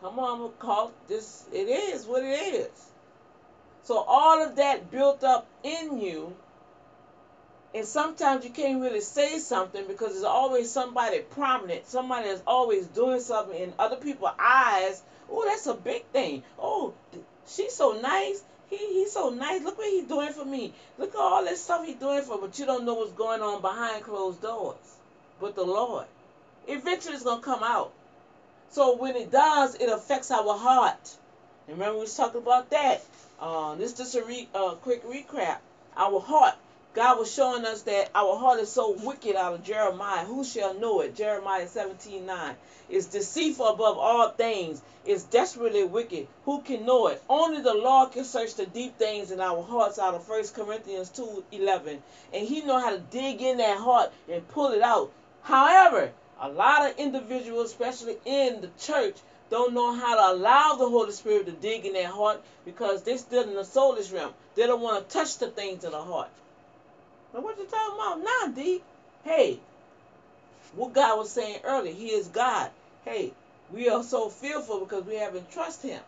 Come 0.00 0.18
on, 0.18 0.40
we'll 0.40 0.50
call 0.50 0.92
this, 1.08 1.44
it 1.52 1.68
is 1.68 2.06
what 2.06 2.22
it 2.22 2.26
is. 2.54 2.91
So 3.84 3.98
all 3.98 4.42
of 4.42 4.56
that 4.56 4.90
built 4.90 5.24
up 5.24 5.46
in 5.62 5.98
you 5.98 6.36
and 7.74 7.86
sometimes 7.86 8.44
you 8.44 8.50
can't 8.50 8.82
really 8.82 9.00
say 9.00 9.38
something 9.38 9.86
because 9.86 10.12
there's 10.12 10.24
always 10.24 10.70
somebody 10.70 11.20
prominent, 11.20 11.86
somebody 11.86 12.28
that's 12.28 12.42
always 12.46 12.86
doing 12.86 13.20
something 13.20 13.58
in 13.58 13.72
other 13.78 13.96
people's 13.96 14.32
eyes. 14.38 15.02
Oh, 15.30 15.44
that's 15.46 15.66
a 15.66 15.74
big 15.74 16.04
thing. 16.06 16.42
Oh, 16.58 16.92
she's 17.46 17.74
so 17.74 17.92
nice. 17.92 18.44
He 18.68 18.76
he's 18.76 19.12
so 19.12 19.30
nice. 19.30 19.62
Look 19.62 19.78
what 19.78 19.88
he's 19.88 20.06
doing 20.06 20.32
for 20.32 20.44
me. 20.44 20.74
Look 20.98 21.14
at 21.14 21.20
all 21.20 21.44
this 21.44 21.64
stuff 21.64 21.86
he's 21.86 21.96
doing 21.96 22.22
for, 22.22 22.34
me, 22.34 22.40
but 22.42 22.58
you 22.58 22.66
don't 22.66 22.84
know 22.84 22.94
what's 22.94 23.12
going 23.12 23.40
on 23.40 23.62
behind 23.62 24.04
closed 24.04 24.42
doors. 24.42 24.76
But 25.40 25.54
the 25.54 25.64
Lord, 25.64 26.06
eventually 26.68 27.14
it's 27.14 27.24
gonna 27.24 27.40
come 27.40 27.62
out. 27.62 27.92
So 28.68 28.96
when 28.96 29.16
it 29.16 29.30
does, 29.30 29.76
it 29.76 29.88
affects 29.88 30.30
our 30.30 30.56
heart. 30.56 31.16
Remember 31.68 31.94
we 31.94 32.00
was 32.00 32.16
talking 32.16 32.42
about 32.42 32.68
that. 32.70 33.02
Uh, 33.42 33.74
this 33.74 33.92
just 33.92 34.14
a 34.14 34.24
re, 34.24 34.48
uh, 34.54 34.76
quick 34.76 35.04
recap. 35.04 35.58
Our 35.96 36.20
heart 36.20 36.54
God 36.94 37.18
was 37.18 37.32
showing 37.32 37.64
us 37.64 37.82
that 37.82 38.10
our 38.14 38.38
heart 38.38 38.60
is 38.60 38.70
so 38.70 38.92
wicked 39.02 39.34
out 39.34 39.54
of 39.54 39.64
Jeremiah. 39.64 40.26
Who 40.26 40.44
shall 40.44 40.74
know 40.74 41.00
it? 41.00 41.16
Jeremiah 41.16 41.66
17 41.66 42.24
9. 42.24 42.54
It's 42.88 43.06
deceitful 43.06 43.66
above 43.66 43.98
all 43.98 44.28
things. 44.28 44.80
It's 45.04 45.24
desperately 45.24 45.82
wicked. 45.82 46.28
Who 46.44 46.60
can 46.60 46.86
know 46.86 47.08
it? 47.08 47.20
Only 47.28 47.62
the 47.62 47.74
Lord 47.74 48.12
can 48.12 48.24
search 48.24 48.54
the 48.54 48.66
deep 48.66 48.96
things 48.96 49.32
in 49.32 49.40
our 49.40 49.60
hearts 49.62 49.98
out 49.98 50.14
of 50.14 50.28
1 50.28 50.48
Corinthians 50.54 51.08
2 51.08 51.44
11. 51.50 52.02
And 52.32 52.46
He 52.46 52.60
know 52.60 52.78
how 52.78 52.90
to 52.90 52.98
dig 52.98 53.40
in 53.40 53.56
that 53.56 53.78
heart 53.78 54.12
and 54.30 54.46
pull 54.48 54.72
it 54.72 54.82
out. 54.82 55.10
However, 55.40 56.12
a 56.38 56.48
lot 56.48 56.90
of 56.90 56.98
individuals, 56.98 57.70
especially 57.70 58.18
in 58.24 58.60
the 58.60 58.70
church, 58.78 59.16
don't 59.52 59.74
know 59.74 59.92
how 59.92 60.16
to 60.16 60.38
allow 60.38 60.76
the 60.76 60.88
Holy 60.88 61.12
Spirit 61.12 61.44
to 61.44 61.52
dig 61.52 61.84
in 61.84 61.92
their 61.92 62.08
heart 62.08 62.42
because 62.64 63.02
they're 63.02 63.18
still 63.18 63.46
in 63.46 63.54
the 63.54 63.60
soulish 63.60 64.10
realm. 64.10 64.32
They 64.56 64.66
don't 64.66 64.80
want 64.80 65.06
to 65.06 65.14
touch 65.14 65.36
the 65.36 65.48
things 65.48 65.84
in 65.84 65.90
the 65.90 66.02
heart. 66.02 66.30
Now 67.34 67.40
what 67.40 67.58
you 67.58 67.66
talking 67.66 67.94
about? 67.94 68.24
Nah, 68.24 68.54
D. 68.54 68.82
Hey, 69.24 69.60
what 70.74 70.94
God 70.94 71.18
was 71.18 71.30
saying 71.30 71.60
earlier, 71.64 71.92
He 71.92 72.06
is 72.06 72.28
God. 72.28 72.70
Hey, 73.04 73.34
we 73.70 73.90
are 73.90 74.02
so 74.02 74.30
fearful 74.30 74.80
because 74.80 75.04
we 75.04 75.16
haven't 75.16 75.50
trust 75.50 75.82
Him. 75.82 76.00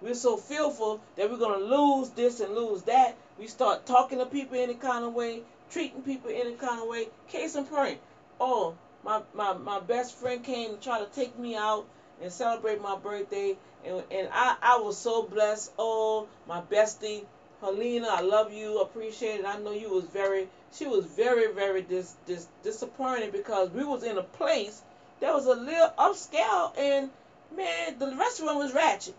We're 0.00 0.14
so 0.14 0.38
fearful 0.38 1.02
that 1.16 1.30
we're 1.30 1.36
gonna 1.36 1.62
lose 1.62 2.08
this 2.10 2.40
and 2.40 2.54
lose 2.54 2.80
that. 2.84 3.14
We 3.38 3.46
start 3.46 3.84
talking 3.84 4.18
to 4.18 4.26
people 4.26 4.56
any 4.56 4.74
kind 4.74 5.04
of 5.04 5.12
way, 5.12 5.42
treating 5.70 6.00
people 6.00 6.30
any 6.34 6.54
kind 6.54 6.80
of 6.80 6.88
way. 6.88 7.08
Case 7.28 7.56
in 7.56 7.66
point, 7.66 8.00
oh, 8.40 8.74
my, 9.04 9.20
my, 9.34 9.52
my 9.52 9.80
best 9.80 10.14
friend 10.14 10.42
came 10.42 10.70
to 10.70 10.76
try 10.76 10.98
to 10.98 11.06
take 11.14 11.38
me 11.38 11.56
out 11.56 11.84
and 12.22 12.32
celebrate 12.32 12.80
my 12.80 12.96
birthday, 12.96 13.56
and, 13.84 14.02
and 14.10 14.28
I, 14.32 14.56
I 14.62 14.78
was 14.78 14.96
so 14.96 15.24
blessed. 15.24 15.72
Oh, 15.78 16.28
my 16.46 16.60
bestie, 16.60 17.24
Helena, 17.60 18.08
I 18.08 18.20
love 18.22 18.52
you, 18.52 18.80
appreciate 18.80 19.40
it. 19.40 19.46
I 19.46 19.58
know 19.58 19.72
you 19.72 19.90
was 19.90 20.04
very, 20.04 20.48
she 20.72 20.86
was 20.86 21.04
very, 21.04 21.52
very 21.52 21.82
dis, 21.82 22.14
dis, 22.26 22.46
disappointed 22.62 23.32
because 23.32 23.70
we 23.70 23.84
was 23.84 24.02
in 24.02 24.18
a 24.18 24.22
place 24.22 24.82
that 25.20 25.32
was 25.32 25.46
a 25.46 25.54
little 25.54 25.92
upscale 25.98 26.76
and 26.76 27.10
man, 27.56 27.98
the 27.98 28.14
restaurant 28.16 28.58
was 28.58 28.72
ratchet. 28.72 29.14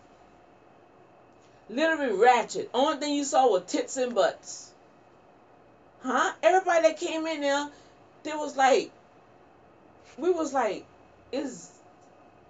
Literally 1.70 2.12
ratchet. 2.12 2.68
Only 2.74 2.98
thing 2.98 3.14
you 3.14 3.24
saw 3.24 3.48
was 3.48 3.62
tits 3.66 3.96
and 3.96 4.14
butts. 4.14 4.70
Huh? 6.02 6.32
Everybody 6.42 6.88
that 6.88 6.98
came 6.98 7.26
in 7.26 7.40
there, 7.40 7.68
there 8.24 8.36
was 8.36 8.56
like, 8.56 8.90
we 10.18 10.30
was 10.30 10.52
like, 10.52 10.84
is, 11.32 11.70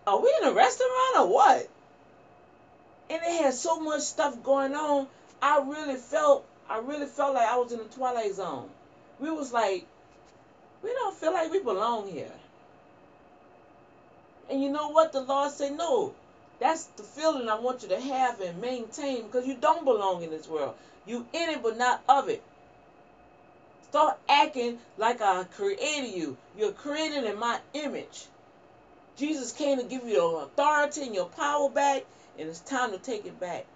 are 0.07 0.21
we 0.21 0.33
in 0.43 0.49
a 0.49 0.53
restaurant 0.53 1.19
or 1.19 1.29
what? 1.29 1.69
And 3.11 3.23
it 3.23 3.43
had 3.43 3.55
so 3.55 3.81
much 3.81 4.03
stuff 4.03 4.43
going 4.43 4.75
on 4.75 5.07
I 5.45 5.59
really 5.59 5.97
felt 5.97 6.47
I 6.71 6.79
really 6.79 7.05
felt 7.05 7.35
like 7.35 7.47
I 7.47 7.59
was 7.59 7.71
in 7.71 7.77
the 7.77 7.85
twilight 7.85 8.35
zone. 8.35 8.71
We 9.21 9.31
was 9.31 9.53
like, 9.53 9.87
we 10.83 10.91
don't 10.91 11.15
feel 11.15 11.35
like 11.35 11.53
we 11.53 11.63
belong 11.63 12.09
here. 12.09 12.33
And 14.49 14.63
you 14.63 14.71
know 14.71 14.89
what? 14.89 15.13
The 15.13 15.21
Lord 15.21 15.53
said, 15.53 15.77
no. 15.77 16.15
That's 16.61 16.85
the 16.97 17.03
feeling 17.03 17.51
I 17.51 17.61
want 17.61 17.83
you 17.83 17.91
to 17.91 18.01
have 18.01 18.41
and 18.41 18.59
maintain 18.59 19.27
because 19.27 19.47
you 19.47 19.55
don't 19.55 19.85
belong 19.85 20.23
in 20.23 20.31
this 20.31 20.49
world. 20.49 20.77
You 21.05 21.27
in 21.35 21.51
it 21.51 21.63
but 21.63 21.77
not 21.77 22.03
of 22.09 22.31
it. 22.31 22.43
Start 23.91 24.17
acting 24.27 24.79
like 24.97 25.21
I 25.21 25.45
created 25.45 26.15
you. 26.15 26.39
You're 26.57 26.73
created 26.73 27.25
in 27.25 27.39
my 27.39 27.61
image. 27.75 28.25
Jesus 29.17 29.53
came 29.53 29.79
to 29.79 29.85
give 29.85 30.05
you 30.05 30.15
your 30.15 30.43
authority 30.43 31.03
and 31.03 31.15
your 31.15 31.27
power 31.27 31.69
back, 31.69 32.05
and 32.39 32.49
it's 32.49 32.61
time 32.61 32.91
to 32.91 32.99
take 32.99 33.27
it 33.27 33.39
back. 33.39 33.67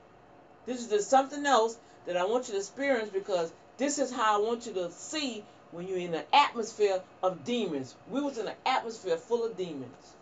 This 0.66 0.81
is 0.81 0.88
just 0.88 1.11
something 1.11 1.46
else 1.46 1.77
that 2.07 2.16
I 2.16 2.24
want 2.24 2.48
you 2.48 2.55
to 2.55 2.59
experience 2.59 3.11
because 3.11 3.53
this 3.77 3.98
is 3.98 4.11
how 4.11 4.40
I 4.40 4.44
want 4.44 4.66
you 4.66 4.72
to 4.74 4.90
see 4.90 5.44
when 5.70 5.87
you're 5.87 5.98
in 5.98 6.14
an 6.14 6.24
atmosphere 6.33 7.01
of 7.22 7.44
demons. 7.44 7.94
We 8.11 8.20
was 8.20 8.38
in 8.38 8.48
an 8.48 8.57
atmosphere 8.66 9.16
full 9.16 9.44
of 9.44 9.57
demons. 9.57 10.14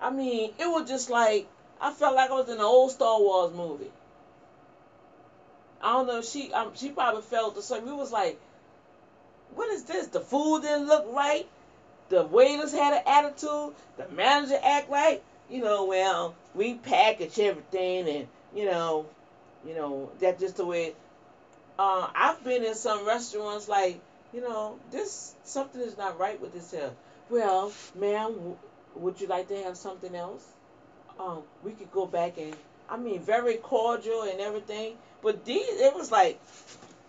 I 0.00 0.10
mean, 0.10 0.52
it 0.58 0.66
was 0.66 0.88
just 0.88 1.10
like 1.10 1.48
I 1.80 1.92
felt 1.92 2.14
like 2.14 2.30
I 2.30 2.34
was 2.34 2.48
in 2.48 2.54
an 2.54 2.60
old 2.60 2.90
Star 2.90 3.20
Wars 3.20 3.54
movie. 3.54 3.90
I 5.82 5.92
don't 5.92 6.06
know. 6.06 6.22
She 6.22 6.52
um, 6.52 6.72
she 6.74 6.90
probably 6.90 7.22
felt 7.22 7.54
the 7.54 7.62
same. 7.62 7.84
We 7.84 7.92
was 7.92 8.12
like, 8.12 8.40
what 9.54 9.70
is 9.70 9.84
this? 9.84 10.08
The 10.08 10.20
food 10.20 10.62
didn't 10.62 10.86
look 10.86 11.06
right. 11.12 11.46
The 12.08 12.24
waiters 12.24 12.72
had 12.72 12.94
an 12.94 13.02
attitude. 13.06 13.74
The 13.96 14.08
manager 14.10 14.58
act 14.62 14.90
like, 14.90 15.24
you 15.50 15.62
know, 15.62 15.84
well, 15.86 16.34
we 16.54 16.74
package 16.74 17.38
everything 17.38 18.08
and 18.08 18.28
you 18.54 18.64
know, 18.64 19.06
you 19.66 19.74
know, 19.74 20.10
that's 20.18 20.40
just 20.40 20.56
the 20.56 20.64
way. 20.64 20.94
Uh, 21.78 22.08
I've 22.14 22.42
been 22.42 22.64
in 22.64 22.74
some 22.74 23.06
restaurants 23.06 23.68
like, 23.68 24.00
you 24.32 24.40
know, 24.40 24.78
this 24.90 25.34
something 25.44 25.80
is 25.80 25.98
not 25.98 26.18
right 26.18 26.40
with 26.40 26.54
this 26.54 26.70
here. 26.70 26.90
Well, 27.28 27.72
ma'am, 27.94 28.32
w- 28.32 28.56
would 28.94 29.20
you 29.20 29.26
like 29.26 29.48
to 29.48 29.62
have 29.64 29.76
something 29.76 30.14
else? 30.14 30.44
Um, 31.18 31.42
we 31.62 31.72
could 31.72 31.90
go 31.92 32.06
back 32.06 32.38
and, 32.38 32.56
I 32.88 32.96
mean, 32.96 33.20
very 33.20 33.56
cordial 33.56 34.22
and 34.22 34.40
everything. 34.40 34.96
But 35.22 35.44
these, 35.44 35.80
it 35.80 35.94
was 35.94 36.10
like, 36.10 36.40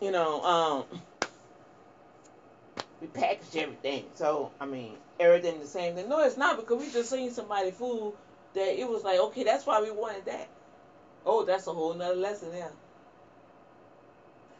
you 0.02 0.12
know, 0.12 0.44
um, 0.44 1.02
we 3.02 3.08
packaged 3.08 3.56
everything. 3.56 4.06
So, 4.16 4.52
I 4.60 4.66
mean, 4.66 4.98
everything 5.20 5.60
the 5.60 5.68
same 5.68 5.96
thing. 5.96 6.10
No, 6.10 6.24
it's 6.24 6.38
not 6.38 6.58
because 6.58 6.82
we 6.84 6.92
just 6.92 7.10
seen 7.10 7.32
somebody 7.32 7.72
food 7.72 8.14
that 8.54 8.80
it 8.80 8.88
was 8.88 9.04
like, 9.04 9.20
okay, 9.20 9.44
that's 9.44 9.66
why 9.66 9.82
we 9.82 9.92
wanted 9.92 10.26
that. 10.26 10.48
Oh, 11.26 11.44
that's 11.44 11.68
a 11.68 11.74
whole 11.74 11.94
nother 11.94 12.16
lesson 12.16 12.52
there. 12.52 12.72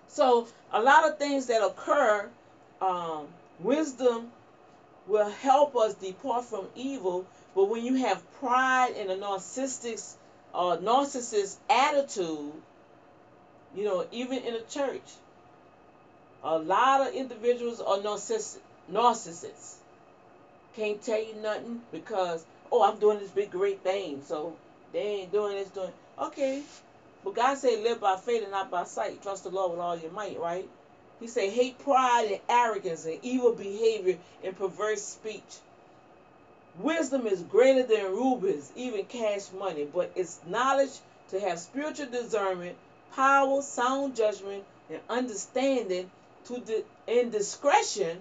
So 0.08 0.48
a 0.72 0.82
lot 0.82 1.08
of 1.10 1.18
things 1.18 1.48
that 1.48 1.64
occur, 1.64 2.30
um, 2.82 3.28
wisdom 3.60 4.32
will 5.08 5.30
help 5.30 5.76
us 5.76 5.94
depart 5.96 6.46
from 6.46 6.68
evil. 6.76 7.26
But 7.56 7.66
when 7.66 7.84
you 7.84 7.96
have 7.96 8.22
pride 8.40 8.94
and 8.98 9.10
a 9.10 9.16
narcissistic, 9.16 10.16
uh, 10.54 10.78
narcissist 10.78 11.56
attitude, 11.70 12.54
you 13.76 13.84
know, 13.84 14.06
even 14.12 14.40
in 14.40 14.56
a 14.56 14.62
church, 14.62 15.02
a 16.44 16.58
lot 16.58 17.08
of 17.08 17.14
individuals 17.14 17.82
are 17.82 17.98
narciss- 17.98 18.60
narcissists. 18.92 19.76
Can't 20.76 21.02
tell 21.02 21.22
you 21.22 21.36
nothing 21.36 21.82
because 21.92 22.46
oh, 22.72 22.84
I'm 22.84 23.00
doing 23.00 23.20
this 23.20 23.32
big 23.32 23.52
great 23.52 23.82
thing, 23.82 24.22
so 24.24 24.56
they 24.94 25.00
ain't 25.00 25.32
doing 25.32 25.56
this 25.56 25.70
doing. 25.70 25.92
Okay. 26.20 26.62
But 27.24 27.36
God 27.36 27.58
said 27.58 27.84
live 27.84 28.00
by 28.00 28.16
faith 28.16 28.44
and 28.44 28.52
not 28.52 28.72
by 28.72 28.84
sight. 28.84 29.22
Trust 29.22 29.44
the 29.44 29.50
Lord 29.50 29.72
with 29.72 29.80
all 29.80 29.98
your 29.98 30.12
might, 30.12 30.40
right? 30.40 30.70
He 31.20 31.28
said 31.28 31.50
hate 31.50 31.80
pride 31.80 32.28
and 32.32 32.42
arrogance 32.48 33.06
and 33.06 33.20
evil 33.24 33.54
behavior 33.54 34.18
and 34.44 34.56
perverse 34.56 35.02
speech. 35.02 35.60
Wisdom 36.78 37.26
is 37.26 37.42
greater 37.42 37.84
than 37.84 38.12
rubies, 38.12 38.72
even 38.76 39.04
cash 39.06 39.52
money, 39.52 39.88
but 39.92 40.12
it's 40.16 40.40
knowledge 40.46 41.00
to 41.30 41.40
have 41.40 41.58
spiritual 41.58 42.06
discernment, 42.06 42.78
power, 43.14 43.64
sound 43.64 44.16
judgment, 44.16 44.64
and 44.90 45.00
understanding 45.10 46.10
to 46.48 46.60
di- 46.60 46.84
and 47.08 47.32
discretion, 47.32 48.20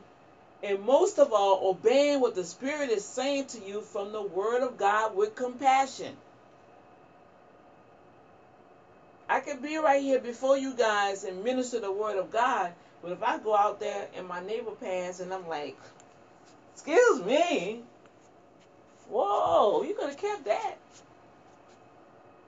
and 0.63 0.81
most 0.83 1.19
of 1.19 1.33
all, 1.33 1.71
obeying 1.71 2.21
what 2.21 2.35
the 2.35 2.45
Spirit 2.45 2.91
is 2.91 3.05
saying 3.05 3.47
to 3.49 3.63
you 3.63 3.81
from 3.81 4.13
the 4.13 4.23
Word 4.23 4.63
of 4.63 4.79
God 4.79 5.17
with 5.17 5.35
compassion. 5.35 6.17
I 9.29 9.41
can 9.41 9.61
be 9.61 9.77
right 9.77 10.01
here 10.01 10.21
before 10.21 10.57
you 10.57 10.75
guys 10.75 11.25
and 11.25 11.43
minister 11.43 11.81
the 11.81 11.91
word 11.91 12.17
of 12.17 12.31
God, 12.31 12.73
but 13.03 13.11
if 13.11 13.23
I 13.23 13.39
go 13.39 13.57
out 13.57 13.81
there 13.81 14.07
and 14.17 14.27
my 14.29 14.41
neighbor 14.41 14.71
pass 14.71 15.21
and 15.21 15.33
I'm 15.35 15.49
like, 15.49 15.77
excuse 16.73 17.23
me, 17.23 17.81
whoa, 19.09 19.83
you 19.83 19.95
could 19.95 20.11
have 20.11 20.19
kept 20.19 20.45
that. 20.45 20.77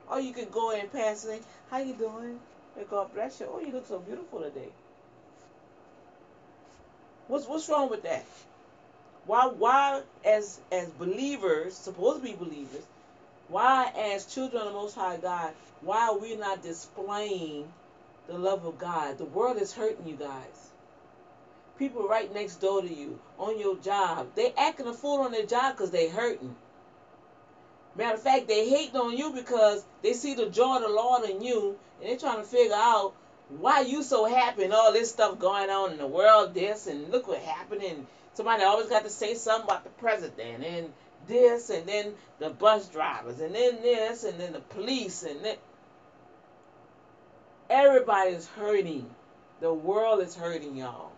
Or 0.09 0.21
you 0.21 0.33
could 0.33 0.53
go 0.53 0.71
and 0.71 0.91
pass 0.93 1.25
and 1.25 1.35
say, 1.35 1.41
how 1.71 1.79
you 1.79 1.95
doing? 1.95 2.39
And 2.79 2.89
God 2.89 3.13
bless 3.13 3.41
you. 3.41 3.49
Oh, 3.53 3.61
you 3.61 3.73
look 3.73 3.87
so 3.87 3.99
beautiful 3.99 4.41
today. 4.41 4.71
What's 7.29 7.47
what's 7.49 7.69
wrong 7.71 7.91
with 7.91 8.05
that? 8.05 8.27
Why 9.27 9.47
why 9.47 10.03
as 10.25 10.61
as 10.73 10.91
believers, 10.91 11.75
supposed 11.77 12.19
to 12.23 12.25
be 12.25 12.35
believers, 12.37 12.85
why 13.49 13.93
as 13.97 14.27
children 14.27 14.63
of 14.63 14.69
the 14.73 14.79
Most 14.79 14.97
High 14.97 15.19
God 15.19 15.55
why 15.83 16.09
are 16.09 16.19
we 16.19 16.37
not 16.37 16.63
displaying 16.63 17.73
the 18.29 18.39
love 18.39 18.65
of 18.67 18.79
God? 18.79 19.19
The 19.19 19.27
world 19.27 19.59
is 19.59 19.75
hurting 19.75 20.09
you 20.09 20.17
guys. 20.17 20.71
people 21.79 22.09
right 22.09 22.33
next 22.35 22.57
door 22.57 22.83
to 22.83 22.93
you, 22.95 23.21
on 23.39 23.59
your 23.59 23.77
job. 23.79 24.29
They 24.37 24.53
acting 24.59 24.87
a 24.89 24.95
fool 24.95 25.21
on 25.23 25.33
their 25.33 25.47
job 25.47 25.77
because 25.77 25.91
they 25.93 26.09
hurting. 26.09 26.57
Matter 27.97 28.17
of 28.17 28.23
fact, 28.23 28.49
they 28.49 28.69
hating 28.69 28.97
on 28.97 29.17
you 29.17 29.33
because 29.33 29.85
they 30.03 30.15
see 30.15 30.35
the 30.35 30.51
joy 30.51 30.77
of 30.77 30.83
the 30.83 30.89
Lord 30.89 31.25
in 31.29 31.43
you, 31.43 31.79
and 32.01 32.11
they 32.11 32.17
trying 32.17 32.39
to 32.39 32.45
figure 32.45 32.75
out 32.77 33.15
why 33.49 33.81
you 33.81 34.03
so 34.03 34.27
happy 34.27 34.65
and 34.65 34.73
all 34.73 34.93
this 34.93 35.11
stuff 35.11 35.39
going 35.39 35.71
on 35.71 35.93
in 35.93 35.99
the 35.99 36.07
world, 36.07 36.55
this 36.55 36.87
and 36.87 37.11
look 37.11 37.29
what 37.29 37.39
happened, 37.39 37.83
and 37.83 38.07
somebody 38.35 38.63
always 38.63 38.89
got 38.89 39.05
to 39.05 39.11
say 39.11 39.35
something 39.35 39.65
about 39.65 39.85
the 39.85 39.91
president 39.91 40.65
and 40.65 40.93
this, 41.27 41.71
and 41.71 41.87
then 41.87 42.13
the 42.39 42.51
bus 42.51 42.89
drivers, 42.89 43.41
and 43.41 43.55
then 43.55 43.83
this, 43.83 44.25
and 44.25 44.39
then 44.39 44.53
the 44.53 44.61
police, 44.61 45.23
and 45.23 45.45
then 45.45 45.57
everybody's 47.71 48.47
hurting. 48.47 49.09
The 49.61 49.73
world 49.73 50.21
is 50.21 50.37
hurting, 50.37 50.77
y'all. 50.77 51.11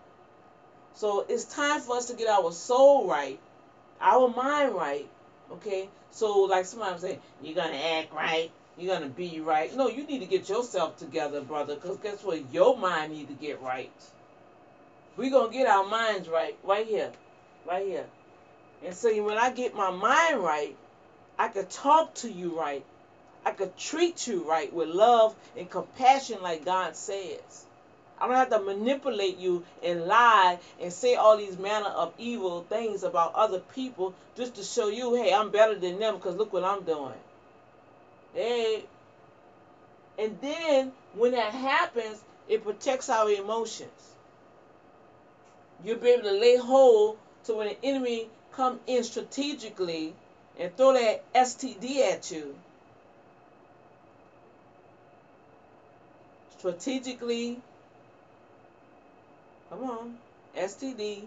So 0.95 1.25
it's 1.29 1.45
time 1.45 1.81
for 1.81 1.97
us 1.97 2.07
to 2.07 2.15
get 2.15 2.29
our 2.29 2.53
soul 2.53 3.09
right, 3.09 3.39
our 4.01 4.29
mind 4.29 4.75
right, 4.75 5.09
okay? 5.53 5.89
So 6.11 6.41
like 6.43 6.65
somebody 6.65 6.99
saying, 6.99 7.21
you're 7.43 7.55
gonna 7.55 7.77
act 7.77 8.13
right, 8.13 8.51
you're 8.79 8.95
gonna 8.95 9.09
be 9.09 9.41
right. 9.41 9.75
No, 9.77 9.89
you 9.89 10.05
need 10.05 10.21
to 10.21 10.27
get 10.27 10.49
yourself 10.49 10.97
together, 10.97 11.41
brother, 11.41 11.75
because 11.75 11.99
guess 11.99 12.23
what? 12.23 12.53
Your 12.53 12.77
mind 12.77 13.13
need 13.13 13.29
to 13.29 13.35
get 13.35 13.61
right. 13.63 13.93
We're 15.17 15.31
gonna 15.31 15.53
get 15.53 15.67
our 15.67 15.87
minds 15.87 16.29
right, 16.29 16.57
right 16.65 16.87
here, 16.87 17.13
right 17.67 17.87
here. 17.87 18.07
And 18.85 18.95
so 18.95 19.11
when 19.23 19.37
I 19.37 19.51
get 19.51 19.75
my 19.75 19.91
mind 19.91 20.43
right, 20.43 20.77
I 21.39 21.49
could 21.49 21.71
talk 21.71 22.15
to 22.17 22.31
you 22.31 22.59
right. 22.59 22.85
I 23.45 23.53
could 23.53 23.77
treat 23.77 24.27
you 24.27 24.49
right 24.49 24.73
with 24.73 24.89
love 24.89 25.35
and 25.57 25.69
compassion 25.69 26.43
like 26.43 26.65
God 26.65 26.97
says. 26.97 27.65
I 28.19 28.27
don't 28.27 28.37
have 28.37 28.51
to 28.51 28.61
manipulate 28.61 29.39
you 29.39 29.65
and 29.83 30.05
lie 30.05 30.59
and 30.81 30.93
say 30.93 31.15
all 31.15 31.39
these 31.39 31.57
manner 31.59 31.89
of 31.89 32.13
evil 32.19 32.67
things 32.69 33.03
about 33.03 33.35
other 33.35 33.61
people 33.61 34.15
just 34.37 34.57
to 34.57 34.63
show 34.63 34.89
you, 34.89 35.15
hey, 35.15 35.33
I'm 35.33 35.51
better 35.51 35.75
than 35.75 35.99
them 35.99 36.17
because 36.17 36.37
look 36.37 36.53
what 36.53 36.65
I'm 36.65 36.85
doing. 36.85 37.15
Hey. 38.35 38.85
And 40.19 40.39
then 40.41 40.93
when 41.15 41.33
that 41.33 41.53
happens, 41.53 42.23
it 42.49 42.65
protects 42.65 43.09
our 43.09 43.31
emotions. 43.31 44.15
You'll 45.85 45.99
be 45.99 46.11
able 46.11 46.25
to 46.25 46.33
lay 46.33 46.57
hold 46.57 47.19
to 47.45 47.55
when 47.55 47.69
the 47.69 47.85
enemy 47.85 48.29
come 48.53 48.81
in 48.87 49.03
strategically 49.03 50.15
and 50.59 50.77
throw 50.77 50.93
that 50.93 51.33
STD 51.33 52.01
at 52.01 52.31
you. 52.31 52.55
Strategically 56.59 57.63
Come 59.71 59.85
on. 59.85 60.19
STD. 60.57 61.23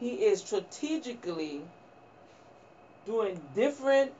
He 0.00 0.10
is 0.10 0.40
strategically 0.40 1.62
doing 3.08 3.40
different 3.54 4.12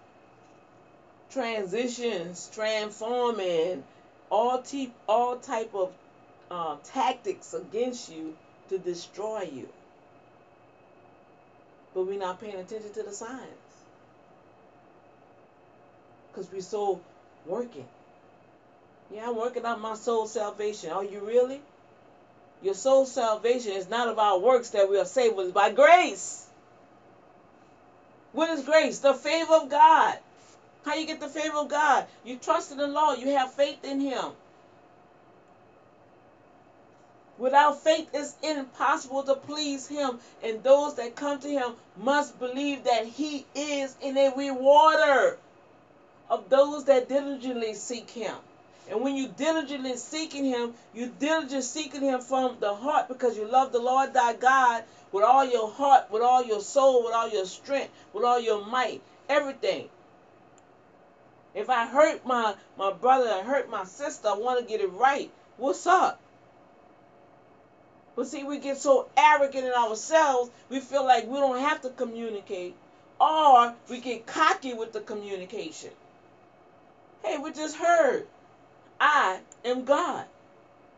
transitions, 1.31 2.51
transforming 2.55 3.85
all 4.31 4.63
type 4.63 4.93
all 5.07 5.37
type 5.37 5.75
of 5.75 5.93
uh, 6.51 6.77
tactics 6.85 7.53
against 7.53 8.11
you 8.11 8.35
to 8.71 8.79
destroy 8.79 9.43
you. 9.53 9.69
But 11.95 12.07
we're 12.07 12.19
not 12.19 12.41
paying 12.41 12.57
attention 12.57 12.93
to 12.95 13.03
the 13.03 13.13
signs 13.13 13.43
because 16.31 16.51
we're 16.51 16.63
so 16.63 17.01
working. 17.45 17.87
Yeah, 19.13 19.29
I'm 19.29 19.37
working 19.37 19.67
on 19.67 19.81
my 19.81 19.95
soul 19.97 20.27
salvation. 20.27 20.91
Are 20.91 21.05
you 21.05 21.21
really? 21.21 21.61
Your 22.63 22.75
soul 22.75 23.05
salvation 23.05 23.73
is 23.73 23.89
not 23.89 24.09
about 24.09 24.43
works 24.43 24.71
that 24.71 24.89
we 24.89 24.99
are 24.99 25.05
saved, 25.05 25.39
it's 25.39 25.53
by 25.53 25.71
grace. 25.71 26.48
What 28.33 28.51
is 28.51 28.65
grace? 28.65 28.99
The 28.99 29.15
favor 29.15 29.55
of 29.55 29.71
God. 29.71 30.19
How 30.85 30.95
you 30.95 31.07
get 31.07 31.21
the 31.21 31.29
favor 31.29 31.59
of 31.59 31.69
God? 31.69 32.07
You 32.25 32.37
trust 32.37 32.73
in 32.73 32.79
the 32.79 32.87
Lord. 32.87 33.19
You 33.19 33.29
have 33.37 33.53
faith 33.53 33.85
in 33.85 34.01
Him. 34.01 34.33
Without 37.39 37.83
faith, 37.83 38.09
it's 38.13 38.37
impossible 38.43 39.23
to 39.25 39.35
please 39.35 39.87
Him. 39.87 40.19
And 40.43 40.63
those 40.63 40.97
that 40.97 41.17
come 41.17 41.39
to 41.41 41.49
Him 41.49 41.73
must 41.97 42.39
believe 42.39 42.85
that 42.85 43.07
He 43.07 43.47
is 43.55 43.97
in 44.01 44.17
a 44.17 44.33
rewarder 44.37 45.39
of 46.31 46.49
those 46.49 46.85
that 46.87 47.09
diligently 47.09 47.75
seek 47.75 48.11
Him. 48.11 48.35
And 48.91 49.03
when 49.03 49.17
you 49.17 49.29
diligently 49.29 49.97
seeking 49.97 50.45
him, 50.45 50.75
you 50.95 51.13
diligently 51.19 51.63
seeking 51.63 52.03
him 52.03 52.21
from 52.21 52.57
the 52.61 52.75
heart 52.75 53.09
because 53.09 53.37
you 53.37 53.47
love 53.47 53.73
the 53.73 53.81
Lord 53.81 54.15
thy 54.15 54.33
God 54.33 54.85
with 55.13 55.25
all 55.25 55.45
your 55.45 55.71
heart, 55.71 56.11
with 56.11 56.23
all 56.23 56.45
your 56.45 56.61
soul, 56.61 57.05
with 57.05 57.15
all 57.15 57.29
your 57.29 57.45
strength, 57.45 57.91
with 58.13 58.25
all 58.25 58.41
your 58.41 58.65
might, 58.65 59.03
everything. 59.29 59.89
If 61.55 61.69
I 61.71 61.87
hurt 61.87 62.25
my, 62.25 62.55
my 62.79 62.93
brother, 62.93 63.29
I 63.31 63.43
hurt 63.43 63.71
my 63.71 63.85
sister, 63.85 64.29
I 64.29 64.35
want 64.35 64.61
to 64.61 64.67
get 64.67 64.81
it 64.81 64.93
right. 64.93 65.31
What's 65.57 65.87
up? 65.87 66.21
But 68.17 68.27
see, 68.27 68.45
we 68.45 68.59
get 68.59 68.79
so 68.79 69.09
arrogant 69.17 69.67
in 69.67 69.73
ourselves, 69.73 70.51
we 70.69 70.81
feel 70.81 71.05
like 71.05 71.27
we 71.27 71.39
don't 71.39 71.61
have 71.61 71.83
to 71.83 71.91
communicate. 71.91 72.75
Or 73.21 73.75
we 73.91 74.01
get 74.01 74.27
cocky 74.27 74.75
with 74.75 74.93
the 74.93 75.01
communication. 75.01 75.91
Hey, 77.25 77.39
we 77.39 77.53
just 77.53 77.77
heard. 77.77 78.27
I 79.01 79.41
am 79.65 79.85
God, 79.85 80.25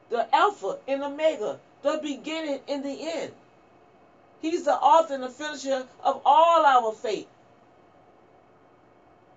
the 0.09 0.35
Alpha 0.35 0.79
and 0.89 1.03
Omega, 1.03 1.59
the 1.83 2.01
beginning 2.03 2.61
and 2.69 2.85
the 2.85 2.97
end. 3.01 3.33
He's 4.41 4.65
the 4.65 4.75
author 4.75 5.15
and 5.15 5.23
the 5.23 5.29
finisher 5.29 5.87
of 6.03 6.23
all 6.25 6.65
our 6.65 6.93
faith. 6.93 7.29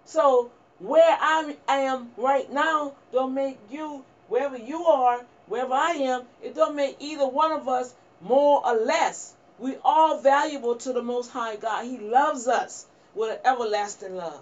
So 0.05 0.51
where 0.79 1.17
I 1.19 1.55
am 1.67 2.11
right 2.17 2.51
now 2.51 2.93
don't 3.11 3.33
make 3.33 3.57
you, 3.69 4.03
wherever 4.27 4.57
you 4.57 4.85
are, 4.85 5.25
wherever 5.47 5.73
I 5.73 5.91
am, 5.91 6.23
it 6.41 6.55
don't 6.55 6.75
make 6.75 6.97
either 6.99 7.27
one 7.27 7.51
of 7.51 7.67
us 7.67 7.93
more 8.21 8.65
or 8.65 8.75
less. 8.75 9.33
We 9.59 9.75
all 9.83 10.19
valuable 10.19 10.75
to 10.77 10.93
the 10.93 11.01
Most 11.01 11.31
High 11.31 11.57
God. 11.57 11.85
He 11.85 11.99
loves 11.99 12.47
us 12.47 12.85
with 13.13 13.31
an 13.31 13.39
everlasting 13.45 14.15
love. 14.15 14.41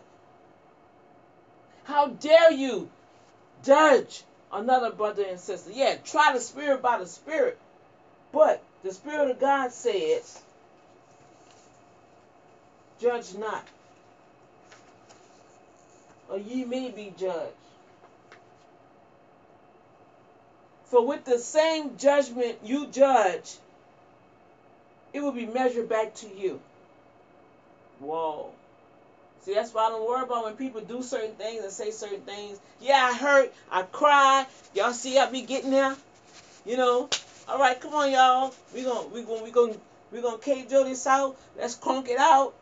How 1.83 2.07
dare 2.07 2.51
you 2.51 2.89
judge 3.63 4.23
another 4.51 4.91
brother 4.91 5.23
and 5.27 5.39
sister. 5.39 5.71
Yeah, 5.71 5.95
try 6.03 6.33
the 6.33 6.39
spirit 6.39 6.81
by 6.81 6.97
the 6.99 7.05
spirit. 7.05 7.57
But 8.31 8.61
the 8.83 8.93
spirit 8.93 9.29
of 9.31 9.39
God 9.39 9.71
says, 9.71 10.41
judge 12.99 13.33
not, 13.35 13.65
or 16.29 16.37
ye 16.37 16.65
may 16.65 16.89
be 16.91 17.13
judged. 17.17 17.53
For 20.85 21.05
with 21.05 21.25
the 21.25 21.39
same 21.39 21.97
judgment 21.97 22.59
you 22.63 22.87
judge, 22.87 23.57
it 25.13 25.21
will 25.21 25.31
be 25.31 25.45
measured 25.45 25.89
back 25.89 26.15
to 26.15 26.27
you. 26.27 26.59
Whoa. 27.99 28.51
See, 29.43 29.55
that's 29.55 29.73
why 29.73 29.87
I 29.87 29.89
don't 29.89 30.07
worry 30.07 30.21
about 30.21 30.43
when 30.43 30.55
people 30.55 30.81
do 30.81 31.01
certain 31.01 31.33
things 31.35 31.63
and 31.63 31.71
say 31.71 31.91
certain 31.91 32.21
things. 32.21 32.59
Yeah, 32.79 33.09
I 33.11 33.17
hurt, 33.17 33.53
I 33.71 33.81
cry. 33.83 34.45
Y'all 34.75 34.93
see 34.93 35.17
I 35.17 35.29
be 35.29 35.41
getting 35.41 35.71
there? 35.71 35.95
You 36.65 36.77
know? 36.77 37.09
All 37.47 37.59
right, 37.59 37.79
come 37.79 37.93
on, 37.93 38.11
y'all. 38.11 38.53
We're 38.73 38.85
gonna 38.85 39.07
we 39.07 39.23
gonna 39.23 39.43
we 39.43 39.51
gonna 39.51 39.73
we 40.11 40.21
gonna 40.21 40.37
K 40.37 40.63
this 40.63 41.07
out. 41.07 41.35
Let's 41.57 41.75
crunk 41.75 42.07
it 42.07 42.19
out. 42.19 42.53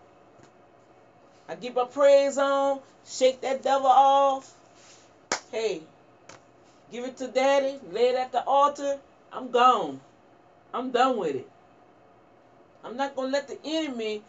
I 1.49 1.55
get 1.55 1.75
my 1.75 1.83
praise 1.83 2.37
on, 2.37 2.79
shake 3.05 3.41
that 3.41 3.61
devil 3.61 3.87
off. 3.87 4.53
Hey, 5.51 5.81
give 6.91 7.03
it 7.03 7.17
to 7.17 7.27
daddy, 7.27 7.79
lay 7.91 8.09
it 8.09 8.15
at 8.15 8.31
the 8.31 8.43
altar. 8.43 8.99
I'm 9.33 9.51
gone. 9.51 9.99
I'm 10.73 10.91
done 10.91 11.17
with 11.17 11.35
it. 11.35 11.49
I'm 12.83 12.95
not 12.95 13.15
gonna 13.15 13.31
let 13.31 13.47
the 13.47 13.57
enemy 13.65 14.21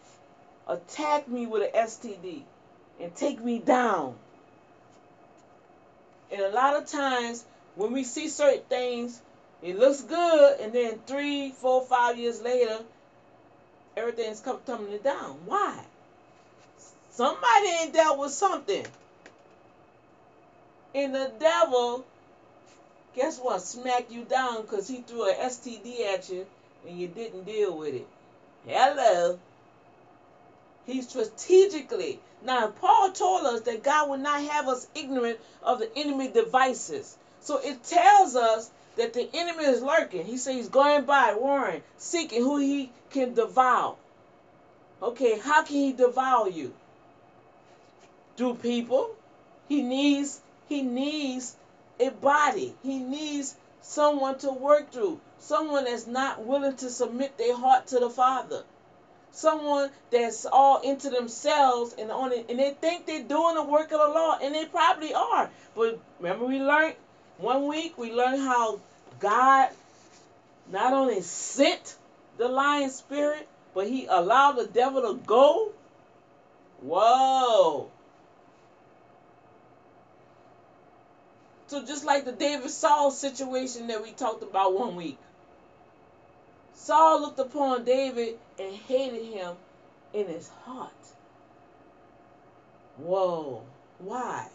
attack 0.71 1.27
me 1.27 1.45
with 1.45 1.63
an 1.63 1.87
STD 1.87 2.43
and 2.99 3.13
take 3.15 3.43
me 3.43 3.59
down. 3.59 4.15
And 6.31 6.41
a 6.41 6.49
lot 6.49 6.75
of 6.77 6.87
times 6.87 7.43
when 7.75 7.91
we 7.91 8.03
see 8.03 8.29
certain 8.29 8.63
things, 8.69 9.21
it 9.61 9.77
looks 9.77 10.01
good, 10.01 10.59
and 10.59 10.73
then 10.73 10.99
three, 11.05 11.51
four, 11.51 11.85
five 11.85 12.17
years 12.17 12.41
later, 12.41 12.79
everything's 13.95 14.39
coming 14.39 14.97
down. 15.03 15.37
Why? 15.45 15.83
Somebody 17.11 17.67
ain't 17.81 17.93
dealt 17.93 18.17
with 18.17 18.31
something. 18.31 18.85
And 20.95 21.13
the 21.13 21.31
devil, 21.39 22.05
guess 23.15 23.37
what? 23.39 23.61
Smack 23.61 24.09
you 24.09 24.23
down 24.23 24.61
because 24.63 24.87
he 24.87 25.01
threw 25.01 25.29
an 25.29 25.35
STD 25.35 26.05
at 26.13 26.29
you 26.29 26.45
and 26.87 26.97
you 26.97 27.07
didn't 27.07 27.43
deal 27.43 27.77
with 27.77 27.93
it. 27.93 28.07
Hello. 28.65 29.37
He 30.85 31.01
strategically. 31.01 32.19
Now, 32.43 32.67
Paul 32.67 33.11
told 33.11 33.45
us 33.45 33.61
that 33.61 33.83
God 33.83 34.09
will 34.09 34.17
not 34.17 34.41
have 34.41 34.67
us 34.67 34.87
ignorant 34.95 35.39
of 35.61 35.79
the 35.79 35.89
enemy 35.95 36.29
devices. 36.29 37.17
So 37.41 37.57
it 37.57 37.83
tells 37.83 38.35
us 38.35 38.71
that 38.95 39.13
the 39.13 39.29
enemy 39.33 39.63
is 39.65 39.81
lurking. 39.81 40.25
He 40.25 40.37
says 40.37 40.55
he's 40.55 40.69
going 40.69 41.05
by, 41.05 41.35
warring, 41.35 41.83
seeking 41.97 42.41
who 42.41 42.57
he 42.57 42.91
can 43.11 43.33
devour. 43.33 43.95
Okay, 45.01 45.39
how 45.39 45.63
can 45.63 45.75
he 45.75 45.93
devour 45.93 46.49
you? 46.49 46.73
Through 48.37 48.55
people. 48.55 49.15
He 49.67 49.81
needs 49.81 50.41
he 50.67 50.81
needs 50.81 51.55
a 51.99 52.09
body. 52.09 52.75
He 52.83 52.99
needs 52.99 53.55
someone 53.81 54.37
to 54.39 54.51
work 54.51 54.91
through. 54.91 55.19
Someone 55.39 55.85
that's 55.85 56.07
not 56.07 56.45
willing 56.45 56.75
to 56.77 56.89
submit 56.89 57.37
their 57.37 57.55
heart 57.55 57.87
to 57.87 57.99
the 57.99 58.09
Father. 58.09 58.63
Someone 59.33 59.89
that's 60.11 60.45
all 60.45 60.81
into 60.81 61.09
themselves 61.09 61.95
and 61.97 62.11
on 62.11 62.33
it, 62.33 62.47
and 62.49 62.59
they 62.59 62.71
think 62.71 63.05
they're 63.05 63.23
doing 63.23 63.55
the 63.55 63.63
work 63.63 63.91
of 63.91 63.99
the 63.99 64.13
Lord, 64.13 64.41
and 64.41 64.53
they 64.53 64.65
probably 64.65 65.13
are. 65.13 65.49
But 65.75 65.99
remember, 66.19 66.45
we 66.45 66.59
learned 66.59 66.95
one 67.37 67.67
week 67.67 67.97
we 67.97 68.11
learned 68.11 68.41
how 68.41 68.81
God 69.19 69.69
not 70.71 70.93
only 70.93 71.21
sent 71.21 71.95
the 72.37 72.47
lion 72.47 72.89
spirit, 72.89 73.47
but 73.73 73.87
he 73.87 74.05
allowed 74.05 74.53
the 74.53 74.67
devil 74.67 75.01
to 75.01 75.19
go. 75.25 75.71
Whoa. 76.81 77.89
So 81.67 81.85
just 81.85 82.03
like 82.03 82.25
the 82.25 82.33
David 82.33 82.69
Saul 82.69 83.11
situation 83.11 83.87
that 83.87 84.03
we 84.03 84.11
talked 84.11 84.43
about 84.43 84.77
one 84.77 84.95
week. 84.95 85.17
Saul 86.73 87.21
looked 87.21 87.39
upon 87.39 87.85
David 87.85 88.37
and 88.61 88.75
hated 88.75 89.25
him 89.25 89.55
in 90.13 90.27
his 90.27 90.49
heart. 90.65 90.91
Whoa. 92.97 93.63
Why? 93.99 94.47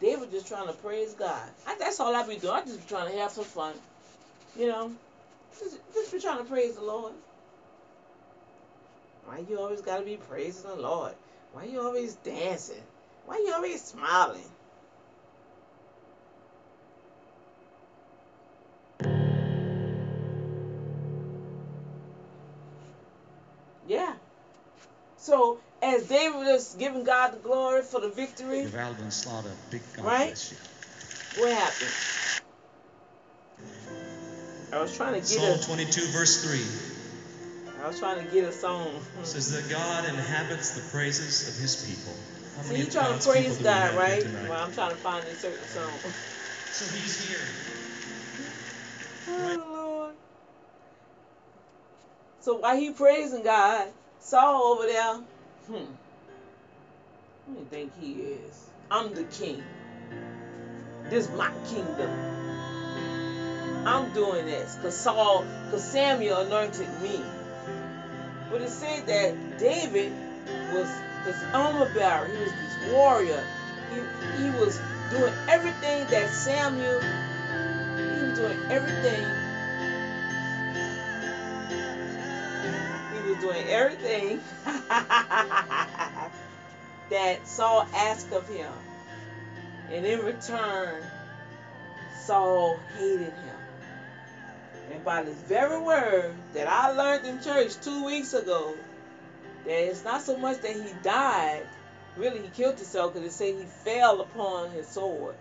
They 0.00 0.16
were 0.16 0.26
just 0.26 0.48
trying 0.48 0.66
to 0.66 0.72
praise 0.74 1.14
God. 1.14 1.48
I, 1.66 1.76
that's 1.78 2.00
all 2.00 2.14
I 2.14 2.26
be 2.26 2.36
doing. 2.36 2.52
I 2.52 2.62
just 2.62 2.80
be 2.80 2.88
trying 2.88 3.10
to 3.12 3.18
have 3.18 3.30
some 3.30 3.44
fun. 3.44 3.74
You 4.58 4.68
know? 4.68 4.92
Just, 5.58 5.78
just 5.94 6.12
be 6.12 6.20
trying 6.20 6.38
to 6.38 6.44
praise 6.44 6.74
the 6.74 6.82
Lord. 6.82 7.12
Why 9.24 9.42
you 9.48 9.58
always 9.58 9.80
gotta 9.80 10.04
be 10.04 10.16
praising 10.16 10.70
the 10.70 10.76
Lord? 10.76 11.12
Why 11.52 11.64
you 11.64 11.80
always 11.80 12.14
dancing? 12.16 12.82
Why 13.24 13.42
you 13.44 13.52
always 13.54 13.82
smiling? 13.82 14.44
So 25.26 25.58
as 25.82 26.06
David 26.06 26.36
was 26.36 26.76
giving 26.78 27.02
God 27.02 27.32
the 27.32 27.38
glory 27.38 27.82
for 27.82 28.00
the 28.00 28.10
victory, 28.10 28.64
Alvin 28.78 29.10
Slaughter, 29.10 29.50
big 29.72 29.82
God 29.96 30.04
Right? 30.04 30.54
what 31.36 31.52
happened? 31.52 31.90
I 34.72 34.80
was 34.80 34.96
trying 34.96 35.14
to 35.14 35.18
get 35.18 35.26
Psalm 35.26 35.58
a, 35.58 35.82
22, 35.82 36.00
verse 36.12 36.44
3 37.64 37.82
I 37.82 37.88
was 37.88 37.98
trying 37.98 38.24
to 38.24 38.32
get 38.32 38.44
a 38.44 38.52
song. 38.52 39.00
says 39.24 39.50
that 39.50 39.68
God 39.68 40.08
inhabits 40.08 40.76
the 40.76 40.88
praises 40.96 41.48
of 41.48 41.60
his 41.60 41.74
people. 41.84 42.12
How 42.56 42.62
many 42.68 42.84
you 42.84 42.86
trying 42.88 43.18
to 43.18 43.28
praise 43.28 43.42
people 43.42 43.56
do 43.56 43.58
we 43.58 43.64
God, 43.64 43.96
right? 43.96 44.24
Well, 44.48 44.62
I'm 44.62 44.72
trying 44.72 44.90
to 44.90 44.96
find 44.96 45.26
a 45.26 45.34
certain 45.34 45.66
song. 45.66 45.98
So 46.70 46.84
he's 46.96 47.28
here. 47.28 47.40
Oh 49.26 49.72
Lord. 49.72 50.14
So 52.38 52.58
why 52.58 52.78
he 52.78 52.90
praising 52.90 53.42
God, 53.42 53.88
Saul 54.26 54.72
over 54.72 54.86
there, 54.88 55.14
hmm. 55.68 55.74
Who 57.46 57.54
do 57.54 57.60
you 57.60 57.66
think 57.70 57.92
he 58.00 58.12
is? 58.14 58.66
I'm 58.90 59.14
the 59.14 59.22
king. 59.22 59.62
This 61.08 61.28
my 61.36 61.52
kingdom. 61.68 62.10
I'm 63.86 64.12
doing 64.14 64.46
this 64.46 64.74
because 64.74 64.96
Saul, 64.96 65.44
because 65.66 65.84
Samuel 65.84 66.40
anointed 66.40 66.88
me. 67.00 67.22
But 68.50 68.62
it 68.62 68.70
said 68.70 69.06
that 69.06 69.60
David 69.60 70.10
was 70.72 70.90
this 71.24 71.40
armor 71.52 71.88
bearer. 71.94 72.26
He 72.26 72.42
was 72.42 72.50
this 72.50 72.92
warrior. 72.92 73.44
He, 73.92 74.42
he 74.42 74.50
was 74.58 74.76
doing 75.12 75.32
everything 75.48 76.04
that 76.08 76.28
Samuel, 76.30 77.00
he 77.00 78.26
was 78.26 78.36
doing 78.36 78.58
everything 78.72 79.45
was 83.36 83.44
doing 83.44 83.66
everything 83.68 84.40
that 87.10 87.46
Saul 87.46 87.86
asked 87.94 88.32
of 88.32 88.48
him. 88.48 88.72
And 89.90 90.04
in 90.04 90.24
return, 90.24 91.02
Saul 92.24 92.78
hated 92.98 93.20
him. 93.20 93.56
And 94.92 95.04
by 95.04 95.22
this 95.22 95.36
very 95.42 95.80
word 95.80 96.34
that 96.54 96.68
I 96.68 96.90
learned 96.92 97.26
in 97.26 97.40
church 97.42 97.76
two 97.82 98.04
weeks 98.04 98.34
ago, 98.34 98.74
that 99.64 99.88
it's 99.88 100.04
not 100.04 100.22
so 100.22 100.36
much 100.36 100.60
that 100.62 100.72
he 100.72 100.92
died, 101.02 101.66
really 102.16 102.40
he 102.40 102.48
killed 102.48 102.76
himself 102.76 103.14
because 103.14 103.28
it 103.28 103.32
said 103.32 103.54
he 103.54 103.64
fell 103.64 104.20
upon 104.20 104.70
his 104.70 104.86
sword. 104.86 105.34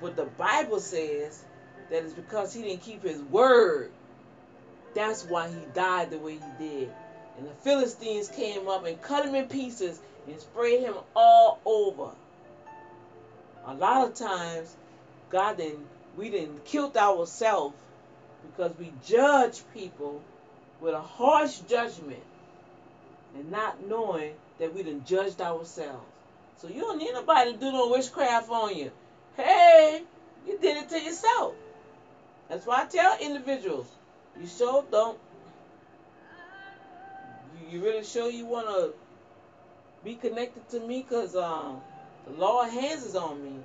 But 0.00 0.16
the 0.16 0.24
Bible 0.24 0.80
says 0.80 1.44
that 1.90 2.02
it's 2.02 2.14
because 2.14 2.52
he 2.52 2.62
didn't 2.62 2.82
keep 2.82 3.02
his 3.02 3.20
word. 3.20 3.90
That's 4.94 5.24
why 5.24 5.48
he 5.48 5.60
died 5.74 6.10
the 6.10 6.18
way 6.18 6.34
he 6.34 6.68
did. 6.68 6.92
And 7.38 7.48
the 7.48 7.54
Philistines 7.54 8.28
came 8.28 8.68
up 8.68 8.84
and 8.84 9.00
cut 9.00 9.26
him 9.26 9.34
in 9.34 9.48
pieces 9.48 10.00
and 10.28 10.38
sprayed 10.40 10.80
him 10.80 10.94
all 11.16 11.60
over. 11.64 12.10
A 13.66 13.74
lot 13.74 14.06
of 14.06 14.14
times, 14.14 14.76
God 15.30 15.56
didn't, 15.56 15.86
we 16.16 16.30
didn't 16.30 16.64
kill 16.64 16.92
ourselves 16.96 17.76
because 18.44 18.76
we 18.78 18.92
judge 19.06 19.62
people 19.72 20.20
with 20.80 20.94
a 20.94 21.00
harsh 21.00 21.60
judgment 21.60 22.22
and 23.34 23.50
not 23.50 23.86
knowing 23.86 24.34
that 24.58 24.74
we 24.74 24.82
done 24.82 25.02
judged 25.06 25.40
ourselves. 25.40 26.04
So 26.58 26.68
you 26.68 26.80
don't 26.80 26.98
need 26.98 27.12
nobody 27.12 27.52
to 27.52 27.58
do 27.58 27.72
no 27.72 27.88
witchcraft 27.88 28.50
on 28.50 28.76
you. 28.76 28.90
Hey, 29.36 30.02
you 30.46 30.58
did 30.58 30.76
it 30.76 30.88
to 30.90 31.00
yourself. 31.00 31.54
That's 32.48 32.66
why 32.66 32.82
I 32.82 32.84
tell 32.86 33.16
individuals, 33.20 33.86
you 34.40 34.46
sure 34.46 34.84
don't. 34.90 35.18
You, 37.70 37.80
really 37.80 38.04
sure 38.04 38.28
you 38.30 38.46
want 38.46 38.68
to 38.68 38.92
be 40.04 40.14
connected 40.14 40.68
to 40.70 40.80
me? 40.80 41.04
Cause 41.08 41.36
um, 41.36 41.80
the 42.26 42.32
Lord 42.32 42.70
hands 42.70 43.04
is 43.04 43.14
on 43.14 43.42
me, 43.42 43.56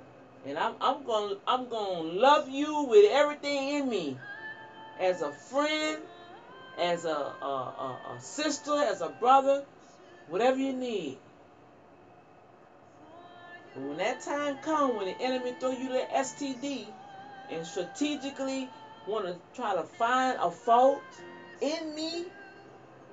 and 0.46 0.58
I'm 0.58 0.74
I'm 0.80 1.04
gonna 1.04 1.36
I'm 1.46 1.68
gonna 1.68 2.08
love 2.08 2.48
you 2.48 2.82
with 2.82 3.10
everything 3.10 3.68
in 3.68 3.88
me, 3.88 4.16
as 4.98 5.22
a 5.22 5.30
friend, 5.30 6.02
as 6.78 7.04
a 7.04 7.08
a, 7.42 7.46
a, 7.46 8.14
a 8.16 8.20
sister, 8.20 8.72
as 8.72 9.00
a 9.00 9.08
brother, 9.08 9.62
whatever 10.28 10.58
you 10.58 10.72
need. 10.72 11.18
But 13.74 13.82
when 13.82 13.98
that 13.98 14.20
time 14.20 14.56
comes, 14.56 14.96
when 14.96 15.06
the 15.06 15.20
enemy 15.20 15.54
throw 15.60 15.70
you 15.70 15.88
the 15.88 16.04
STD, 16.14 16.86
and 17.50 17.66
strategically 17.66 18.68
want 19.08 19.26
to 19.26 19.36
try 19.54 19.74
to 19.74 19.82
find 19.82 20.38
a 20.40 20.50
fault 20.50 21.02
in 21.60 21.94
me, 21.94 22.26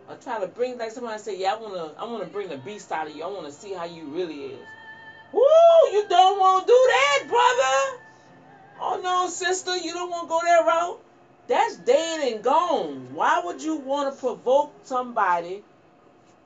or 0.08 0.16
try 0.16 0.40
to 0.40 0.48
bring 0.48 0.78
like 0.78 0.92
somebody 0.92 1.20
say, 1.20 1.40
yeah, 1.40 1.54
I 1.54 1.60
wanna 1.60 1.94
I 1.98 2.06
wanna 2.06 2.26
bring 2.26 2.50
the 2.50 2.58
beast 2.58 2.92
out 2.92 3.08
of 3.08 3.16
you. 3.16 3.24
I 3.24 3.28
wanna 3.28 3.52
see 3.52 3.74
how 3.74 3.86
you 3.86 4.06
really 4.06 4.44
is. 4.44 4.60
Woo, 5.32 5.42
you 5.92 6.06
don't 6.08 6.40
want 6.40 6.66
to 6.66 6.72
do 6.72 6.88
that, 6.88 7.24
brother. 7.28 8.02
Oh 8.80 9.00
no, 9.02 9.28
sister, 9.28 9.76
you 9.76 9.94
don't 9.94 10.10
want 10.10 10.28
to 10.28 10.30
go 10.30 10.42
that 10.44 10.66
route. 10.66 11.02
That's 11.48 11.78
dead 11.78 12.34
and 12.34 12.44
gone. 12.44 13.14
Why 13.14 13.42
would 13.44 13.62
you 13.62 13.76
want 13.78 14.14
to 14.14 14.20
provoke 14.20 14.74
somebody 14.84 15.64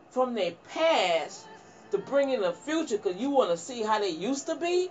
from 0.09 0.35
their 0.35 0.51
past 0.73 1.45
to 1.91 1.97
bring 1.97 2.29
in 2.29 2.41
the 2.41 2.51
future 2.51 2.97
because 2.97 3.19
you 3.19 3.29
want 3.29 3.51
to 3.51 3.57
see 3.57 3.83
how 3.83 3.99
they 3.99 4.09
used 4.09 4.47
to 4.47 4.55
be? 4.55 4.89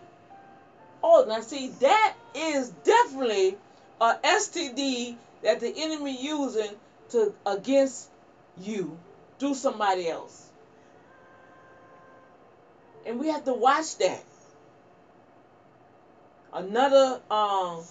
Oh, 1.03 1.25
now 1.29 1.41
see, 1.41 1.69
that 1.81 2.15
is 2.35 2.71
definitely 2.85 3.57
a 4.01 4.15
STD 4.25 5.17
that 5.43 5.61
the 5.61 5.73
enemy 5.77 6.23
using 6.23 6.71
to 7.11 7.35
against 7.47 8.09
you 8.61 8.99
through 9.39 9.55
somebody 9.55 10.09
else. 10.09 10.51
And 13.07 13.19
we 13.19 13.29
have 13.29 13.45
to 13.45 13.55
watch 13.55 13.97
that. 13.99 14.25
Another 16.53 17.21
um, 17.31 17.83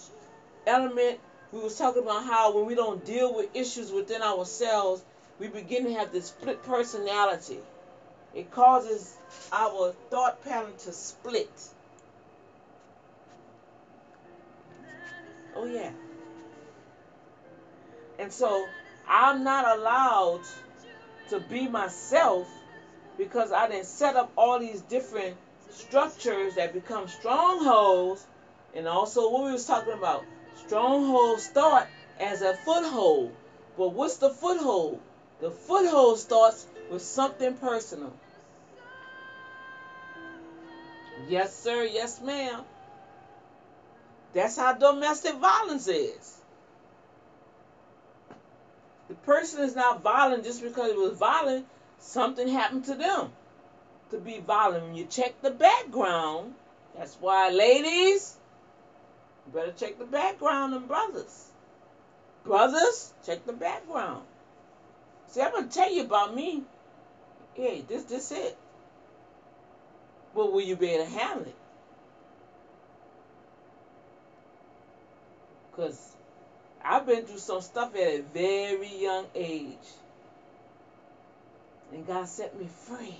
element 0.66 1.18
we 1.52 1.60
was 1.60 1.78
talking 1.78 2.02
about 2.02 2.24
how 2.24 2.54
when 2.54 2.66
we 2.66 2.74
don't 2.74 3.04
deal 3.04 3.34
with 3.34 3.48
issues 3.54 3.90
within 3.90 4.22
ourselves, 4.22 5.02
we 5.38 5.48
begin 5.48 5.84
to 5.84 5.94
have 5.94 6.12
this 6.12 6.26
split 6.26 6.62
personality. 6.64 7.58
It 8.34 8.50
causes 8.50 9.16
our 9.50 9.94
thought 10.10 10.44
pattern 10.44 10.74
to 10.84 10.92
split. 10.92 11.50
Oh 15.58 15.66
yeah. 15.66 15.90
And 18.20 18.32
so 18.32 18.68
I'm 19.08 19.42
not 19.42 19.78
allowed 19.78 20.42
to 21.30 21.40
be 21.40 21.66
myself 21.66 22.48
because 23.16 23.50
I 23.50 23.68
didn't 23.68 23.86
set 23.86 24.14
up 24.16 24.32
all 24.36 24.60
these 24.60 24.80
different 24.82 25.36
structures 25.70 26.54
that 26.54 26.72
become 26.72 27.08
strongholds 27.08 28.24
and 28.74 28.86
also 28.86 29.30
what 29.30 29.46
we 29.46 29.52
was 29.52 29.66
talking 29.66 29.92
about 29.92 30.24
Strongholds 30.66 31.44
start 31.44 31.88
as 32.20 32.42
a 32.42 32.54
foothold. 32.54 33.32
But 33.76 33.94
what's 33.94 34.18
the 34.18 34.30
foothold? 34.30 35.00
The 35.40 35.50
foothold 35.50 36.18
starts 36.18 36.66
with 36.90 37.02
something 37.02 37.56
personal. 37.56 38.12
Yes, 41.28 41.56
sir. 41.56 41.84
Yes, 41.84 42.20
ma'am. 42.20 42.64
That's 44.34 44.56
how 44.56 44.74
domestic 44.74 45.34
violence 45.36 45.88
is. 45.88 46.36
The 49.08 49.14
person 49.14 49.62
is 49.62 49.74
not 49.74 50.02
violent 50.02 50.44
just 50.44 50.62
because 50.62 50.90
it 50.90 50.96
was 50.96 51.18
violent. 51.18 51.66
Something 51.98 52.48
happened 52.48 52.84
to 52.86 52.94
them 52.94 53.32
to 54.10 54.18
be 54.18 54.38
violent. 54.38 54.84
When 54.84 54.94
you 54.94 55.06
check 55.06 55.40
the 55.40 55.50
background, 55.50 56.54
that's 56.96 57.16
why, 57.20 57.48
ladies, 57.50 58.36
you 59.46 59.52
better 59.52 59.72
check 59.72 59.98
the 59.98 60.04
background 60.04 60.74
and 60.74 60.86
brothers. 60.86 61.46
Brothers, 62.44 63.12
check 63.24 63.44
the 63.46 63.52
background. 63.52 64.24
See, 65.28 65.40
I'm 65.40 65.52
gonna 65.52 65.66
tell 65.68 65.92
you 65.92 66.02
about 66.02 66.34
me. 66.34 66.62
Hey, 67.54 67.84
this 67.86 68.04
this 68.04 68.30
it. 68.30 68.56
But 70.34 70.52
will 70.52 70.60
you 70.60 70.76
be 70.76 70.90
able 70.90 71.04
to 71.04 71.10
handle 71.10 71.46
it? 71.46 71.56
Cause 75.78 76.16
I've 76.84 77.06
been 77.06 77.24
through 77.24 77.38
some 77.38 77.60
stuff 77.60 77.94
at 77.94 78.02
a 78.02 78.18
very 78.34 78.88
young 78.96 79.26
age. 79.32 79.76
And 81.92 82.04
God 82.04 82.26
set 82.26 82.58
me 82.58 82.66
free. 82.66 83.14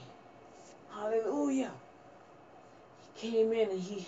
Hallelujah. 0.90 1.70
He 3.14 3.28
came 3.28 3.52
in 3.52 3.70
and 3.70 3.80
he 3.80 4.04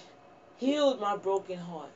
healed 0.57 0.98
my 0.98 1.14
broken 1.14 1.59
heart. 1.59 1.92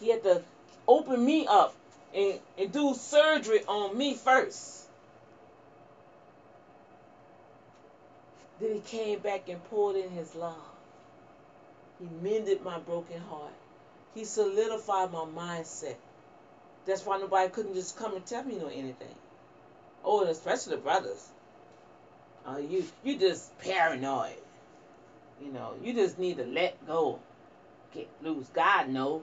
He 0.00 0.08
had 0.08 0.24
to 0.24 0.42
open 0.88 1.24
me 1.24 1.46
up 1.46 1.72
and, 2.12 2.40
and 2.58 2.72
do 2.72 2.94
surgery 2.94 3.62
on 3.68 3.96
me 3.96 4.14
first. 4.14 4.86
Then 8.58 8.74
he 8.74 8.80
came 8.80 9.20
back 9.20 9.48
and 9.48 9.62
poured 9.70 9.94
in 9.94 10.10
his 10.10 10.34
love. 10.34 10.56
He 12.00 12.06
mended 12.06 12.64
my 12.64 12.78
broken 12.80 13.20
heart. 13.20 13.52
He 14.14 14.24
solidified 14.24 15.12
my 15.12 15.24
mindset. 15.24 15.96
That's 16.84 17.06
why 17.06 17.18
nobody 17.18 17.48
couldn't 17.50 17.74
just 17.74 17.96
come 17.96 18.14
and 18.14 18.26
tell 18.26 18.44
me 18.44 18.56
no 18.56 18.66
anything. 18.66 19.14
Oh, 20.04 20.20
and 20.20 20.30
especially 20.30 20.76
the 20.76 20.82
brothers. 20.82 21.28
Uh, 22.46 22.58
you 22.58 22.84
you 23.04 23.18
just 23.18 23.56
paranoid. 23.58 24.36
You 25.40 25.52
know, 25.52 25.74
you 25.82 25.94
just 25.94 26.18
need 26.18 26.38
to 26.38 26.44
let 26.44 26.86
go. 26.86 27.20
Get 27.94 28.08
loose. 28.22 28.46
God 28.48 28.88
know. 28.88 29.22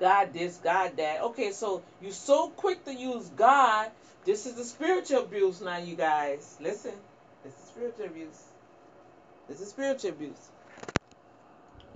God 0.00 0.32
this, 0.32 0.56
God 0.56 0.96
that. 0.96 1.22
Okay, 1.22 1.52
so 1.52 1.82
you 2.02 2.10
so 2.10 2.48
quick 2.48 2.84
to 2.84 2.94
use 2.94 3.28
God. 3.36 3.90
This 4.24 4.46
is 4.46 4.54
the 4.54 4.64
spiritual 4.64 5.20
abuse 5.20 5.60
now, 5.60 5.76
you 5.76 5.96
guys. 5.96 6.56
Listen. 6.60 6.94
This 7.44 7.52
is 7.52 7.68
spiritual 7.68 8.06
abuse. 8.06 8.42
This 9.48 9.60
is 9.60 9.68
spiritual 9.68 10.10
abuse. 10.10 10.50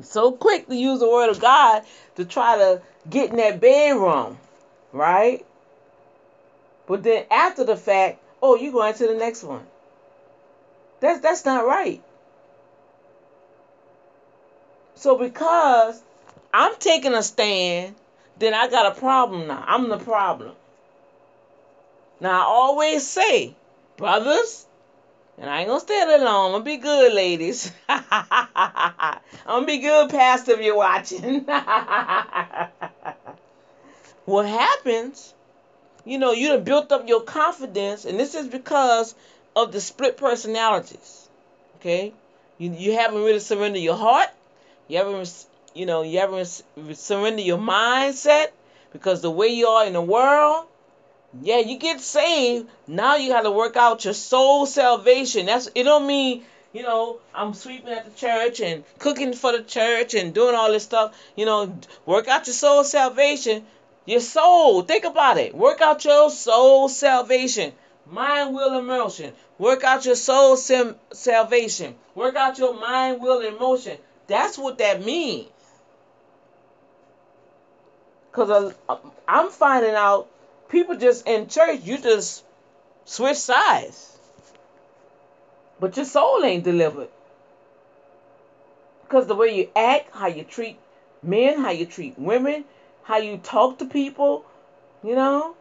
So 0.02 0.32
quick 0.32 0.68
to 0.68 0.76
use 0.76 1.00
the 1.00 1.10
word 1.10 1.30
of 1.30 1.40
God 1.40 1.84
to 2.16 2.24
try 2.24 2.56
to 2.58 2.82
get 3.08 3.30
in 3.30 3.36
that 3.36 3.60
bedroom, 3.60 4.38
right? 4.92 5.44
But 6.86 7.02
then 7.02 7.24
after 7.30 7.64
the 7.64 7.76
fact, 7.76 8.22
oh, 8.42 8.56
you're 8.56 8.72
going 8.72 8.94
to 8.94 9.06
the 9.06 9.14
next 9.14 9.42
one. 9.42 9.66
That's 11.00 11.20
that's 11.20 11.44
not 11.44 11.66
right. 11.66 12.02
So 14.94 15.16
because 15.16 16.02
I'm 16.52 16.74
taking 16.76 17.14
a 17.14 17.22
stand, 17.22 17.94
then 18.38 18.54
I 18.54 18.68
got 18.68 18.96
a 18.96 19.00
problem 19.00 19.46
now. 19.46 19.62
I'm 19.66 19.88
the 19.88 19.98
problem. 19.98 20.54
Now 22.20 22.40
I 22.40 22.44
always 22.44 23.06
say, 23.06 23.54
brothers, 23.96 24.66
and 25.40 25.48
I 25.48 25.60
ain't 25.60 25.68
gonna 25.68 25.80
stay 25.80 26.04
that 26.04 26.20
long. 26.20 26.46
I'm 26.46 26.52
gonna 26.52 26.64
be 26.64 26.78
good, 26.78 27.12
ladies. 27.12 27.70
I'm 27.88 29.20
gonna 29.46 29.66
be 29.66 29.78
good, 29.78 30.10
Pastor, 30.10 30.52
if 30.52 30.60
you're 30.60 30.76
watching. 30.76 31.44
what 34.24 34.46
happens, 34.46 35.32
you 36.04 36.18
know, 36.18 36.32
you 36.32 36.50
have 36.52 36.64
built 36.64 36.90
up 36.90 37.06
your 37.08 37.22
confidence, 37.22 38.04
and 38.04 38.18
this 38.18 38.34
is 38.34 38.48
because 38.48 39.14
of 39.54 39.70
the 39.70 39.80
split 39.80 40.16
personalities. 40.16 41.28
Okay? 41.76 42.12
You, 42.58 42.72
you 42.72 42.94
haven't 42.94 43.22
really 43.22 43.38
surrendered 43.38 43.82
your 43.82 43.96
heart. 43.96 44.28
You 44.88 44.98
haven't, 44.98 45.46
you 45.74 45.86
know, 45.86 46.02
you 46.02 46.18
haven't 46.18 46.62
surrendered 46.94 47.44
your 47.44 47.58
mindset 47.58 48.48
because 48.92 49.20
the 49.20 49.30
way 49.30 49.48
you 49.48 49.68
are 49.68 49.86
in 49.86 49.92
the 49.92 50.02
world, 50.02 50.66
yeah, 51.40 51.58
you 51.58 51.78
get 51.78 52.00
saved. 52.00 52.68
Now 52.86 53.16
you 53.16 53.30
got 53.30 53.42
to 53.42 53.50
work 53.50 53.76
out 53.76 54.04
your 54.04 54.14
soul 54.14 54.66
salvation. 54.66 55.46
That's 55.46 55.68
it. 55.74 55.84
Don't 55.84 56.06
mean 56.06 56.44
you 56.72 56.82
know 56.82 57.18
I'm 57.34 57.54
sweeping 57.54 57.92
at 57.92 58.04
the 58.04 58.18
church 58.18 58.60
and 58.60 58.84
cooking 58.98 59.32
for 59.34 59.52
the 59.52 59.62
church 59.62 60.14
and 60.14 60.34
doing 60.34 60.54
all 60.54 60.72
this 60.72 60.84
stuff. 60.84 61.14
You 61.36 61.44
know, 61.46 61.78
work 62.06 62.28
out 62.28 62.46
your 62.46 62.54
soul 62.54 62.84
salvation. 62.84 63.66
Your 64.06 64.20
soul. 64.20 64.82
Think 64.82 65.04
about 65.04 65.36
it. 65.36 65.54
Work 65.54 65.82
out 65.82 66.04
your 66.04 66.30
soul 66.30 66.88
salvation. 66.88 67.72
Mind, 68.06 68.54
will, 68.54 68.78
emotion. 68.78 69.34
Work 69.58 69.84
out 69.84 70.06
your 70.06 70.14
soul 70.14 70.56
sim- 70.56 70.96
salvation. 71.12 71.94
Work 72.14 72.36
out 72.36 72.58
your 72.58 72.72
mind, 72.80 73.20
will, 73.20 73.40
emotion. 73.42 73.98
That's 74.26 74.56
what 74.56 74.78
that 74.78 75.04
means. 75.04 75.48
Because 78.30 78.72
uh, 78.88 78.96
I'm 79.26 79.50
finding 79.50 79.94
out 79.94 80.28
people 80.68 80.96
just 80.96 81.26
in 81.26 81.48
church, 81.48 81.80
you 81.82 81.98
just 81.98 82.44
switch 83.04 83.36
sides. 83.36 84.18
But 85.80 85.96
your 85.96 86.06
soul 86.06 86.44
ain't 86.44 86.64
delivered. 86.64 87.08
Because 89.02 89.26
the 89.26 89.34
way 89.34 89.56
you 89.56 89.70
act, 89.74 90.14
how 90.14 90.26
you 90.26 90.44
treat 90.44 90.78
men, 91.22 91.60
how 91.60 91.70
you 91.70 91.86
treat 91.86 92.18
women, 92.18 92.64
how 93.04 93.18
you 93.18 93.38
talk 93.38 93.78
to 93.78 93.86
people, 93.86 94.44
you 95.02 95.14
know, 95.14 95.54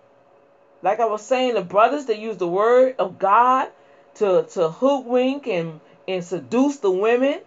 like 0.82 1.00
I 1.00 1.06
was 1.06 1.26
saying, 1.26 1.54
the 1.54 1.62
brothers 1.62 2.06
that 2.06 2.20
use 2.20 2.38
the 2.38 2.48
word 2.48 2.96
of 3.00 3.18
God 3.20 3.70
to 4.16 4.44
to 4.52 4.70
hoodwink 4.70 5.48
and 5.48 5.80
and 6.08 6.24
seduce 6.24 6.78
the 6.78 6.92
women. 6.92 7.40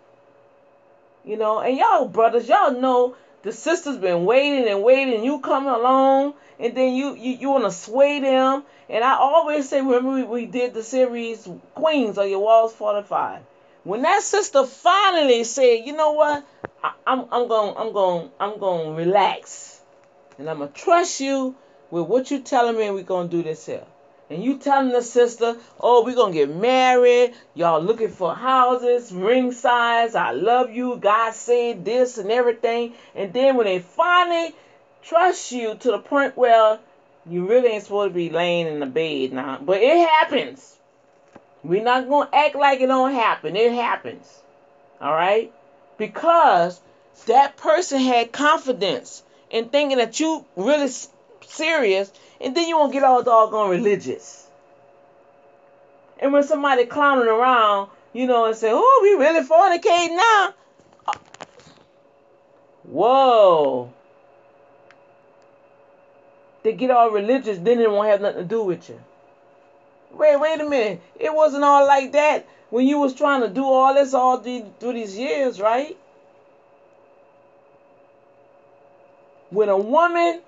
You 1.24 1.36
know, 1.36 1.60
and 1.60 1.76
y'all 1.76 2.08
brothers, 2.08 2.48
y'all 2.48 2.72
know 2.72 3.14
the 3.42 3.52
sisters 3.52 3.96
been 3.96 4.24
waiting 4.24 4.68
and 4.68 4.82
waiting. 4.82 5.24
You 5.24 5.40
come 5.40 5.66
along, 5.66 6.34
and 6.58 6.76
then 6.76 6.94
you 6.94 7.14
you, 7.14 7.36
you 7.36 7.50
want 7.50 7.64
to 7.64 7.72
sway 7.72 8.20
them. 8.20 8.64
And 8.88 9.04
I 9.04 9.14
always 9.14 9.68
say, 9.68 9.80
remember 9.80 10.12
we, 10.14 10.22
we 10.24 10.46
did 10.46 10.74
the 10.74 10.82
series 10.82 11.48
Queens 11.74 12.18
or 12.18 12.26
Your 12.26 12.40
Walls 12.40 12.72
Fortified. 12.72 13.42
When 13.84 14.02
that 14.02 14.22
sister 14.22 14.66
finally 14.66 15.44
said, 15.44 15.86
you 15.86 15.96
know 15.96 16.12
what, 16.12 16.44
I, 16.84 16.92
I'm 17.06 17.26
I'm 17.32 17.48
going 17.48 17.74
I'm 17.76 17.92
going 17.92 18.30
I'm 18.38 18.58
going 18.58 18.90
to 18.90 19.02
relax, 19.04 19.80
and 20.38 20.50
I'm 20.50 20.58
gonna 20.58 20.70
trust 20.70 21.20
you 21.20 21.54
with 21.90 22.06
what 22.06 22.30
you 22.30 22.40
telling 22.40 22.76
me 22.76 22.90
we're 22.90 23.02
gonna 23.02 23.28
do 23.28 23.42
this 23.42 23.64
here. 23.66 23.84
And 24.30 24.44
you 24.44 24.58
telling 24.58 24.92
the 24.92 25.02
sister, 25.02 25.56
oh, 25.80 26.04
we're 26.04 26.14
gonna 26.14 26.32
get 26.32 26.54
married, 26.54 27.34
y'all 27.54 27.82
looking 27.82 28.10
for 28.10 28.32
houses, 28.32 29.10
ring 29.10 29.50
size, 29.50 30.14
I 30.14 30.30
love 30.30 30.70
you, 30.70 30.96
God 30.96 31.34
said 31.34 31.84
this 31.84 32.16
and 32.16 32.30
everything. 32.30 32.94
And 33.16 33.32
then 33.32 33.56
when 33.56 33.66
they 33.66 33.80
finally 33.80 34.54
trust 35.02 35.50
you 35.50 35.74
to 35.74 35.90
the 35.90 35.98
point 35.98 36.36
where 36.36 36.78
you 37.28 37.48
really 37.48 37.70
ain't 37.70 37.82
supposed 37.82 38.10
to 38.10 38.14
be 38.14 38.30
laying 38.30 38.68
in 38.68 38.78
the 38.78 38.86
bed 38.86 39.32
now. 39.32 39.58
But 39.60 39.82
it 39.82 40.08
happens. 40.08 40.76
We're 41.64 41.82
not 41.82 42.08
gonna 42.08 42.30
act 42.32 42.54
like 42.54 42.80
it 42.80 42.86
don't 42.86 43.12
happen. 43.12 43.56
It 43.56 43.72
happens. 43.72 44.26
Alright? 45.02 45.52
Because 45.98 46.80
that 47.26 47.56
person 47.56 47.98
had 47.98 48.30
confidence 48.30 49.24
in 49.50 49.70
thinking 49.70 49.98
that 49.98 50.20
you 50.20 50.44
really 50.54 50.90
serious, 51.46 52.12
and 52.40 52.56
then 52.56 52.68
you 52.68 52.76
won't 52.76 52.92
get 52.92 53.04
all 53.04 53.22
doggone 53.22 53.70
religious. 53.70 54.48
And 56.18 56.32
when 56.32 56.42
somebody 56.42 56.84
clowning 56.84 57.28
around, 57.28 57.90
you 58.12 58.26
know, 58.26 58.44
and 58.44 58.56
say, 58.56 58.70
"Oh, 58.72 59.00
we 59.02 59.24
really 59.24 59.46
fornicating 59.46 60.16
now," 60.16 60.54
uh, 61.06 61.12
whoa. 62.84 63.92
They 66.62 66.72
get 66.72 66.90
all 66.90 67.10
religious, 67.10 67.58
then 67.58 67.80
it 67.80 67.90
won't 67.90 68.08
have 68.08 68.20
nothing 68.20 68.42
to 68.42 68.44
do 68.44 68.62
with 68.62 68.88
you. 68.88 69.00
Wait, 70.12 70.36
wait 70.36 70.60
a 70.60 70.64
minute. 70.64 71.00
It 71.18 71.32
wasn't 71.34 71.64
all 71.64 71.86
like 71.86 72.12
that 72.12 72.46
when 72.68 72.86
you 72.86 72.98
was 72.98 73.14
trying 73.14 73.40
to 73.40 73.48
do 73.48 73.64
all 73.64 73.94
this 73.94 74.12
all 74.12 74.42
through 74.42 74.92
these 74.92 75.16
years, 75.16 75.60
right? 75.60 75.96
When 79.50 79.68
a 79.68 79.76
woman 79.78 80.42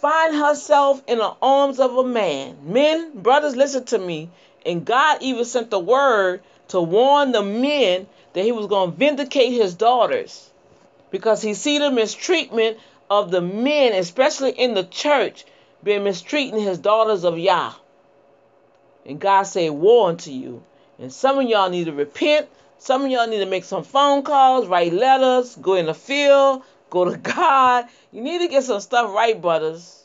find 0.00 0.34
herself 0.34 1.02
in 1.06 1.18
the 1.18 1.34
arms 1.42 1.80
of 1.80 1.96
a 1.96 2.04
man. 2.04 2.56
Men, 2.62 3.10
brothers, 3.14 3.56
listen 3.56 3.84
to 3.86 3.98
me. 3.98 4.30
And 4.64 4.84
God 4.84 5.22
even 5.22 5.44
sent 5.44 5.70
the 5.70 5.78
word 5.78 6.42
to 6.68 6.80
warn 6.80 7.32
the 7.32 7.42
men 7.42 8.06
that 8.32 8.44
he 8.44 8.52
was 8.52 8.66
going 8.66 8.92
to 8.92 8.96
vindicate 8.96 9.52
his 9.52 9.74
daughters 9.74 10.50
because 11.10 11.42
he 11.42 11.54
see 11.54 11.78
the 11.78 11.90
mistreatment 11.90 12.78
of 13.10 13.30
the 13.30 13.40
men, 13.40 13.94
especially 13.94 14.50
in 14.50 14.74
the 14.74 14.84
church, 14.84 15.44
been 15.82 16.04
mistreating 16.04 16.60
his 16.60 16.78
daughters 16.78 17.24
of 17.24 17.38
Yah. 17.38 17.72
And 19.06 19.18
God 19.18 19.44
say, 19.44 19.70
Woe 19.70 20.06
unto 20.06 20.30
you. 20.30 20.62
And 20.98 21.12
some 21.12 21.38
of 21.38 21.48
y'all 21.48 21.70
need 21.70 21.84
to 21.84 21.92
repent. 21.92 22.48
Some 22.78 23.04
of 23.04 23.10
y'all 23.10 23.26
need 23.26 23.38
to 23.38 23.46
make 23.46 23.64
some 23.64 23.82
phone 23.82 24.22
calls, 24.22 24.66
write 24.66 24.92
letters, 24.92 25.56
go 25.56 25.74
in 25.74 25.86
the 25.86 25.94
field, 25.94 26.62
go 26.90 27.04
to 27.04 27.16
God. 27.16 27.86
You 28.12 28.22
need 28.22 28.38
to 28.38 28.48
get 28.48 28.64
some 28.64 28.80
stuff 28.80 29.12
right, 29.14 29.40
brothers. 29.40 30.04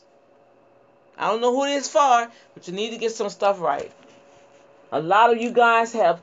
I 1.16 1.28
don't 1.28 1.40
know 1.40 1.54
who 1.54 1.66
this 1.66 1.88
for, 1.88 2.28
but 2.54 2.66
you 2.66 2.74
need 2.74 2.90
to 2.90 2.98
get 2.98 3.12
some 3.12 3.28
stuff 3.30 3.60
right. 3.60 3.90
A 4.90 5.00
lot 5.00 5.32
of 5.32 5.40
you 5.40 5.52
guys 5.52 5.92
have 5.92 6.20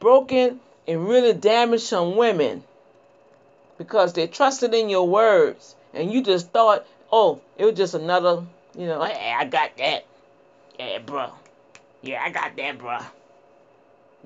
broken 0.00 0.60
and 0.86 1.08
really 1.08 1.32
damaged 1.32 1.84
some 1.84 2.16
women 2.16 2.62
because 3.78 4.12
they 4.12 4.26
trusted 4.26 4.74
in 4.74 4.88
your 4.88 5.08
words 5.08 5.74
and 5.92 6.12
you 6.12 6.22
just 6.22 6.50
thought, 6.50 6.86
oh, 7.10 7.40
it 7.56 7.64
was 7.64 7.74
just 7.74 7.94
another, 7.94 8.44
you 8.76 8.86
know, 8.86 9.02
hey, 9.02 9.34
I 9.36 9.44
got 9.44 9.76
that. 9.78 10.04
Yeah, 10.78 10.98
bro. 10.98 11.30
Yeah, 12.02 12.22
I 12.22 12.30
got 12.30 12.56
that, 12.56 12.78
bro. 12.78 12.98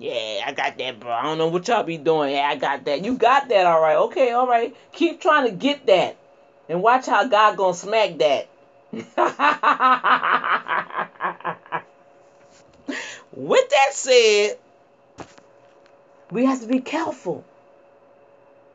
Yeah, 0.01 0.45
I 0.47 0.53
got 0.53 0.79
that, 0.79 1.01
bro. 1.01 1.11
I 1.11 1.25
don't 1.25 1.39
know 1.39 1.49
what 1.49 1.67
y'all 1.67 1.83
be 1.83 1.99
doing. 1.99 2.33
Yeah, 2.33 2.49
I 2.49 2.55
got 2.55 2.85
that. 2.85 3.05
You 3.05 3.17
got 3.17 3.49
that, 3.49 3.67
all 3.67 3.81
right. 3.81 3.97
Okay, 3.97 4.31
all 4.31 4.47
right. 4.47 4.75
Keep 4.93 5.21
trying 5.21 5.47
to 5.47 5.53
get 5.53 5.87
that. 5.87 6.17
And 6.69 6.83
watch 6.83 7.07
how 7.07 7.27
God 7.27 7.57
gonna 7.57 7.75
smack 7.75 8.19
that. 8.19 8.49
With 13.33 13.71
that 13.71 13.91
said, 13.93 14.59
we 16.31 16.45
have 16.45 16.61
to 16.61 16.69
be 16.69 16.81
careful. 16.81 17.45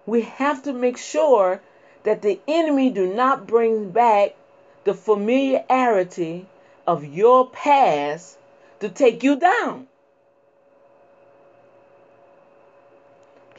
We 0.06 0.24
have 0.24 0.64
to 0.64 0.74
make 0.74 0.98
sure 0.98 1.62
that 2.04 2.22
the 2.22 2.40
enemy 2.48 2.90
do 2.90 3.14
not 3.14 3.48
bring 3.48 3.92
back 3.92 4.36
the 4.84 4.94
familiarity 4.94 6.48
of 6.86 7.06
your 7.06 7.50
past 7.50 8.38
to 8.82 8.90
take 8.90 9.24
you 9.24 9.38
down. 9.38 9.88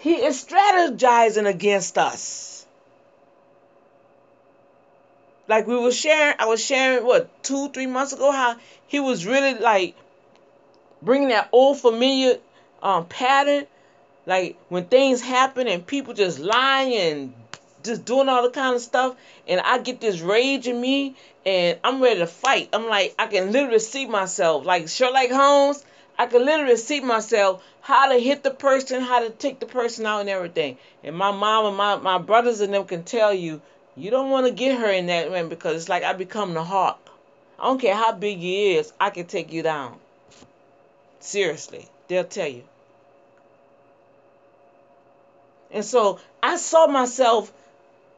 He 0.05 0.17
is 0.17 0.45
strategizing 0.45 1.49
against 1.49 1.97
us. 1.97 2.67
Like 5.49 5.67
we 5.67 5.77
were 5.79 5.93
sharing, 5.93 6.37
I 6.39 6.45
was 6.45 6.63
sharing 6.63 7.07
what 7.07 7.43
two, 7.43 7.71
three 7.71 7.87
months 7.87 8.13
ago 8.13 8.31
how 8.31 8.57
he 8.87 9.01
was 9.01 9.25
really 9.25 9.55
like 9.55 9.97
bringing 11.01 11.29
that 11.29 11.49
old 11.53 11.81
familiar 11.81 12.39
um, 12.83 13.07
pattern 13.07 13.67
like 14.27 14.59
when 14.69 14.85
things 14.85 15.23
happen 15.23 15.69
and 15.69 15.87
people 15.87 16.13
just 16.13 16.39
lying 16.39 16.95
and 16.95 17.35
just 17.83 18.05
doing 18.05 18.29
all 18.29 18.43
the 18.43 18.51
kind 18.51 18.75
of 18.75 18.83
stuff, 18.83 19.17
and 19.47 19.61
I 19.61 19.79
get 19.79 20.01
this 20.01 20.21
rage 20.21 20.67
in 20.67 20.81
me, 20.81 21.17
and 21.45 21.79
I'm 21.85 22.03
ready 22.03 22.21
to 22.21 22.27
fight. 22.27 22.71
I'm 22.73 22.89
like, 22.89 23.15
I 23.19 23.27
can 23.27 23.53
literally 23.53 23.79
see 23.79 24.07
myself, 24.07 24.65
like 24.65 24.89
Sherlock 24.89 25.31
Holmes. 25.31 25.85
I 26.17 26.27
could 26.27 26.43
literally 26.43 26.77
see 26.77 27.01
myself 27.01 27.63
how 27.81 28.13
to 28.13 28.19
hit 28.19 28.43
the 28.43 28.51
person, 28.51 29.01
how 29.01 29.21
to 29.21 29.31
take 29.31 29.61
the 29.61 29.67
person 29.67 30.07
out, 30.07 30.21
and 30.21 30.29
everything. 30.29 30.79
And 31.03 31.17
my 31.17 31.33
mom 31.33 31.67
and 31.67 31.77
my, 31.77 31.97
my 31.97 32.19
brothers 32.19 32.61
and 32.61 32.73
them 32.73 32.85
can 32.85 33.03
tell 33.03 33.35
you, 33.35 33.61
you 33.97 34.11
don't 34.11 34.31
want 34.31 34.47
to 34.47 34.53
get 34.53 34.79
her 34.79 34.91
in 34.91 35.07
that 35.07 35.31
way 35.31 35.47
because 35.47 35.77
it's 35.77 35.89
like 35.89 36.05
I 36.05 36.13
become 36.13 36.55
the 36.55 36.63
hawk. 36.63 37.11
I 37.59 37.65
don't 37.65 37.81
care 37.81 37.95
how 37.95 38.13
big 38.13 38.39
he 38.39 38.75
is, 38.75 38.93
I 39.01 39.11
can 39.11 39.27
take 39.27 39.53
you 39.53 39.63
down. 39.63 39.99
Seriously, 41.21 41.89
they'll 42.09 42.25
tell 42.25 42.49
you. 42.49 42.65
And 45.71 45.85
so 45.85 46.21
I 46.43 46.57
saw 46.57 46.87
myself 46.87 47.53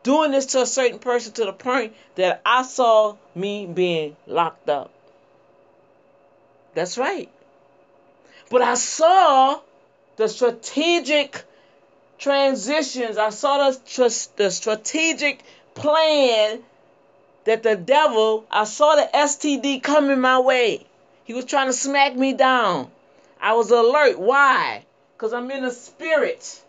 doing 0.02 0.30
this 0.30 0.46
to 0.46 0.62
a 0.62 0.66
certain 0.66 0.98
person 0.98 1.32
to 1.34 1.46
the 1.46 1.52
point 1.52 1.94
that 2.16 2.42
I 2.44 2.62
saw 2.62 3.16
me 3.34 3.66
being 3.66 4.16
locked 4.26 4.68
up. 4.68 4.90
That's 6.74 6.98
right. 6.98 7.30
But 8.50 8.62
I 8.62 8.74
saw 8.74 9.60
the 10.16 10.28
strategic 10.28 11.44
transitions. 12.18 13.18
I 13.18 13.30
saw 13.30 13.70
the, 13.70 14.28
the 14.36 14.50
strategic 14.50 15.42
plan 15.74 16.60
that 17.44 17.62
the 17.62 17.76
devil, 17.76 18.46
I 18.50 18.64
saw 18.64 18.96
the 18.96 19.08
STD 19.12 19.82
coming 19.82 20.20
my 20.20 20.40
way. 20.40 20.86
He 21.24 21.34
was 21.34 21.44
trying 21.44 21.66
to 21.66 21.72
smack 21.72 22.16
me 22.16 22.32
down. 22.32 22.90
I 23.40 23.54
was 23.54 23.70
alert. 23.70 24.18
Why? 24.18 24.84
Because 25.16 25.32
I'm 25.32 25.50
in 25.50 25.62
the 25.62 25.70
spirit. 25.70 26.62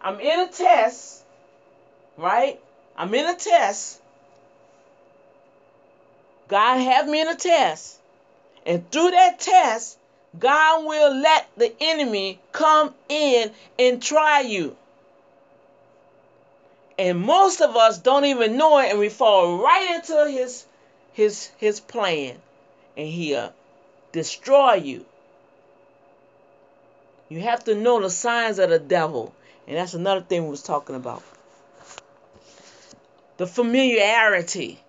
I'm 0.00 0.20
in 0.20 0.40
a 0.40 0.48
test, 0.48 1.24
right? 2.16 2.60
I'm 2.96 3.12
in 3.14 3.26
a 3.26 3.34
test. 3.34 4.00
God 6.48 6.78
have 6.78 7.08
me 7.08 7.20
in 7.20 7.28
a 7.28 7.34
test. 7.34 7.98
And 8.64 8.90
through 8.90 9.10
that 9.10 9.40
test, 9.40 9.98
God 10.38 10.84
will 10.84 11.14
let 11.14 11.48
the 11.56 11.72
enemy 11.80 12.40
come 12.52 12.94
in 13.08 13.50
and 13.78 14.02
try 14.02 14.40
you. 14.40 14.76
And 16.98 17.20
most 17.20 17.60
of 17.60 17.76
us 17.76 17.98
don't 17.98 18.24
even 18.24 18.56
know 18.56 18.78
it 18.78 18.90
and 18.90 18.98
we 18.98 19.08
fall 19.08 19.58
right 19.58 19.96
into 19.96 20.30
his 20.30 20.64
his 21.12 21.50
his 21.58 21.80
plan 21.80 22.36
and 22.96 23.08
he'll 23.08 23.52
destroy 24.12 24.74
you. 24.74 25.04
You 27.28 27.40
have 27.40 27.64
to 27.64 27.74
know 27.74 28.00
the 28.00 28.10
signs 28.10 28.58
of 28.58 28.70
the 28.70 28.78
devil. 28.78 29.34
And 29.66 29.76
that's 29.76 29.94
another 29.94 30.20
thing 30.20 30.44
we 30.44 30.50
was 30.50 30.62
talking 30.62 30.94
about. 30.94 31.22
The 33.36 33.46
familiarity 33.46 34.80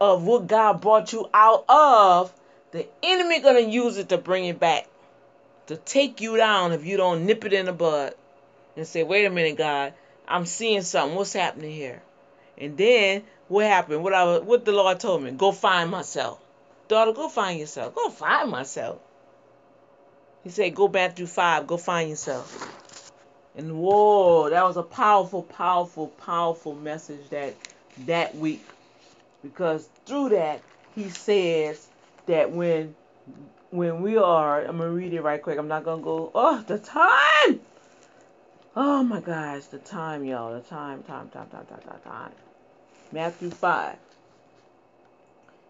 of 0.00 0.24
what 0.24 0.46
God 0.46 0.80
brought 0.80 1.12
you 1.12 1.28
out 1.32 1.64
of, 1.68 2.32
the 2.70 2.86
enemy 3.02 3.40
gonna 3.40 3.60
use 3.60 3.96
it 3.96 4.08
to 4.10 4.18
bring 4.18 4.44
it 4.44 4.60
back. 4.60 4.88
To 5.66 5.76
take 5.76 6.20
you 6.20 6.36
down 6.36 6.72
if 6.72 6.84
you 6.86 6.96
don't 6.96 7.26
nip 7.26 7.44
it 7.44 7.52
in 7.52 7.66
the 7.66 7.72
bud 7.72 8.14
and 8.76 8.86
say, 8.86 9.02
wait 9.02 9.26
a 9.26 9.30
minute, 9.30 9.58
God, 9.58 9.92
I'm 10.26 10.46
seeing 10.46 10.82
something. 10.82 11.16
What's 11.16 11.34
happening 11.34 11.72
here? 11.72 12.02
And 12.56 12.76
then 12.76 13.24
what 13.48 13.66
happened? 13.66 14.02
What 14.02 14.14
I 14.14 14.38
what 14.38 14.64
the 14.64 14.72
Lord 14.72 14.98
told 15.00 15.22
me, 15.22 15.30
go 15.30 15.52
find 15.52 15.90
myself. 15.90 16.40
Daughter, 16.88 17.12
go 17.12 17.28
find 17.28 17.58
yourself. 17.58 17.94
Go 17.94 18.08
find 18.08 18.50
myself. 18.50 18.98
He 20.42 20.50
said, 20.50 20.74
go 20.74 20.88
back 20.88 21.16
through 21.16 21.26
five, 21.26 21.66
go 21.66 21.76
find 21.76 22.08
yourself. 22.08 22.72
And 23.54 23.78
whoa, 23.78 24.48
that 24.50 24.64
was 24.64 24.76
a 24.76 24.82
powerful, 24.82 25.42
powerful, 25.42 26.08
powerful 26.08 26.74
message 26.74 27.28
that 27.30 27.54
that 28.06 28.34
week. 28.36 28.64
Because 29.42 29.88
through 30.06 30.30
that, 30.30 30.62
he 30.94 31.10
says 31.10 31.87
that 32.28 32.52
when 32.52 32.94
when 33.70 34.00
we 34.00 34.16
are, 34.16 34.64
I'm 34.64 34.78
gonna 34.78 34.90
read 34.90 35.12
it 35.12 35.22
right 35.22 35.42
quick. 35.42 35.58
I'm 35.58 35.68
not 35.68 35.84
gonna 35.84 36.02
go. 36.02 36.30
Oh, 36.34 36.64
the 36.66 36.78
time! 36.78 37.60
Oh 38.76 39.02
my 39.02 39.20
gosh, 39.20 39.64
the 39.64 39.78
time, 39.78 40.24
y'all. 40.24 40.54
The 40.54 40.60
time, 40.60 41.02
time, 41.02 41.28
time, 41.30 41.48
time, 41.48 41.66
time, 41.66 41.80
time, 41.80 42.00
time. 42.04 42.32
Matthew 43.12 43.50
five. 43.50 43.96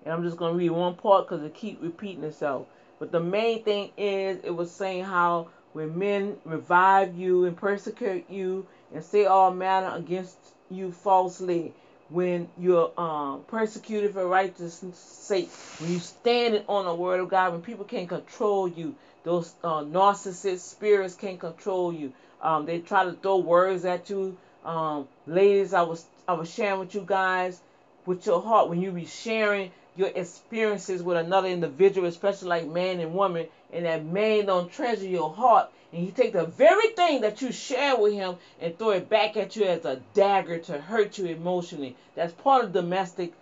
And 0.04 0.14
I'm 0.14 0.22
just 0.22 0.36
gonna 0.36 0.54
read 0.54 0.70
one 0.70 0.94
part 0.94 1.28
because 1.28 1.42
it 1.42 1.54
keep 1.54 1.82
repeating 1.82 2.24
itself. 2.24 2.66
But 2.98 3.12
the 3.12 3.20
main 3.20 3.62
thing 3.62 3.90
is, 3.96 4.38
it 4.44 4.50
was 4.50 4.70
saying 4.70 5.04
how 5.04 5.48
when 5.72 5.98
men 5.98 6.36
revive 6.44 7.16
you 7.16 7.44
and 7.44 7.56
persecute 7.56 8.28
you 8.28 8.66
and 8.92 9.04
say 9.04 9.26
all 9.26 9.52
manner 9.52 9.94
against 9.94 10.36
you 10.70 10.92
falsely, 10.92 11.72
when 12.10 12.48
you're 12.58 12.92
um, 12.98 13.42
persecuted 13.48 14.12
for 14.14 14.26
righteousness' 14.26 14.98
sake, 14.98 15.50
when 15.78 15.92
you 15.92 15.98
stand 15.98 16.64
on 16.68 16.86
the 16.86 16.94
word 16.94 17.20
of 17.20 17.28
God, 17.28 17.52
when 17.52 17.62
people 17.62 17.84
can't 17.84 18.08
control 18.08 18.66
you, 18.68 18.94
those 19.24 19.54
uh, 19.62 19.82
narcissist 19.82 20.60
spirits 20.60 21.14
can't 21.14 21.38
control 21.38 21.92
you. 21.92 22.12
Um, 22.40 22.66
they 22.66 22.78
try 22.80 23.04
to 23.04 23.12
throw 23.12 23.38
words 23.38 23.84
at 23.84 24.08
you. 24.08 24.36
Um, 24.64 25.08
ladies, 25.26 25.74
I 25.74 25.82
was 25.82 26.04
I 26.26 26.34
was 26.34 26.52
sharing 26.52 26.80
with 26.80 26.94
you 26.94 27.04
guys 27.06 27.60
with 28.06 28.24
your 28.26 28.40
heart 28.40 28.68
when 28.70 28.80
you 28.80 28.90
be 28.90 29.04
sharing 29.04 29.70
your 29.96 30.08
experiences 30.08 31.02
with 31.02 31.16
another 31.16 31.48
individual, 31.48 32.06
especially 32.06 32.48
like 32.48 32.66
man 32.68 33.00
and 33.00 33.14
woman, 33.14 33.46
and 33.72 33.84
that 33.84 34.04
man 34.04 34.46
don't 34.46 34.70
treasure 34.72 35.06
your 35.06 35.32
heart, 35.32 35.70
and 35.92 36.04
he 36.04 36.10
take 36.10 36.34
the 36.34 36.44
very 36.44 36.88
thing 36.88 37.22
that 37.22 37.40
you 37.40 37.50
share 37.50 37.96
with 37.96 38.12
him 38.12 38.36
and 38.60 38.78
throw 38.78 38.90
it 38.90 39.08
back 39.08 39.36
at 39.36 39.56
you 39.56 39.64
as 39.64 39.84
a 39.86 40.00
dagger 40.12 40.58
to 40.58 40.78
hurt 40.78 41.16
you 41.16 41.26
emotionally. 41.26 41.96
That's 42.14 42.32
part 42.32 42.64
of 42.64 42.72
domestic 42.72 43.32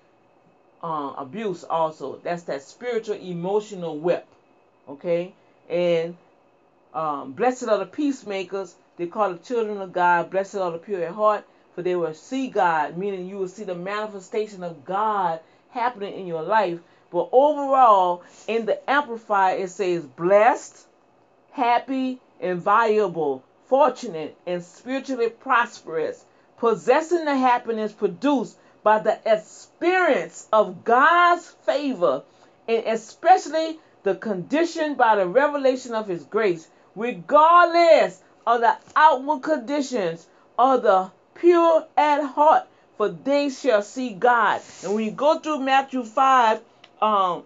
uh, 0.82 1.14
abuse. 1.18 1.64
Also, 1.64 2.20
that's 2.22 2.44
that 2.44 2.62
spiritual 2.62 3.16
emotional 3.16 3.98
whip. 3.98 4.26
Okay, 4.88 5.34
and 5.68 6.16
um, 6.94 7.32
blessed 7.32 7.68
are 7.68 7.78
the 7.78 7.86
peacemakers. 7.86 8.76
They 8.96 9.06
call 9.06 9.32
the 9.32 9.38
children 9.38 9.80
of 9.80 9.92
God. 9.92 10.30
Blessed 10.30 10.56
are 10.56 10.70
the 10.70 10.78
pure 10.78 11.02
at 11.04 11.12
heart, 11.12 11.44
for 11.74 11.82
they 11.82 11.96
will 11.96 12.14
see 12.14 12.46
God. 12.46 12.96
Meaning 12.96 13.26
you 13.26 13.38
will 13.38 13.48
see 13.48 13.64
the 13.64 13.74
manifestation 13.74 14.62
of 14.62 14.84
God 14.84 15.40
happening 15.70 16.14
in 16.14 16.26
your 16.26 16.42
life. 16.42 16.78
But 17.10 17.28
overall, 17.32 18.22
in 18.46 18.66
the 18.66 18.88
Amplified, 18.88 19.60
it 19.60 19.70
says 19.70 20.04
blessed, 20.04 20.86
happy, 21.52 22.20
invaluable, 22.40 23.42
fortunate, 23.66 24.36
and 24.46 24.62
spiritually 24.62 25.30
prosperous, 25.30 26.24
possessing 26.58 27.24
the 27.24 27.36
happiness 27.36 27.92
produced 27.92 28.56
by 28.82 28.98
the 28.98 29.18
experience 29.26 30.46
of 30.52 30.84
God's 30.84 31.46
favor 31.46 32.22
and 32.68 32.84
especially 32.86 33.78
the 34.02 34.14
condition 34.14 34.94
by 34.94 35.16
the 35.16 35.26
revelation 35.26 35.94
of 35.94 36.06
his 36.06 36.24
grace, 36.24 36.68
regardless 36.94 38.22
of 38.46 38.60
the 38.60 38.76
outward 38.94 39.42
conditions 39.42 40.26
of 40.58 40.82
the 40.82 41.10
pure 41.34 41.86
at 41.96 42.22
heart, 42.22 42.66
for 42.96 43.08
they 43.08 43.50
shall 43.50 43.82
see 43.82 44.12
God. 44.12 44.62
And 44.82 44.94
when 44.94 45.04
you 45.04 45.10
go 45.10 45.38
through 45.38 45.60
Matthew 45.60 46.04
5, 46.04 46.60
um, 47.02 47.42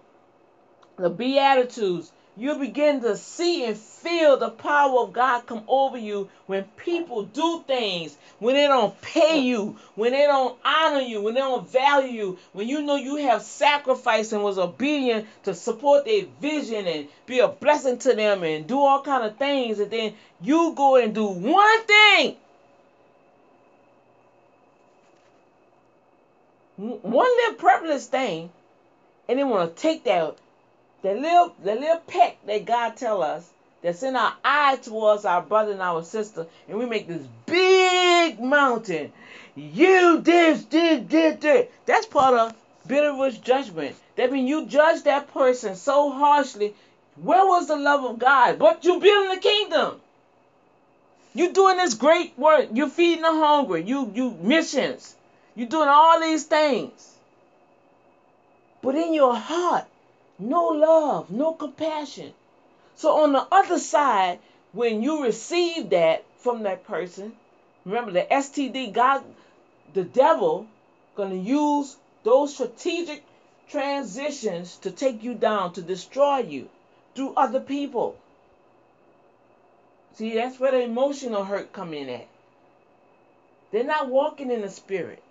the 0.96 1.10
Beatitudes, 1.10 2.12
you 2.40 2.54
begin 2.54 3.02
to 3.02 3.18
see 3.18 3.66
and 3.66 3.76
feel 3.76 4.38
the 4.38 4.48
power 4.48 5.00
of 5.00 5.12
God 5.12 5.46
come 5.46 5.62
over 5.68 5.98
you 5.98 6.30
when 6.46 6.64
people 6.64 7.24
do 7.24 7.62
things, 7.66 8.16
when 8.38 8.54
they 8.54 8.66
don't 8.66 8.98
pay 9.02 9.40
you, 9.40 9.76
when 9.94 10.12
they 10.12 10.24
don't 10.24 10.58
honor 10.64 11.00
you, 11.00 11.20
when 11.20 11.34
they 11.34 11.40
don't 11.40 11.70
value 11.70 12.08
you, 12.08 12.38
when 12.54 12.66
you 12.66 12.80
know 12.80 12.96
you 12.96 13.16
have 13.16 13.42
sacrificed 13.42 14.32
and 14.32 14.42
was 14.42 14.58
obedient 14.58 15.26
to 15.42 15.52
support 15.52 16.06
their 16.06 16.24
vision 16.40 16.86
and 16.86 17.08
be 17.26 17.40
a 17.40 17.48
blessing 17.48 17.98
to 17.98 18.14
them 18.14 18.42
and 18.42 18.66
do 18.66 18.80
all 18.80 19.02
kind 19.02 19.22
of 19.22 19.36
things, 19.36 19.78
and 19.78 19.90
then 19.90 20.14
you 20.40 20.72
go 20.74 20.96
and 20.96 21.14
do 21.14 21.26
one 21.26 21.82
thing. 21.84 22.36
One 26.78 27.26
little 27.36 27.54
privileged 27.56 28.06
thing, 28.06 28.50
and 29.28 29.38
they 29.38 29.44
want 29.44 29.76
to 29.76 29.82
take 29.82 30.04
that 30.04 30.38
that 31.02 31.16
little 31.16 31.54
that 31.64 31.80
little 31.80 32.02
peck 32.06 32.38
that 32.46 32.64
God 32.64 32.96
tell 32.96 33.22
us 33.22 33.48
that's 33.82 34.02
in 34.02 34.16
our 34.16 34.34
eye 34.44 34.76
towards 34.82 35.24
our 35.24 35.42
brother 35.42 35.72
and 35.72 35.82
our 35.82 36.02
sister, 36.02 36.46
and 36.68 36.78
we 36.78 36.86
make 36.86 37.08
this 37.08 37.26
big 37.46 38.40
mountain. 38.40 39.12
You 39.56 40.20
this, 40.20 40.64
did, 40.64 41.08
did, 41.08 41.40
this. 41.40 41.68
That's 41.86 42.06
part 42.06 42.34
of 42.34 42.54
bitterest 42.86 43.42
judgment. 43.42 43.96
That 44.16 44.32
means 44.32 44.48
you 44.48 44.66
judge 44.66 45.04
that 45.04 45.32
person 45.32 45.76
so 45.76 46.10
harshly. 46.12 46.74
Where 47.16 47.44
was 47.44 47.68
the 47.68 47.76
love 47.76 48.04
of 48.04 48.18
God? 48.18 48.58
But 48.58 48.84
you 48.84 49.00
building 49.00 49.34
the 49.34 49.40
kingdom. 49.40 50.00
You 51.34 51.52
doing 51.52 51.76
this 51.76 51.94
great 51.94 52.38
work. 52.38 52.68
You 52.72 52.88
feeding 52.88 53.22
the 53.22 53.32
hungry. 53.32 53.82
You 53.82 54.10
you 54.14 54.36
missions. 54.40 55.14
You 55.54 55.66
doing 55.66 55.88
all 55.88 56.20
these 56.20 56.44
things. 56.44 57.14
But 58.82 58.94
in 58.94 59.14
your 59.14 59.34
heart, 59.34 59.86
no 60.40 60.68
love, 60.68 61.30
no 61.30 61.52
compassion. 61.52 62.32
So 62.96 63.22
on 63.22 63.32
the 63.32 63.46
other 63.52 63.78
side, 63.78 64.38
when 64.72 65.02
you 65.02 65.22
receive 65.22 65.90
that 65.90 66.24
from 66.38 66.62
that 66.64 66.84
person, 66.84 67.32
remember 67.84 68.12
the 68.12 68.26
STD, 68.30 68.92
God, 68.92 69.22
the 69.94 70.04
devil, 70.04 70.66
gonna 71.16 71.34
use 71.34 71.96
those 72.22 72.54
strategic 72.54 73.24
transitions 73.68 74.76
to 74.78 74.90
take 74.90 75.22
you 75.22 75.34
down, 75.34 75.72
to 75.72 75.82
destroy 75.82 76.38
you 76.38 76.68
through 77.14 77.34
other 77.36 77.60
people. 77.60 78.16
See, 80.14 80.34
that's 80.34 80.58
where 80.58 80.72
the 80.72 80.82
emotional 80.82 81.44
hurt 81.44 81.72
come 81.72 81.94
in 81.94 82.08
at. 82.08 82.28
They're 83.70 83.84
not 83.84 84.08
walking 84.08 84.50
in 84.50 84.62
the 84.62 84.68
spirit. 84.68 85.22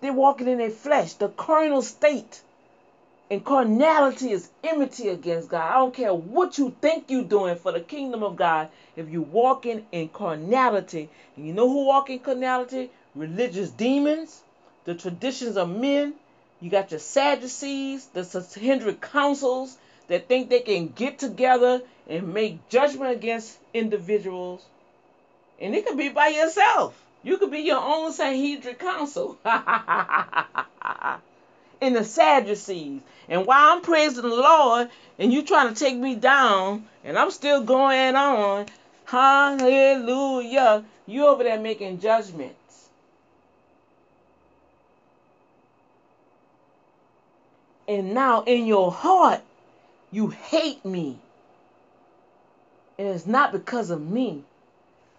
They're 0.00 0.12
walking 0.12 0.46
in 0.46 0.58
their 0.58 0.70
flesh, 0.70 1.14
the 1.14 1.28
carnal 1.28 1.82
state. 1.82 2.42
And 3.34 3.44
carnality 3.44 4.30
is 4.30 4.48
enmity 4.62 5.08
against 5.08 5.48
God. 5.48 5.68
I 5.68 5.78
don't 5.78 5.92
care 5.92 6.14
what 6.14 6.56
you 6.56 6.72
think 6.80 7.10
you're 7.10 7.24
doing 7.24 7.56
for 7.56 7.72
the 7.72 7.80
kingdom 7.80 8.22
of 8.22 8.36
God. 8.36 8.68
If 8.94 9.08
you're 9.08 9.22
walking 9.22 9.84
in 9.90 10.10
carnality, 10.10 11.08
and 11.34 11.44
you 11.44 11.52
know 11.52 11.68
who 11.68 11.84
walk 11.84 12.10
in 12.10 12.20
carnality? 12.20 12.92
Religious 13.16 13.70
demons, 13.70 14.40
the 14.84 14.94
traditions 14.94 15.56
of 15.56 15.68
men. 15.68 16.14
You 16.60 16.70
got 16.70 16.92
your 16.92 17.00
Sadducees, 17.00 18.06
the 18.12 18.22
Sanhedrin 18.22 18.98
councils 18.98 19.76
that 20.06 20.28
think 20.28 20.48
they 20.48 20.60
can 20.60 20.90
get 20.90 21.18
together 21.18 21.82
and 22.08 22.32
make 22.32 22.68
judgment 22.68 23.10
against 23.10 23.58
individuals. 23.72 24.64
And 25.60 25.74
it 25.74 25.84
could 25.84 25.98
be 25.98 26.10
by 26.10 26.28
yourself. 26.28 27.02
You 27.24 27.38
could 27.38 27.50
be 27.50 27.62
your 27.62 27.82
own 27.82 28.12
Sanhedrin 28.12 28.76
council. 28.76 29.36
in 31.84 31.92
the 31.92 32.04
Sadducees. 32.04 33.02
And 33.28 33.46
while 33.46 33.76
I'm 33.76 33.82
praising 33.82 34.22
the 34.22 34.28
Lord 34.28 34.88
and 35.18 35.32
you 35.32 35.42
trying 35.42 35.72
to 35.72 35.78
take 35.78 35.96
me 35.96 36.14
down 36.14 36.86
and 37.04 37.18
I'm 37.18 37.30
still 37.30 37.62
going 37.62 38.16
on, 38.16 38.66
hallelujah, 39.04 40.84
you 41.06 41.26
over 41.26 41.44
there 41.44 41.60
making 41.60 42.00
judgments. 42.00 42.88
And 47.86 48.14
now 48.14 48.42
in 48.44 48.66
your 48.66 48.90
heart, 48.90 49.42
you 50.10 50.28
hate 50.30 50.84
me. 50.84 51.18
And 52.98 53.08
it's 53.08 53.26
not 53.26 53.52
because 53.52 53.90
of 53.90 54.00
me. 54.00 54.42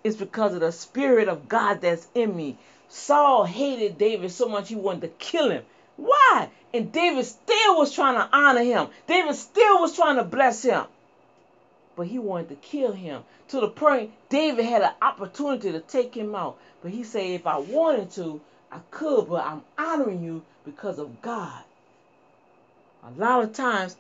It's 0.03 0.15
because 0.15 0.53
of 0.53 0.61
the 0.61 0.71
Spirit 0.71 1.27
of 1.27 1.49
God 1.49 1.81
that's 1.81 2.07
in 2.15 2.35
me. 2.35 2.57
Saul 2.87 3.43
hated 3.43 3.97
David 3.97 4.31
so 4.31 4.47
much 4.47 4.69
he 4.69 4.75
wanted 4.75 5.01
to 5.01 5.07
kill 5.09 5.49
him. 5.49 5.63
Why? 5.97 6.49
And 6.73 6.91
David 6.91 7.25
still 7.25 7.77
was 7.77 7.93
trying 7.93 8.15
to 8.15 8.35
honor 8.35 8.63
him. 8.63 8.89
David 9.07 9.35
still 9.35 9.79
was 9.79 9.95
trying 9.95 10.17
to 10.17 10.23
bless 10.23 10.63
him. 10.63 10.85
But 11.95 12.07
he 12.07 12.19
wanted 12.19 12.49
to 12.49 12.55
kill 12.55 12.91
him. 12.91 13.23
To 13.49 13.61
the 13.61 13.69
point 13.69 14.11
David 14.29 14.65
had 14.65 14.81
an 14.81 14.93
opportunity 15.01 15.71
to 15.71 15.79
take 15.79 16.15
him 16.15 16.35
out. 16.35 16.57
But 16.81 16.91
he 16.91 17.03
said, 17.03 17.23
if 17.23 17.47
I 17.47 17.57
wanted 17.57 18.11
to, 18.11 18.41
I 18.71 18.79
could, 18.91 19.29
but 19.29 19.45
I'm 19.45 19.61
honoring 19.77 20.23
you 20.23 20.43
because 20.65 20.99
of 20.99 21.21
God. 21.21 21.63
A 23.03 23.11
lot 23.19 23.43
of 23.43 23.53
times 23.53 23.95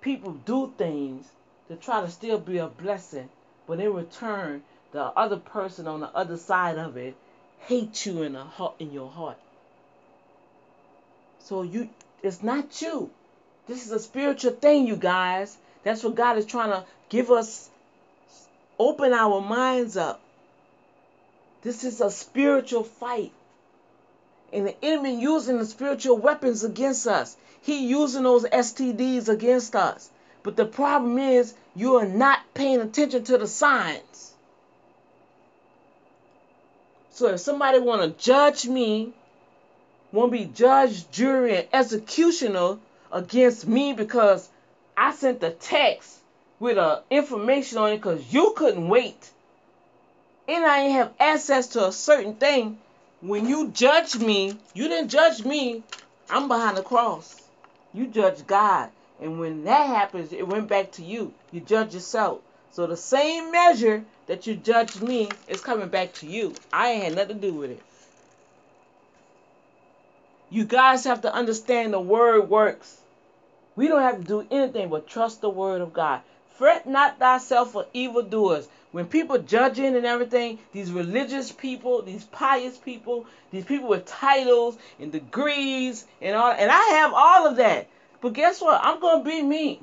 people 0.00 0.32
do 0.32 0.72
things 0.78 1.26
to 1.68 1.76
try 1.76 2.00
to 2.00 2.10
still 2.10 2.38
be 2.38 2.58
a 2.58 2.68
blessing, 2.68 3.28
but 3.66 3.80
in 3.80 3.92
return, 3.92 4.62
the 4.92 5.02
other 5.02 5.38
person 5.38 5.88
on 5.88 6.00
the 6.00 6.14
other 6.14 6.36
side 6.36 6.78
of 6.78 6.96
it 6.96 7.16
hates 7.60 8.06
you 8.06 8.22
in, 8.22 8.36
a 8.36 8.48
in 8.78 8.92
your 8.92 9.10
heart. 9.10 9.38
So 11.44 11.62
you 11.62 11.90
it's 12.22 12.42
not 12.42 12.80
you. 12.80 13.10
This 13.68 13.84
is 13.84 13.92
a 13.92 14.00
spiritual 14.00 14.52
thing, 14.52 14.86
you 14.86 14.96
guys. 14.96 15.56
That's 15.82 16.02
what 16.02 16.14
God 16.14 16.38
is 16.38 16.46
trying 16.46 16.70
to 16.70 16.84
give 17.10 17.30
us 17.30 17.68
open 18.78 19.12
our 19.12 19.40
minds 19.42 19.96
up. 19.96 20.20
This 21.62 21.84
is 21.84 22.00
a 22.00 22.10
spiritual 22.10 22.84
fight. 22.84 23.32
And 24.52 24.66
the 24.66 24.84
enemy 24.84 25.20
using 25.20 25.58
the 25.58 25.66
spiritual 25.66 26.16
weapons 26.16 26.64
against 26.64 27.06
us. 27.06 27.36
He 27.60 27.88
using 27.88 28.22
those 28.22 28.44
STDs 28.44 29.28
against 29.28 29.76
us. 29.76 30.10
But 30.42 30.56
the 30.56 30.66
problem 30.66 31.18
is 31.18 31.54
you 31.74 31.96
are 31.96 32.06
not 32.06 32.40
paying 32.54 32.80
attention 32.80 33.24
to 33.24 33.38
the 33.38 33.46
signs. 33.46 34.32
So 37.10 37.28
if 37.28 37.40
somebody 37.40 37.78
want 37.80 38.02
to 38.02 38.24
judge 38.24 38.66
me 38.66 39.12
won't 40.14 40.32
be 40.32 40.44
judge, 40.44 41.10
jury, 41.10 41.56
and 41.56 41.68
executioner 41.72 42.78
against 43.10 43.66
me 43.66 43.92
because 43.92 44.48
I 44.96 45.12
sent 45.12 45.40
the 45.40 45.50
text 45.50 46.18
with 46.60 46.78
uh, 46.78 47.00
information 47.10 47.78
on 47.78 47.90
it 47.92 47.96
because 47.96 48.32
you 48.32 48.54
couldn't 48.56 48.88
wait. 48.88 49.30
And 50.46 50.64
I 50.64 50.82
didn't 50.82 50.96
have 50.96 51.12
access 51.18 51.68
to 51.68 51.88
a 51.88 51.92
certain 51.92 52.34
thing. 52.34 52.78
When 53.22 53.48
you 53.48 53.68
judge 53.68 54.16
me, 54.16 54.56
you 54.72 54.88
didn't 54.88 55.08
judge 55.08 55.44
me. 55.44 55.82
I'm 56.30 56.46
behind 56.46 56.76
the 56.76 56.82
cross. 56.82 57.42
You 57.92 58.06
judge 58.06 58.46
God. 58.46 58.90
And 59.20 59.40
when 59.40 59.64
that 59.64 59.86
happens, 59.86 60.32
it 60.32 60.46
went 60.46 60.68
back 60.68 60.92
to 60.92 61.02
you. 61.02 61.32
You 61.50 61.60
judge 61.60 61.94
yourself. 61.94 62.40
So 62.70 62.86
the 62.86 62.96
same 62.96 63.50
measure 63.50 64.04
that 64.26 64.46
you 64.46 64.54
judged 64.54 65.02
me 65.02 65.30
is 65.48 65.60
coming 65.60 65.88
back 65.88 66.12
to 66.14 66.26
you. 66.26 66.54
I 66.72 66.90
ain't 66.90 67.04
had 67.04 67.14
nothing 67.16 67.40
to 67.40 67.50
do 67.50 67.54
with 67.54 67.70
it. 67.70 67.82
You 70.54 70.64
guys 70.64 71.02
have 71.02 71.22
to 71.22 71.34
understand 71.34 71.92
the 71.92 72.00
word 72.00 72.48
works. 72.48 73.00
We 73.74 73.88
don't 73.88 74.02
have 74.02 74.18
to 74.18 74.24
do 74.24 74.46
anything 74.52 74.88
but 74.88 75.08
trust 75.08 75.40
the 75.40 75.50
word 75.50 75.80
of 75.80 75.92
God. 75.92 76.20
Fret 76.56 76.86
not 76.86 77.18
thyself 77.18 77.72
for 77.72 77.86
evildoers. 77.92 78.68
When 78.92 79.06
people 79.06 79.38
judging 79.38 79.96
and 79.96 80.06
everything, 80.06 80.60
these 80.70 80.92
religious 80.92 81.50
people, 81.50 82.02
these 82.02 82.22
pious 82.22 82.78
people, 82.78 83.26
these 83.50 83.64
people 83.64 83.88
with 83.88 84.06
titles 84.06 84.78
and 85.00 85.10
degrees 85.10 86.06
and 86.22 86.36
all, 86.36 86.52
and 86.52 86.70
I 86.70 86.84
have 87.00 87.12
all 87.12 87.48
of 87.48 87.56
that. 87.56 87.88
But 88.20 88.34
guess 88.34 88.62
what? 88.62 88.80
I'm 88.80 89.00
gonna 89.00 89.24
be 89.24 89.42
me. 89.42 89.80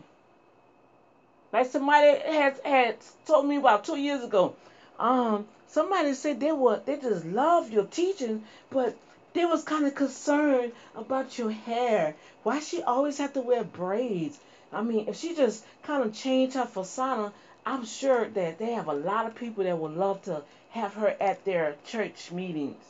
Like 1.52 1.70
somebody 1.70 2.18
had 2.18 2.62
had 2.64 2.96
told 3.26 3.46
me 3.46 3.58
about 3.58 3.84
two 3.84 3.98
years 3.98 4.24
ago. 4.24 4.56
Um, 4.98 5.48
somebody 5.68 6.14
said 6.14 6.40
they 6.40 6.54
were 6.54 6.80
they 6.86 6.96
just 6.96 7.26
love 7.26 7.72
your 7.72 7.88
teaching, 7.88 8.44
but 8.70 8.96
they 9.34 9.46
was 9.46 9.64
kind 9.64 9.86
of 9.86 9.96
concerned 9.96 10.74
about 10.96 11.38
your 11.38 11.52
hair. 11.52 12.16
Why 12.44 12.60
she 12.60 12.82
always 12.82 13.18
have 13.18 13.34
to 13.34 13.42
wear 13.42 13.64
braids? 13.64 14.40
I 14.74 14.82
mean, 14.82 15.08
if 15.08 15.18
she 15.18 15.36
just 15.36 15.66
kind 15.84 16.04
of 16.04 16.14
changed 16.14 16.56
her 16.56 16.66
persona, 16.66 17.34
I'm 17.66 17.86
sure 17.86 18.28
that 18.30 18.58
they 18.58 18.72
have 18.74 18.88
a 18.88 18.94
lot 18.94 19.28
of 19.28 19.36
people 19.36 19.64
that 19.64 19.78
would 19.78 19.96
love 19.96 20.24
to 20.24 20.44
have 20.72 20.94
her 20.96 21.16
at 21.20 21.46
their 21.46 21.76
church 21.86 22.32
meetings. 22.32 22.84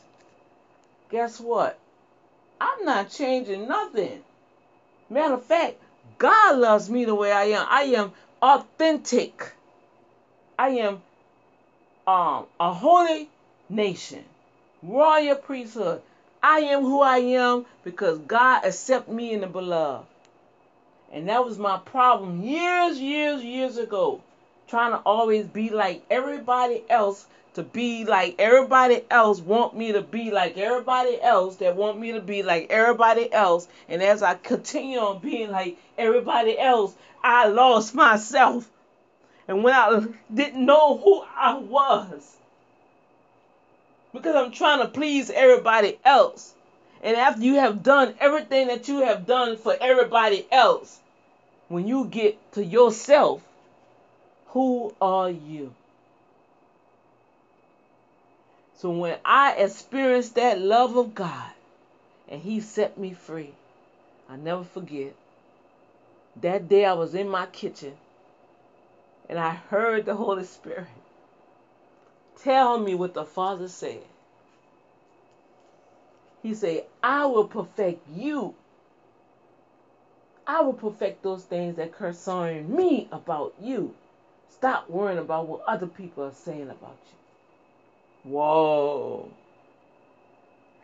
Guess 1.10 1.40
what? 1.40 1.78
I'm 2.60 2.84
not 2.84 3.10
changing 3.10 3.68
nothing. 3.68 4.22
Matter 5.10 5.34
of 5.34 5.44
fact, 5.44 5.76
God 6.18 6.58
loves 6.58 6.88
me 6.88 7.04
the 7.04 7.14
way 7.14 7.32
I 7.32 7.44
am. 7.44 7.66
I 7.68 7.82
am 7.82 8.12
authentic. 8.40 9.52
I 10.58 10.68
am 10.68 11.02
um, 12.06 12.46
a 12.58 12.72
holy 12.72 13.28
nation, 13.68 14.24
royal 14.82 15.36
priesthood. 15.36 16.02
I 16.42 16.58
am 16.60 16.82
who 16.82 17.00
I 17.00 17.18
am 17.18 17.66
because 17.84 18.18
God 18.18 18.64
accepted 18.64 19.14
me 19.14 19.32
in 19.32 19.42
the 19.42 19.46
beloved. 19.46 20.06
And 21.12 21.28
that 21.28 21.44
was 21.44 21.58
my 21.58 21.78
problem 21.78 22.42
years, 22.42 22.98
years, 22.98 23.44
years 23.44 23.76
ago. 23.76 24.22
Trying 24.66 24.92
to 24.92 24.98
always 24.98 25.46
be 25.46 25.68
like 25.70 26.02
everybody 26.10 26.82
else, 26.88 27.26
to 27.54 27.62
be 27.62 28.04
like 28.04 28.36
everybody 28.38 29.04
else, 29.10 29.40
want 29.40 29.76
me 29.76 29.92
to 29.92 30.00
be 30.00 30.30
like 30.30 30.56
everybody 30.56 31.20
else, 31.20 31.56
that 31.56 31.76
want 31.76 32.00
me 32.00 32.12
to 32.12 32.20
be 32.20 32.42
like 32.42 32.70
everybody 32.70 33.30
else. 33.32 33.68
And 33.88 34.02
as 34.02 34.22
I 34.22 34.34
continue 34.34 34.98
on 34.98 35.18
being 35.18 35.50
like 35.50 35.76
everybody 35.98 36.58
else, 36.58 36.94
I 37.22 37.48
lost 37.48 37.94
myself. 38.06 38.68
And 39.46 39.62
when 39.62 39.74
I 39.74 40.06
didn't 40.32 40.64
know 40.64 40.96
who 40.96 41.22
I 41.36 41.58
was, 41.58 42.36
because 44.12 44.34
I'm 44.34 44.52
trying 44.52 44.80
to 44.80 44.88
please 44.88 45.30
everybody 45.30 45.98
else. 46.04 46.54
And 47.02 47.16
after 47.16 47.42
you 47.42 47.54
have 47.54 47.82
done 47.82 48.14
everything 48.20 48.68
that 48.68 48.88
you 48.88 48.98
have 48.98 49.26
done 49.26 49.56
for 49.56 49.74
everybody 49.80 50.46
else, 50.52 51.00
when 51.68 51.88
you 51.88 52.06
get 52.06 52.52
to 52.52 52.64
yourself, 52.64 53.42
who 54.48 54.94
are 55.00 55.30
you? 55.30 55.74
So 58.76 58.90
when 58.90 59.16
I 59.24 59.54
experienced 59.54 60.34
that 60.34 60.60
love 60.60 60.96
of 60.96 61.14
God 61.14 61.50
and 62.28 62.42
He 62.42 62.60
set 62.60 62.98
me 62.98 63.14
free, 63.14 63.52
I 64.28 64.36
never 64.36 64.64
forget. 64.64 65.14
That 66.40 66.68
day 66.68 66.84
I 66.84 66.92
was 66.94 67.14
in 67.14 67.28
my 67.28 67.46
kitchen 67.46 67.94
and 69.28 69.38
I 69.38 69.50
heard 69.50 70.04
the 70.04 70.14
Holy 70.14 70.44
Spirit 70.44 70.86
tell 72.42 72.78
me 72.78 72.94
what 72.94 73.14
the 73.14 73.24
Father 73.24 73.68
said. 73.68 74.02
He 76.42 76.54
said, 76.54 76.84
I 77.02 77.26
will 77.26 77.46
perfect 77.46 78.06
you. 78.14 78.54
I 80.46 80.62
will 80.62 80.72
perfect 80.72 81.22
those 81.22 81.44
things 81.44 81.76
that 81.76 81.96
concern 81.96 82.74
me 82.74 83.08
about 83.12 83.54
you. 83.60 83.94
Stop 84.50 84.90
worrying 84.90 85.18
about 85.18 85.46
what 85.46 85.62
other 85.66 85.86
people 85.86 86.24
are 86.24 86.32
saying 86.32 86.68
about 86.68 86.98
you. 88.24 88.30
Whoa. 88.32 89.28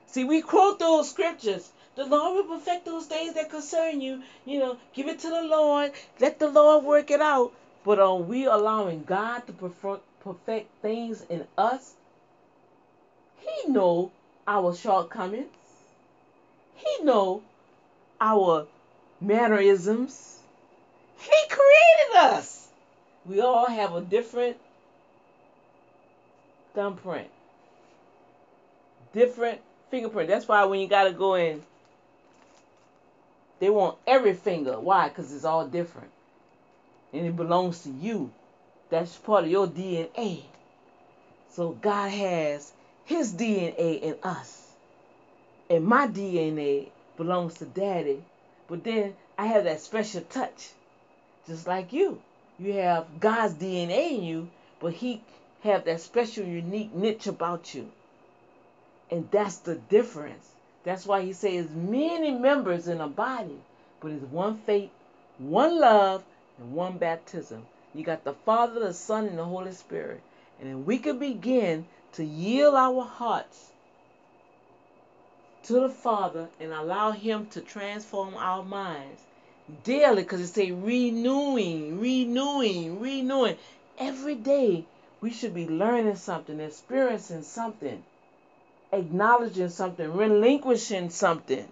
See, 0.06 0.24
we 0.24 0.40
quote 0.42 0.78
those 0.78 1.10
scriptures. 1.10 1.70
The 1.96 2.06
Lord 2.06 2.46
will 2.46 2.58
perfect 2.58 2.86
those 2.86 3.06
things 3.06 3.34
that 3.34 3.50
concern 3.50 4.00
you. 4.00 4.22
You 4.46 4.60
know, 4.60 4.76
give 4.94 5.08
it 5.08 5.18
to 5.20 5.28
the 5.28 5.42
Lord. 5.42 5.92
Let 6.20 6.38
the 6.38 6.48
Lord 6.48 6.84
work 6.84 7.10
it 7.10 7.20
out. 7.20 7.52
But 7.84 7.98
are 7.98 8.16
we 8.16 8.46
allowing 8.46 9.04
God 9.04 9.46
to 9.46 9.52
perfect, 9.52 10.04
perfect 10.28 10.70
things 10.82 11.24
in 11.28 11.46
us? 11.56 11.94
He 13.38 13.70
know 13.70 14.12
our 14.46 14.74
shortcomings. 14.74 15.46
He 16.74 17.04
know 17.04 17.42
our 18.20 18.66
mannerisms. 19.20 20.38
He 21.18 21.48
created 21.48 22.16
us. 22.16 22.68
We 23.24 23.40
all 23.40 23.66
have 23.66 23.94
a 23.94 24.00
different 24.00 24.56
thumbprint, 26.74 27.28
different 29.12 29.60
fingerprint. 29.90 30.28
That's 30.28 30.46
why 30.46 30.64
when 30.64 30.80
you 30.80 30.88
gotta 30.88 31.12
go 31.12 31.34
in, 31.34 31.62
they 33.60 33.70
want 33.70 33.98
every 34.06 34.34
finger. 34.34 34.78
Why? 34.78 35.08
Because 35.08 35.32
it's 35.32 35.44
all 35.44 35.66
different, 35.66 36.10
and 37.12 37.26
it 37.26 37.34
belongs 37.34 37.82
to 37.82 37.90
you. 37.90 38.30
That's 38.90 39.16
part 39.16 39.44
of 39.44 39.50
your 39.50 39.66
DNA. 39.66 40.42
So 41.50 41.70
God 41.70 42.10
has 42.10 42.72
His 43.04 43.34
DNA 43.34 44.00
in 44.00 44.16
us, 44.22 44.72
and 45.68 45.84
my 45.84 46.06
DNA 46.06 46.88
belongs 47.16 47.54
to 47.54 47.64
Daddy. 47.64 48.22
But 48.68 48.84
then 48.84 49.16
I 49.36 49.46
have 49.46 49.64
that 49.64 49.80
special 49.80 50.20
touch, 50.22 50.70
just 51.46 51.66
like 51.66 51.92
you. 51.92 52.20
You 52.58 52.74
have 52.74 53.20
God's 53.20 53.54
DNA 53.54 54.18
in 54.18 54.22
you, 54.22 54.50
but 54.80 54.92
He 54.92 55.22
have 55.62 55.84
that 55.84 56.00
special, 56.00 56.44
unique 56.44 56.94
niche 56.94 57.26
about 57.26 57.74
you. 57.74 57.90
And 59.10 59.28
that's 59.30 59.58
the 59.58 59.74
difference. 59.74 60.48
That's 60.84 61.06
why 61.06 61.22
he 61.22 61.32
says 61.32 61.68
many 61.70 62.30
members 62.30 62.88
in 62.88 63.00
a 63.00 63.08
body, 63.08 63.58
but 64.00 64.12
it's 64.12 64.24
one 64.24 64.58
faith, 64.58 64.90
one 65.38 65.80
love, 65.80 66.22
and 66.58 66.72
one 66.72 66.98
baptism. 66.98 67.66
You 67.98 68.04
got 68.04 68.24
the 68.24 68.32
Father, 68.32 68.80
the 68.80 68.94
Son, 68.94 69.26
and 69.26 69.38
the 69.38 69.44
Holy 69.44 69.72
Spirit. 69.72 70.22
And 70.60 70.70
then 70.70 70.86
we 70.86 70.98
can 70.98 71.18
begin 71.18 71.86
to 72.12 72.24
yield 72.24 72.74
our 72.74 73.02
hearts 73.04 73.70
to 75.64 75.74
the 75.74 75.88
Father 75.88 76.48
and 76.60 76.72
allow 76.72 77.10
Him 77.10 77.46
to 77.48 77.60
transform 77.60 78.34
our 78.36 78.64
minds 78.64 79.20
daily 79.84 80.22
because 80.22 80.40
it 80.40 80.48
say 80.48 80.70
renewing, 80.70 82.00
renewing, 82.00 83.00
renewing. 83.00 83.56
Every 83.98 84.36
day 84.36 84.86
we 85.20 85.30
should 85.30 85.52
be 85.52 85.68
learning 85.68 86.16
something, 86.16 86.60
experiencing 86.60 87.42
something 87.42 88.02
acknowledging 88.92 89.68
something, 89.68 90.12
relinquishing 90.12 91.10
something. 91.10 91.66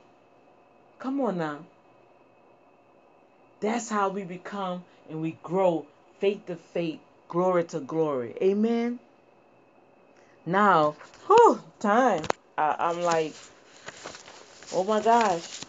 Come 0.99 1.21
on 1.21 1.39
now. 1.39 1.59
That's 3.61 3.89
how 3.89 4.11
we 4.11 4.25
become 4.25 4.85
and 5.09 5.23
we 5.23 5.39
grow 5.43 5.87
faith 6.19 6.47
to 6.47 6.57
faith, 6.57 7.01
glory 7.29 7.65
to 7.65 7.81
glory. 7.81 8.35
Amen. 8.43 8.99
Now, 10.45 10.97
whew, 11.27 11.61
time. 11.81 12.23
I, 12.59 12.77
I'm 12.79 13.03
like, 13.03 13.35
oh 14.73 14.85
my 14.85 15.01
gosh. 15.01 15.61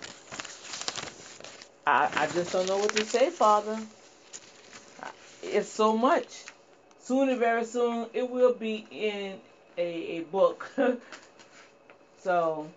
I, 1.85 2.09
I 2.15 2.27
just 2.27 2.51
don't 2.51 2.67
know 2.67 2.77
what 2.77 2.91
to 2.95 3.05
say, 3.05 3.29
Father. 3.29 3.77
It's 5.43 5.69
so 5.69 5.97
much. 5.97 6.43
Soon 6.99 7.29
and 7.29 7.39
very 7.39 7.63
soon, 7.63 8.07
it 8.13 8.29
will 8.29 8.53
be 8.53 8.85
in 8.91 9.39
a, 9.77 10.17
a 10.17 10.21
book. 10.21 10.69
So 12.27 12.67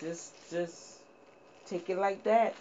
just 0.00 0.32
just 0.50 0.98
take 1.66 1.90
it 1.90 1.98
like 1.98 2.22
that. 2.24 2.54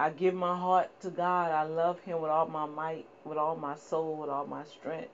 I 0.00 0.10
give 0.10 0.34
my 0.34 0.56
heart 0.58 0.90
to 1.02 1.10
God. 1.10 1.52
I 1.52 1.64
love 1.64 2.00
him 2.00 2.22
with 2.22 2.30
all 2.32 2.46
my 2.48 2.66
might, 2.66 3.06
with 3.24 3.38
all 3.38 3.56
my 3.56 3.76
soul, 3.76 4.18
with 4.18 4.30
all 4.30 4.46
my 4.46 4.64
strength. 4.64 5.10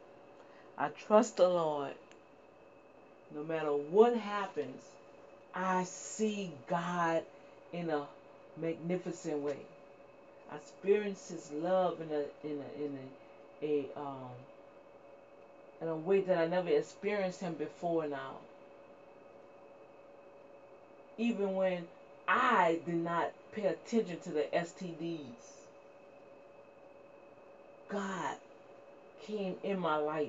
I 0.78 0.89
trust 0.91 1.39
the 1.39 1.49
Lord. 1.49 1.95
No 3.34 3.45
matter 3.45 3.70
what 3.70 4.16
happens, 4.16 4.82
I 5.55 5.84
see 5.84 6.53
God 6.68 7.24
in 7.72 7.91
a 7.91 8.07
magnificent 8.57 9.41
way. 9.41 9.59
I 10.53 10.57
experience 10.57 11.28
his 11.28 11.51
love 11.53 12.01
in 12.01 12.11
a 12.12 12.24
in 12.47 12.61
a 12.62 12.84
in 12.84 12.99
a, 13.62 13.66
a 13.97 14.01
um 14.01 14.30
in 15.82 15.89
a 15.89 15.97
way 15.97 16.20
that 16.22 16.39
I 16.39 16.47
never 16.47 16.70
experienced 16.70 17.41
him 17.41 17.55
before 17.55 18.07
now. 18.09 18.37
Even 21.18 21.55
when 21.57 21.87
I 22.28 22.80
did 22.87 22.97
not 22.97 23.32
pay 23.57 23.64
attention 23.64 24.20
to 24.20 24.30
the 24.30 24.42
STDs, 24.52 25.18
God 27.88 28.36
came 29.26 29.57
in 29.62 29.78
my 29.78 29.96
life 29.96 30.28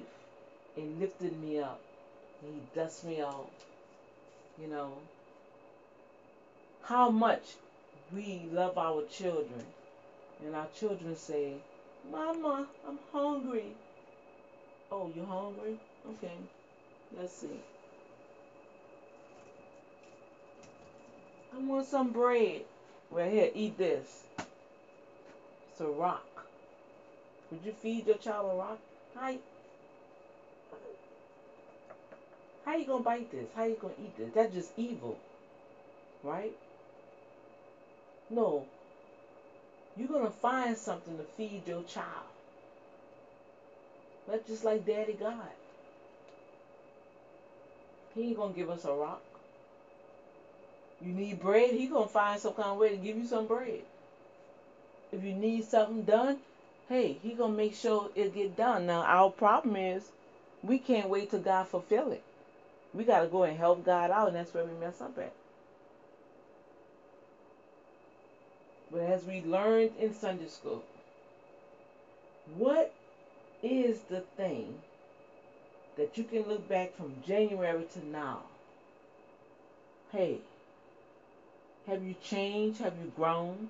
and 0.78 1.00
lifted 1.00 1.38
me 1.42 1.60
up. 1.60 1.82
He 2.42 2.62
dusted 2.74 3.10
me 3.10 3.22
off. 3.22 3.50
You 4.60 4.68
know, 4.70 4.94
how 6.82 7.10
much 7.10 7.42
we 8.14 8.48
love 8.54 8.78
our 8.78 9.04
children. 9.12 9.66
And 10.46 10.56
our 10.56 10.68
children 10.80 11.16
say, 11.16 11.56
Mama, 12.10 12.68
I'm 12.88 12.98
hungry. 13.12 13.74
Oh, 14.92 15.12
you 15.14 15.26
hungry? 15.26 15.78
Okay. 16.12 16.38
Let's 17.18 17.34
see. 17.34 17.60
I 21.54 21.60
want 21.60 21.88
some 21.88 22.12
bread. 22.12 22.62
Well, 23.10 23.30
here, 23.30 23.50
eat 23.54 23.78
this. 23.78 24.24
It's 25.72 25.82
a 25.82 25.88
rock. 25.88 26.26
Would 27.52 27.62
you 27.64 27.72
feed 27.72 28.08
your 28.08 28.18
child 28.18 28.52
a 28.54 28.56
rock? 28.58 28.80
How, 29.16 29.34
how 32.66 32.76
you 32.76 32.86
gonna 32.86 33.04
bite 33.04 33.32
this? 33.32 33.48
How 33.56 33.64
you 33.66 33.78
gonna 33.82 33.94
eat 34.04 34.18
this? 34.18 34.34
That's 34.34 34.54
just 34.54 34.72
evil, 34.78 35.18
right? 36.24 36.56
No. 38.30 38.66
You're 39.96 40.10
gonna 40.10 40.30
find 40.30 40.78
something 40.78 41.18
to 41.18 41.24
feed 41.24 41.68
your 41.68 41.84
child. 41.84 42.28
That's 44.28 44.48
just 44.48 44.66
like 44.66 44.86
Daddy 44.86 45.14
God. 45.14 45.50
He 48.14 48.24
ain't 48.30 48.38
gonna 48.38 48.54
give 48.54 48.70
us 48.70 48.84
a 48.84 48.92
rock. 48.92 49.22
You 51.02 51.14
need 51.14 51.40
bread, 51.40 51.72
he 51.72 51.88
gonna 51.88 52.08
find 52.08 52.40
some 52.40 52.54
kind 52.54 52.70
of 52.70 52.78
way 52.78 52.90
to 52.90 52.98
give 52.98 53.18
you 53.18 53.26
some 53.26 53.48
bread. 53.48 53.82
If 55.12 55.24
you 55.24 55.34
need 55.34 55.64
something 55.64 56.04
done, 56.04 56.38
hey, 56.90 57.14
he 57.22 57.34
gonna 57.34 57.54
make 57.54 57.76
sure 57.76 58.10
it 58.16 58.34
get 58.34 58.58
done. 58.58 58.88
Now 58.88 59.04
our 59.04 59.30
problem 59.30 59.76
is 59.76 60.10
we 60.64 60.80
can't 60.80 61.10
wait 61.10 61.30
till 61.30 61.40
God 61.40 61.68
fulfill 61.68 62.12
it. 62.12 62.24
We 62.94 63.04
gotta 63.04 63.28
go 63.28 63.44
and 63.44 63.58
help 63.58 63.86
God 63.86 64.12
out, 64.12 64.28
and 64.28 64.36
that's 64.36 64.54
where 64.54 64.64
we 64.64 64.74
mess 64.80 65.02
up 65.02 65.18
at. 65.20 65.34
But 68.92 69.02
as 69.02 69.24
we 69.26 69.42
learned 69.42 69.92
in 70.00 70.14
Sunday 70.14 70.48
school, 70.48 70.84
what 72.56 72.94
is 73.62 74.00
the 74.10 74.22
thing 74.22 74.80
that 75.98 76.18
you 76.18 76.24
can 76.24 76.44
look 76.44 76.68
back 76.70 76.96
from 76.96 77.14
January 77.26 77.84
to 77.94 78.06
now? 78.08 78.44
Hey, 80.12 80.40
have 81.88 82.04
you 82.04 82.16
changed? 82.22 82.80
Have 82.80 82.94
you 82.98 83.12
grown? 83.16 83.70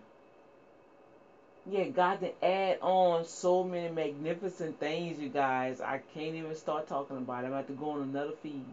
Yeah, 1.69 1.85
God 1.85 2.19
to 2.21 2.45
add 2.45 2.79
on 2.81 3.25
so 3.25 3.63
many 3.63 3.93
magnificent 3.93 4.79
things, 4.79 5.19
you 5.19 5.29
guys. 5.29 5.81
I 5.81 5.99
can't 6.13 6.35
even 6.35 6.55
start 6.55 6.87
talking 6.87 7.17
about 7.17 7.43
it. 7.43 7.47
I'm 7.47 7.53
about 7.53 7.67
to 7.67 7.73
go 7.73 7.91
on 7.91 8.01
another 8.01 8.31
feed. 8.41 8.65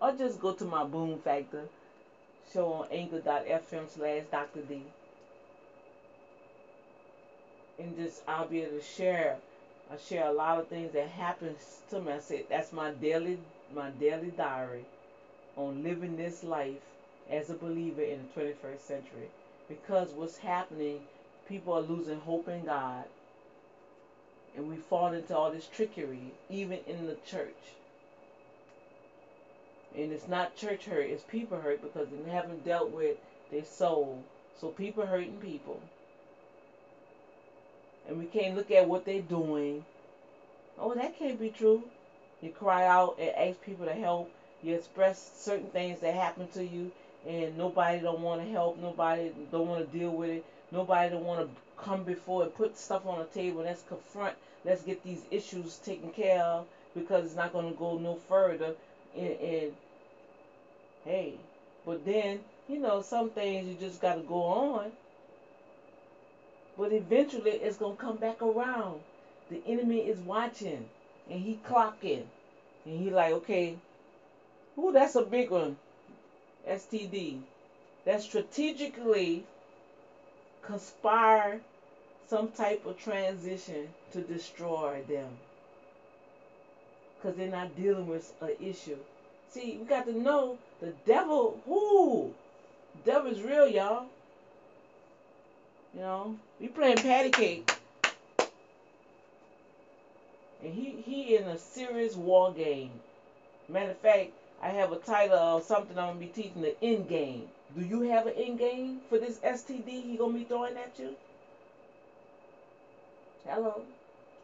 Or 0.00 0.12
just 0.12 0.40
go 0.40 0.52
to 0.52 0.64
my 0.64 0.84
Boom 0.84 1.18
Factor 1.18 1.68
show 2.52 2.72
on 2.72 2.86
anchor.fm 2.90 3.88
slash 3.88 4.22
Dr. 4.30 4.62
D. 4.62 4.82
And 7.78 7.96
just 7.96 8.22
I'll 8.26 8.46
be 8.46 8.62
able 8.62 8.78
to 8.78 8.82
share 8.82 9.36
I 9.92 9.96
share 9.96 10.26
a 10.26 10.32
lot 10.32 10.58
of 10.58 10.68
things 10.68 10.92
that 10.92 11.08
happens 11.08 11.80
to 11.90 12.00
me. 12.00 12.12
I 12.12 12.18
said 12.18 12.44
that's 12.48 12.72
my 12.72 12.90
daily 12.90 13.38
my 13.74 13.90
daily 13.90 14.32
diary 14.36 14.84
on 15.56 15.82
living 15.82 16.16
this 16.16 16.42
life 16.42 16.80
as 17.30 17.50
a 17.50 17.54
believer 17.54 18.02
in 18.02 18.20
the 18.34 18.40
21st 18.40 18.80
century. 18.80 19.28
Because 19.68 20.10
what's 20.12 20.38
happening, 20.38 21.00
people 21.48 21.74
are 21.74 21.80
losing 21.80 22.20
hope 22.20 22.48
in 22.48 22.64
God. 22.64 23.04
And 24.56 24.68
we 24.68 24.76
fall 24.76 25.12
into 25.12 25.36
all 25.36 25.50
this 25.50 25.68
trickery, 25.68 26.32
even 26.48 26.78
in 26.86 27.06
the 27.06 27.16
church. 27.26 27.54
And 29.96 30.12
it's 30.12 30.28
not 30.28 30.56
church 30.56 30.84
hurt, 30.86 31.10
it's 31.10 31.24
people 31.24 31.60
hurt 31.60 31.82
because 31.82 32.08
they 32.10 32.30
haven't 32.30 32.64
dealt 32.64 32.90
with 32.90 33.16
their 33.50 33.64
soul. 33.64 34.22
So 34.60 34.68
people 34.68 35.06
hurting 35.06 35.38
people. 35.38 35.80
And 38.08 38.18
we 38.18 38.24
can't 38.24 38.56
look 38.56 38.70
at 38.70 38.88
what 38.88 39.04
they're 39.04 39.20
doing. 39.20 39.84
Oh, 40.78 40.94
that 40.94 41.18
can't 41.18 41.38
be 41.38 41.50
true. 41.50 41.82
You 42.40 42.50
cry 42.50 42.86
out 42.86 43.16
and 43.18 43.30
ask 43.30 43.60
people 43.62 43.86
to 43.86 43.92
help. 43.92 44.30
You 44.62 44.74
express 44.74 45.30
certain 45.36 45.68
things 45.68 46.00
that 46.00 46.14
happen 46.14 46.48
to 46.54 46.64
you 46.64 46.90
and 47.26 47.56
nobody 47.56 48.00
don't 48.00 48.20
want 48.20 48.40
to 48.42 48.48
help. 48.48 48.78
Nobody 48.78 49.32
don't 49.50 49.68
want 49.68 49.90
to 49.90 49.98
deal 49.98 50.12
with 50.12 50.30
it. 50.30 50.44
Nobody 50.70 51.10
don't 51.10 51.24
want 51.24 51.40
to 51.40 51.82
come 51.82 52.04
before 52.04 52.42
and 52.42 52.54
put 52.54 52.76
stuff 52.76 53.06
on 53.06 53.18
the 53.18 53.24
table. 53.26 53.62
Let's 53.62 53.82
confront. 53.88 54.36
Let's 54.64 54.82
get 54.82 55.02
these 55.02 55.22
issues 55.30 55.76
taken 55.78 56.10
care 56.10 56.42
of 56.42 56.66
because 56.94 57.24
it's 57.24 57.36
not 57.36 57.52
going 57.52 57.72
to 57.72 57.78
go 57.78 57.98
no 57.98 58.16
further. 58.28 58.74
And, 59.16 59.40
and 59.40 59.72
hey, 61.04 61.34
but 61.86 62.04
then 62.04 62.40
you 62.68 62.78
know 62.78 63.00
some 63.02 63.30
things 63.30 63.66
you 63.66 63.74
just 63.74 64.00
got 64.00 64.16
to 64.16 64.22
go 64.22 64.42
on. 64.42 64.92
But 66.76 66.92
eventually 66.92 67.50
it's 67.50 67.76
going 67.76 67.96
to 67.96 68.02
come 68.02 68.16
back 68.16 68.40
around. 68.42 69.00
The 69.50 69.60
enemy 69.66 70.00
is 70.00 70.18
watching 70.20 70.88
and 71.28 71.40
he 71.40 71.58
clocking. 71.66 72.24
And 72.84 73.00
he 73.00 73.10
like, 73.10 73.32
okay, 73.32 73.76
ooh, 74.78 74.92
that's 74.92 75.16
a 75.16 75.22
big 75.22 75.50
one. 75.50 75.76
STD. 76.66 77.40
That 78.04 78.22
strategically 78.22 79.44
conspire 80.62 81.60
some 82.28 82.48
type 82.48 82.84
of 82.86 82.98
transition 82.98 83.88
to 84.12 84.20
destroy 84.20 85.02
them. 85.08 85.28
Because 87.16 87.36
they're 87.36 87.48
not 87.48 87.76
dealing 87.76 88.06
with 88.06 88.32
an 88.40 88.52
issue. 88.60 88.96
See, 89.50 89.78
we 89.80 89.86
got 89.86 90.06
to 90.06 90.16
know 90.16 90.58
the 90.80 90.92
devil, 91.06 91.60
who? 91.64 92.32
Devil 93.04 93.32
is 93.32 93.42
real, 93.42 93.66
y'all. 93.66 94.06
You 95.94 96.00
know, 96.00 96.38
we 96.60 96.68
playing 96.68 96.98
patty 96.98 97.30
cake. 97.30 97.72
And 100.62 100.74
he, 100.74 101.02
he 101.04 101.36
in 101.36 101.44
a 101.44 101.58
serious 101.58 102.14
war 102.14 102.52
game. 102.52 102.90
Matter 103.68 103.92
of 103.92 103.98
fact, 103.98 104.32
I 104.62 104.68
have 104.70 104.92
a 104.92 104.96
title 104.96 105.38
of 105.38 105.62
something 105.64 105.96
I'm 105.98 106.08
gonna 106.08 106.20
be 106.20 106.26
teaching 106.26 106.62
the 106.62 106.74
end 106.82 107.08
game. 107.08 107.48
Do 107.76 107.84
you 107.84 108.02
have 108.10 108.26
an 108.26 108.34
end 108.36 108.58
game 108.58 109.00
for 109.08 109.18
this 109.18 109.38
STD 109.38 109.88
he 109.88 110.16
gonna 110.16 110.32
be 110.32 110.44
throwing 110.44 110.76
at 110.76 110.98
you? 110.98 111.14
Hello. 113.46 113.82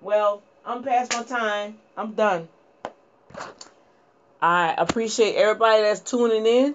Well, 0.01 0.43
I'm 0.65 0.85
past 0.85 1.13
my 1.13 1.25
time. 1.25 1.79
I'm 1.97 2.13
done. 2.13 2.49
I 4.41 4.75
appreciate 4.77 5.35
everybody 5.35 5.83
that's 5.83 6.01
tuning 6.01 6.47
in. 6.47 6.75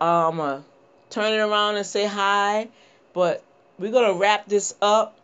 Um, 0.00 0.40
uh, 0.40 0.60
turn 1.10 1.32
it 1.32 1.38
around 1.38 1.76
and 1.76 1.86
say 1.86 2.06
hi, 2.06 2.68
but 3.12 3.42
we're 3.78 3.92
gonna 3.92 4.14
wrap 4.14 4.46
this 4.46 4.74
up. 4.82 5.16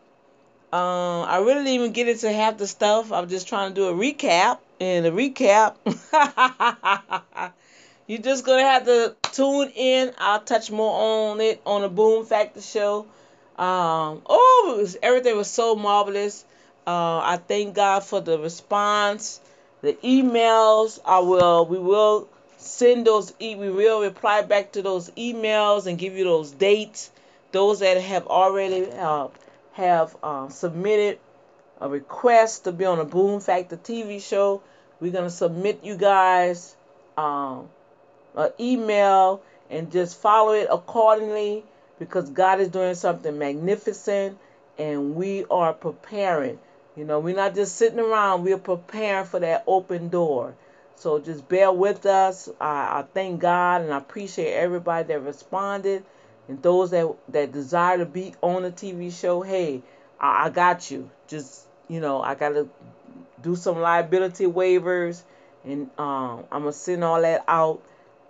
Um, 0.72 1.26
I 1.28 1.38
really 1.38 1.64
didn't 1.64 1.68
even 1.68 1.92
get 1.92 2.08
into 2.08 2.32
half 2.32 2.56
the 2.56 2.66
stuff. 2.66 3.12
I'm 3.12 3.28
just 3.28 3.48
trying 3.48 3.70
to 3.70 3.74
do 3.74 3.88
a 3.88 3.92
recap, 3.92 4.58
and 4.82 5.06
a 5.06 5.10
recap. 5.10 5.76
You're 8.06 8.20
just 8.20 8.44
gonna 8.44 8.62
have 8.62 8.84
to 8.86 9.14
tune 9.32 9.70
in. 9.74 10.12
I'll 10.18 10.40
touch 10.40 10.70
more 10.70 11.30
on 11.30 11.40
it 11.40 11.62
on 11.64 11.82
the 11.82 11.88
Boom 11.88 12.26
Factor 12.26 12.60
show. 12.60 13.06
Um, 13.56 14.22
oh, 14.26 14.76
was, 14.78 14.96
everything 15.02 15.36
was 15.36 15.50
so 15.50 15.76
marvelous. 15.76 16.44
Uh, 16.86 17.18
I 17.18 17.40
thank 17.46 17.76
God 17.76 18.02
for 18.02 18.20
the 18.20 18.38
response 18.38 19.40
the 19.82 19.94
emails. 20.04 20.98
I 21.04 21.18
will 21.20 21.66
we 21.66 21.78
will 21.78 22.28
send 22.56 23.06
those 23.06 23.32
e 23.40 23.54
we 23.54 23.70
will 23.70 24.00
reply 24.00 24.42
back 24.42 24.72
to 24.72 24.82
those 24.82 25.10
emails 25.10 25.86
and 25.86 25.98
give 25.98 26.14
you 26.14 26.24
those 26.24 26.50
dates. 26.50 27.10
Those 27.52 27.80
that 27.80 28.00
have 28.00 28.26
already 28.26 28.90
uh, 28.90 29.28
have 29.72 30.16
uh, 30.22 30.48
submitted 30.48 31.18
a 31.82 31.88
request 31.88 32.64
to 32.64 32.72
be 32.72 32.84
on 32.84 33.00
a 33.00 33.04
Boom 33.04 33.40
Factor 33.40 33.76
TV 33.76 34.22
show, 34.22 34.62
we're 35.00 35.10
gonna 35.10 35.28
submit 35.28 35.80
you 35.82 35.96
guys 35.96 36.76
um, 37.16 37.68
an 38.36 38.50
email 38.60 39.42
and 39.68 39.90
just 39.90 40.20
follow 40.20 40.52
it 40.52 40.68
accordingly 40.70 41.64
because 41.98 42.30
God 42.30 42.60
is 42.60 42.68
doing 42.68 42.94
something 42.94 43.36
magnificent 43.36 44.38
and 44.78 45.16
we 45.16 45.44
are 45.50 45.72
preparing. 45.72 46.60
You 46.96 47.04
know, 47.04 47.18
we're 47.18 47.34
not 47.34 47.56
just 47.56 47.74
sitting 47.74 47.98
around, 47.98 48.44
we're 48.44 48.58
preparing 48.58 49.26
for 49.26 49.40
that 49.40 49.64
open 49.66 50.08
door. 50.08 50.54
So 50.94 51.18
just 51.18 51.48
bear 51.48 51.72
with 51.72 52.06
us. 52.06 52.48
I, 52.60 53.00
I 53.00 53.04
thank 53.12 53.40
God 53.40 53.82
and 53.82 53.92
I 53.92 53.98
appreciate 53.98 54.52
everybody 54.52 55.08
that 55.08 55.20
responded 55.20 56.04
and 56.46 56.62
those 56.62 56.92
that, 56.92 57.12
that 57.30 57.50
desire 57.50 57.98
to 57.98 58.06
be 58.06 58.36
on 58.40 58.62
the 58.62 58.70
TV 58.70 59.12
show. 59.12 59.42
Hey, 59.42 59.82
I, 60.20 60.46
I 60.46 60.50
got 60.50 60.92
you. 60.92 61.10
Just, 61.26 61.66
you 61.92 62.00
know, 62.00 62.22
I 62.22 62.34
got 62.34 62.50
to 62.50 62.70
do 63.42 63.54
some 63.54 63.78
liability 63.78 64.46
waivers 64.46 65.22
and 65.62 65.90
um, 65.98 66.44
I'm 66.50 66.64
to 66.64 66.72
send 66.72 67.04
all 67.04 67.20
that 67.20 67.44
out. 67.46 67.82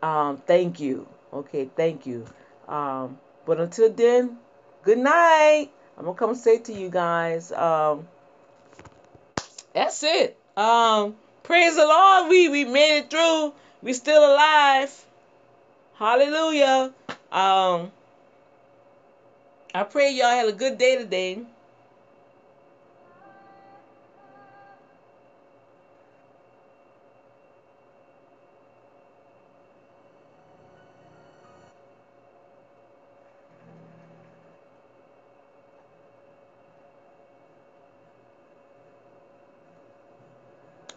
Um, 0.03 0.39
thank 0.39 0.81
you. 0.81 1.07
Okay, 1.33 1.71
thank 1.77 2.05
you. 2.05 2.27
Um, 2.67 3.19
but 3.47 3.61
until 3.61 3.93
then, 3.93 4.37
good 4.83 4.99
night. 4.99 5.71
I'm 5.97 6.07
to 6.07 6.15
come 6.15 6.35
say 6.35 6.59
to 6.59 6.73
you 6.73 6.91
guys. 6.91 7.53
Um, 7.53 8.09
that's 9.73 10.03
it. 10.03 10.37
Um, 10.57 11.15
praise 11.45 11.77
the 11.77 11.87
Lord. 11.87 12.29
We 12.29 12.49
we 12.49 12.65
made 12.65 12.99
it 12.99 13.11
through. 13.11 13.55
We 13.81 13.93
still 13.93 14.25
alive. 14.35 15.07
Hallelujah. 15.95 16.93
Um, 17.31 17.93
I 19.73 19.85
pray 19.85 20.13
y'all 20.15 20.31
had 20.31 20.49
a 20.49 20.53
good 20.53 20.79
day 20.79 20.97
today. 20.97 21.43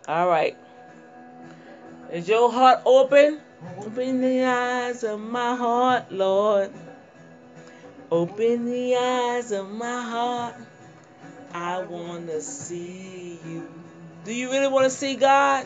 All 0.08 0.28
right. 0.28 0.56
Is 2.12 2.28
your 2.28 2.52
heart 2.52 2.82
open? 2.86 3.42
Open 3.80 4.22
the 4.22 4.44
eyes 4.44 5.04
of 5.04 5.20
my 5.20 5.56
heart, 5.56 6.12
Lord. 6.12 6.72
Open 8.12 8.66
the 8.66 8.96
eyes 8.96 9.52
of 9.52 9.72
my 9.72 10.02
heart. 10.04 10.56
I 11.54 11.80
want 11.84 12.28
to 12.28 12.42
see 12.42 13.40
you. 13.46 13.68
Do 14.26 14.34
you 14.34 14.52
really 14.52 14.68
want 14.68 14.86
to 14.86 14.90
see 14.92 15.16
God? 15.16 15.66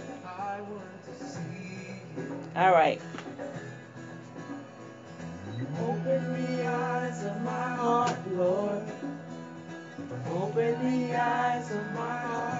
All 2.56 2.72
right. 2.72 3.02
Open 5.82 6.58
the 6.58 6.68
eyes 6.68 7.26
of 7.26 7.42
my 7.42 7.76
heart, 7.76 8.18
Lord. 8.32 8.84
Open 10.32 11.10
the 11.10 11.16
eyes 11.20 11.72
of 11.72 11.94
my 11.94 12.18
heart. 12.18 12.59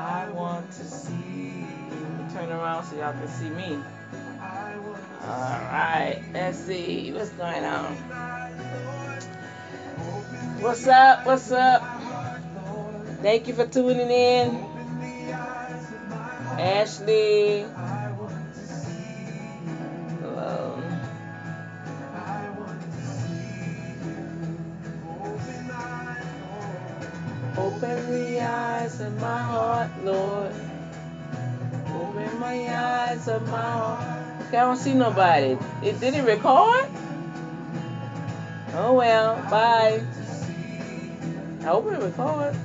I 0.00 0.30
want 0.30 0.70
to 0.72 0.84
see 0.84 1.12
you. 1.12 2.32
Turn 2.32 2.50
around 2.50 2.84
so 2.86 2.96
y'all 2.96 3.12
can 3.12 3.28
see 3.28 3.50
me. 3.50 3.78
Alright, 5.22 6.22
let's 6.32 6.56
see 6.56 7.12
what's 7.12 7.28
going 7.30 7.64
on. 7.64 7.94
What's 10.62 10.86
up? 10.86 11.26
What's 11.26 11.52
up? 11.52 11.82
Thank 13.20 13.46
you 13.46 13.52
for 13.52 13.66
tuning 13.66 14.10
in. 14.10 14.64
Ashley. 16.58 17.66
Hello. 20.22 20.82
Open 27.58 28.10
the 28.10 28.40
eyes 28.40 29.00
of 29.00 29.20
my 29.20 29.42
heart, 29.42 29.69
Lord. 30.02 30.52
Open 31.94 32.38
my 32.38 32.74
eyes 32.74 33.28
of 33.28 33.46
my 33.48 33.60
heart. 33.60 34.46
I 34.48 34.52
don't 34.52 34.76
see 34.76 34.94
nobody. 34.94 35.58
It 35.82 36.00
didn't 36.00 36.24
record? 36.24 36.88
Oh 38.74 38.94
well, 38.94 39.36
bye. 39.50 40.02
I 41.60 41.64
hope 41.64 41.86
it 41.92 42.02
record. 42.02 42.56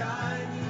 shine. 0.00 0.69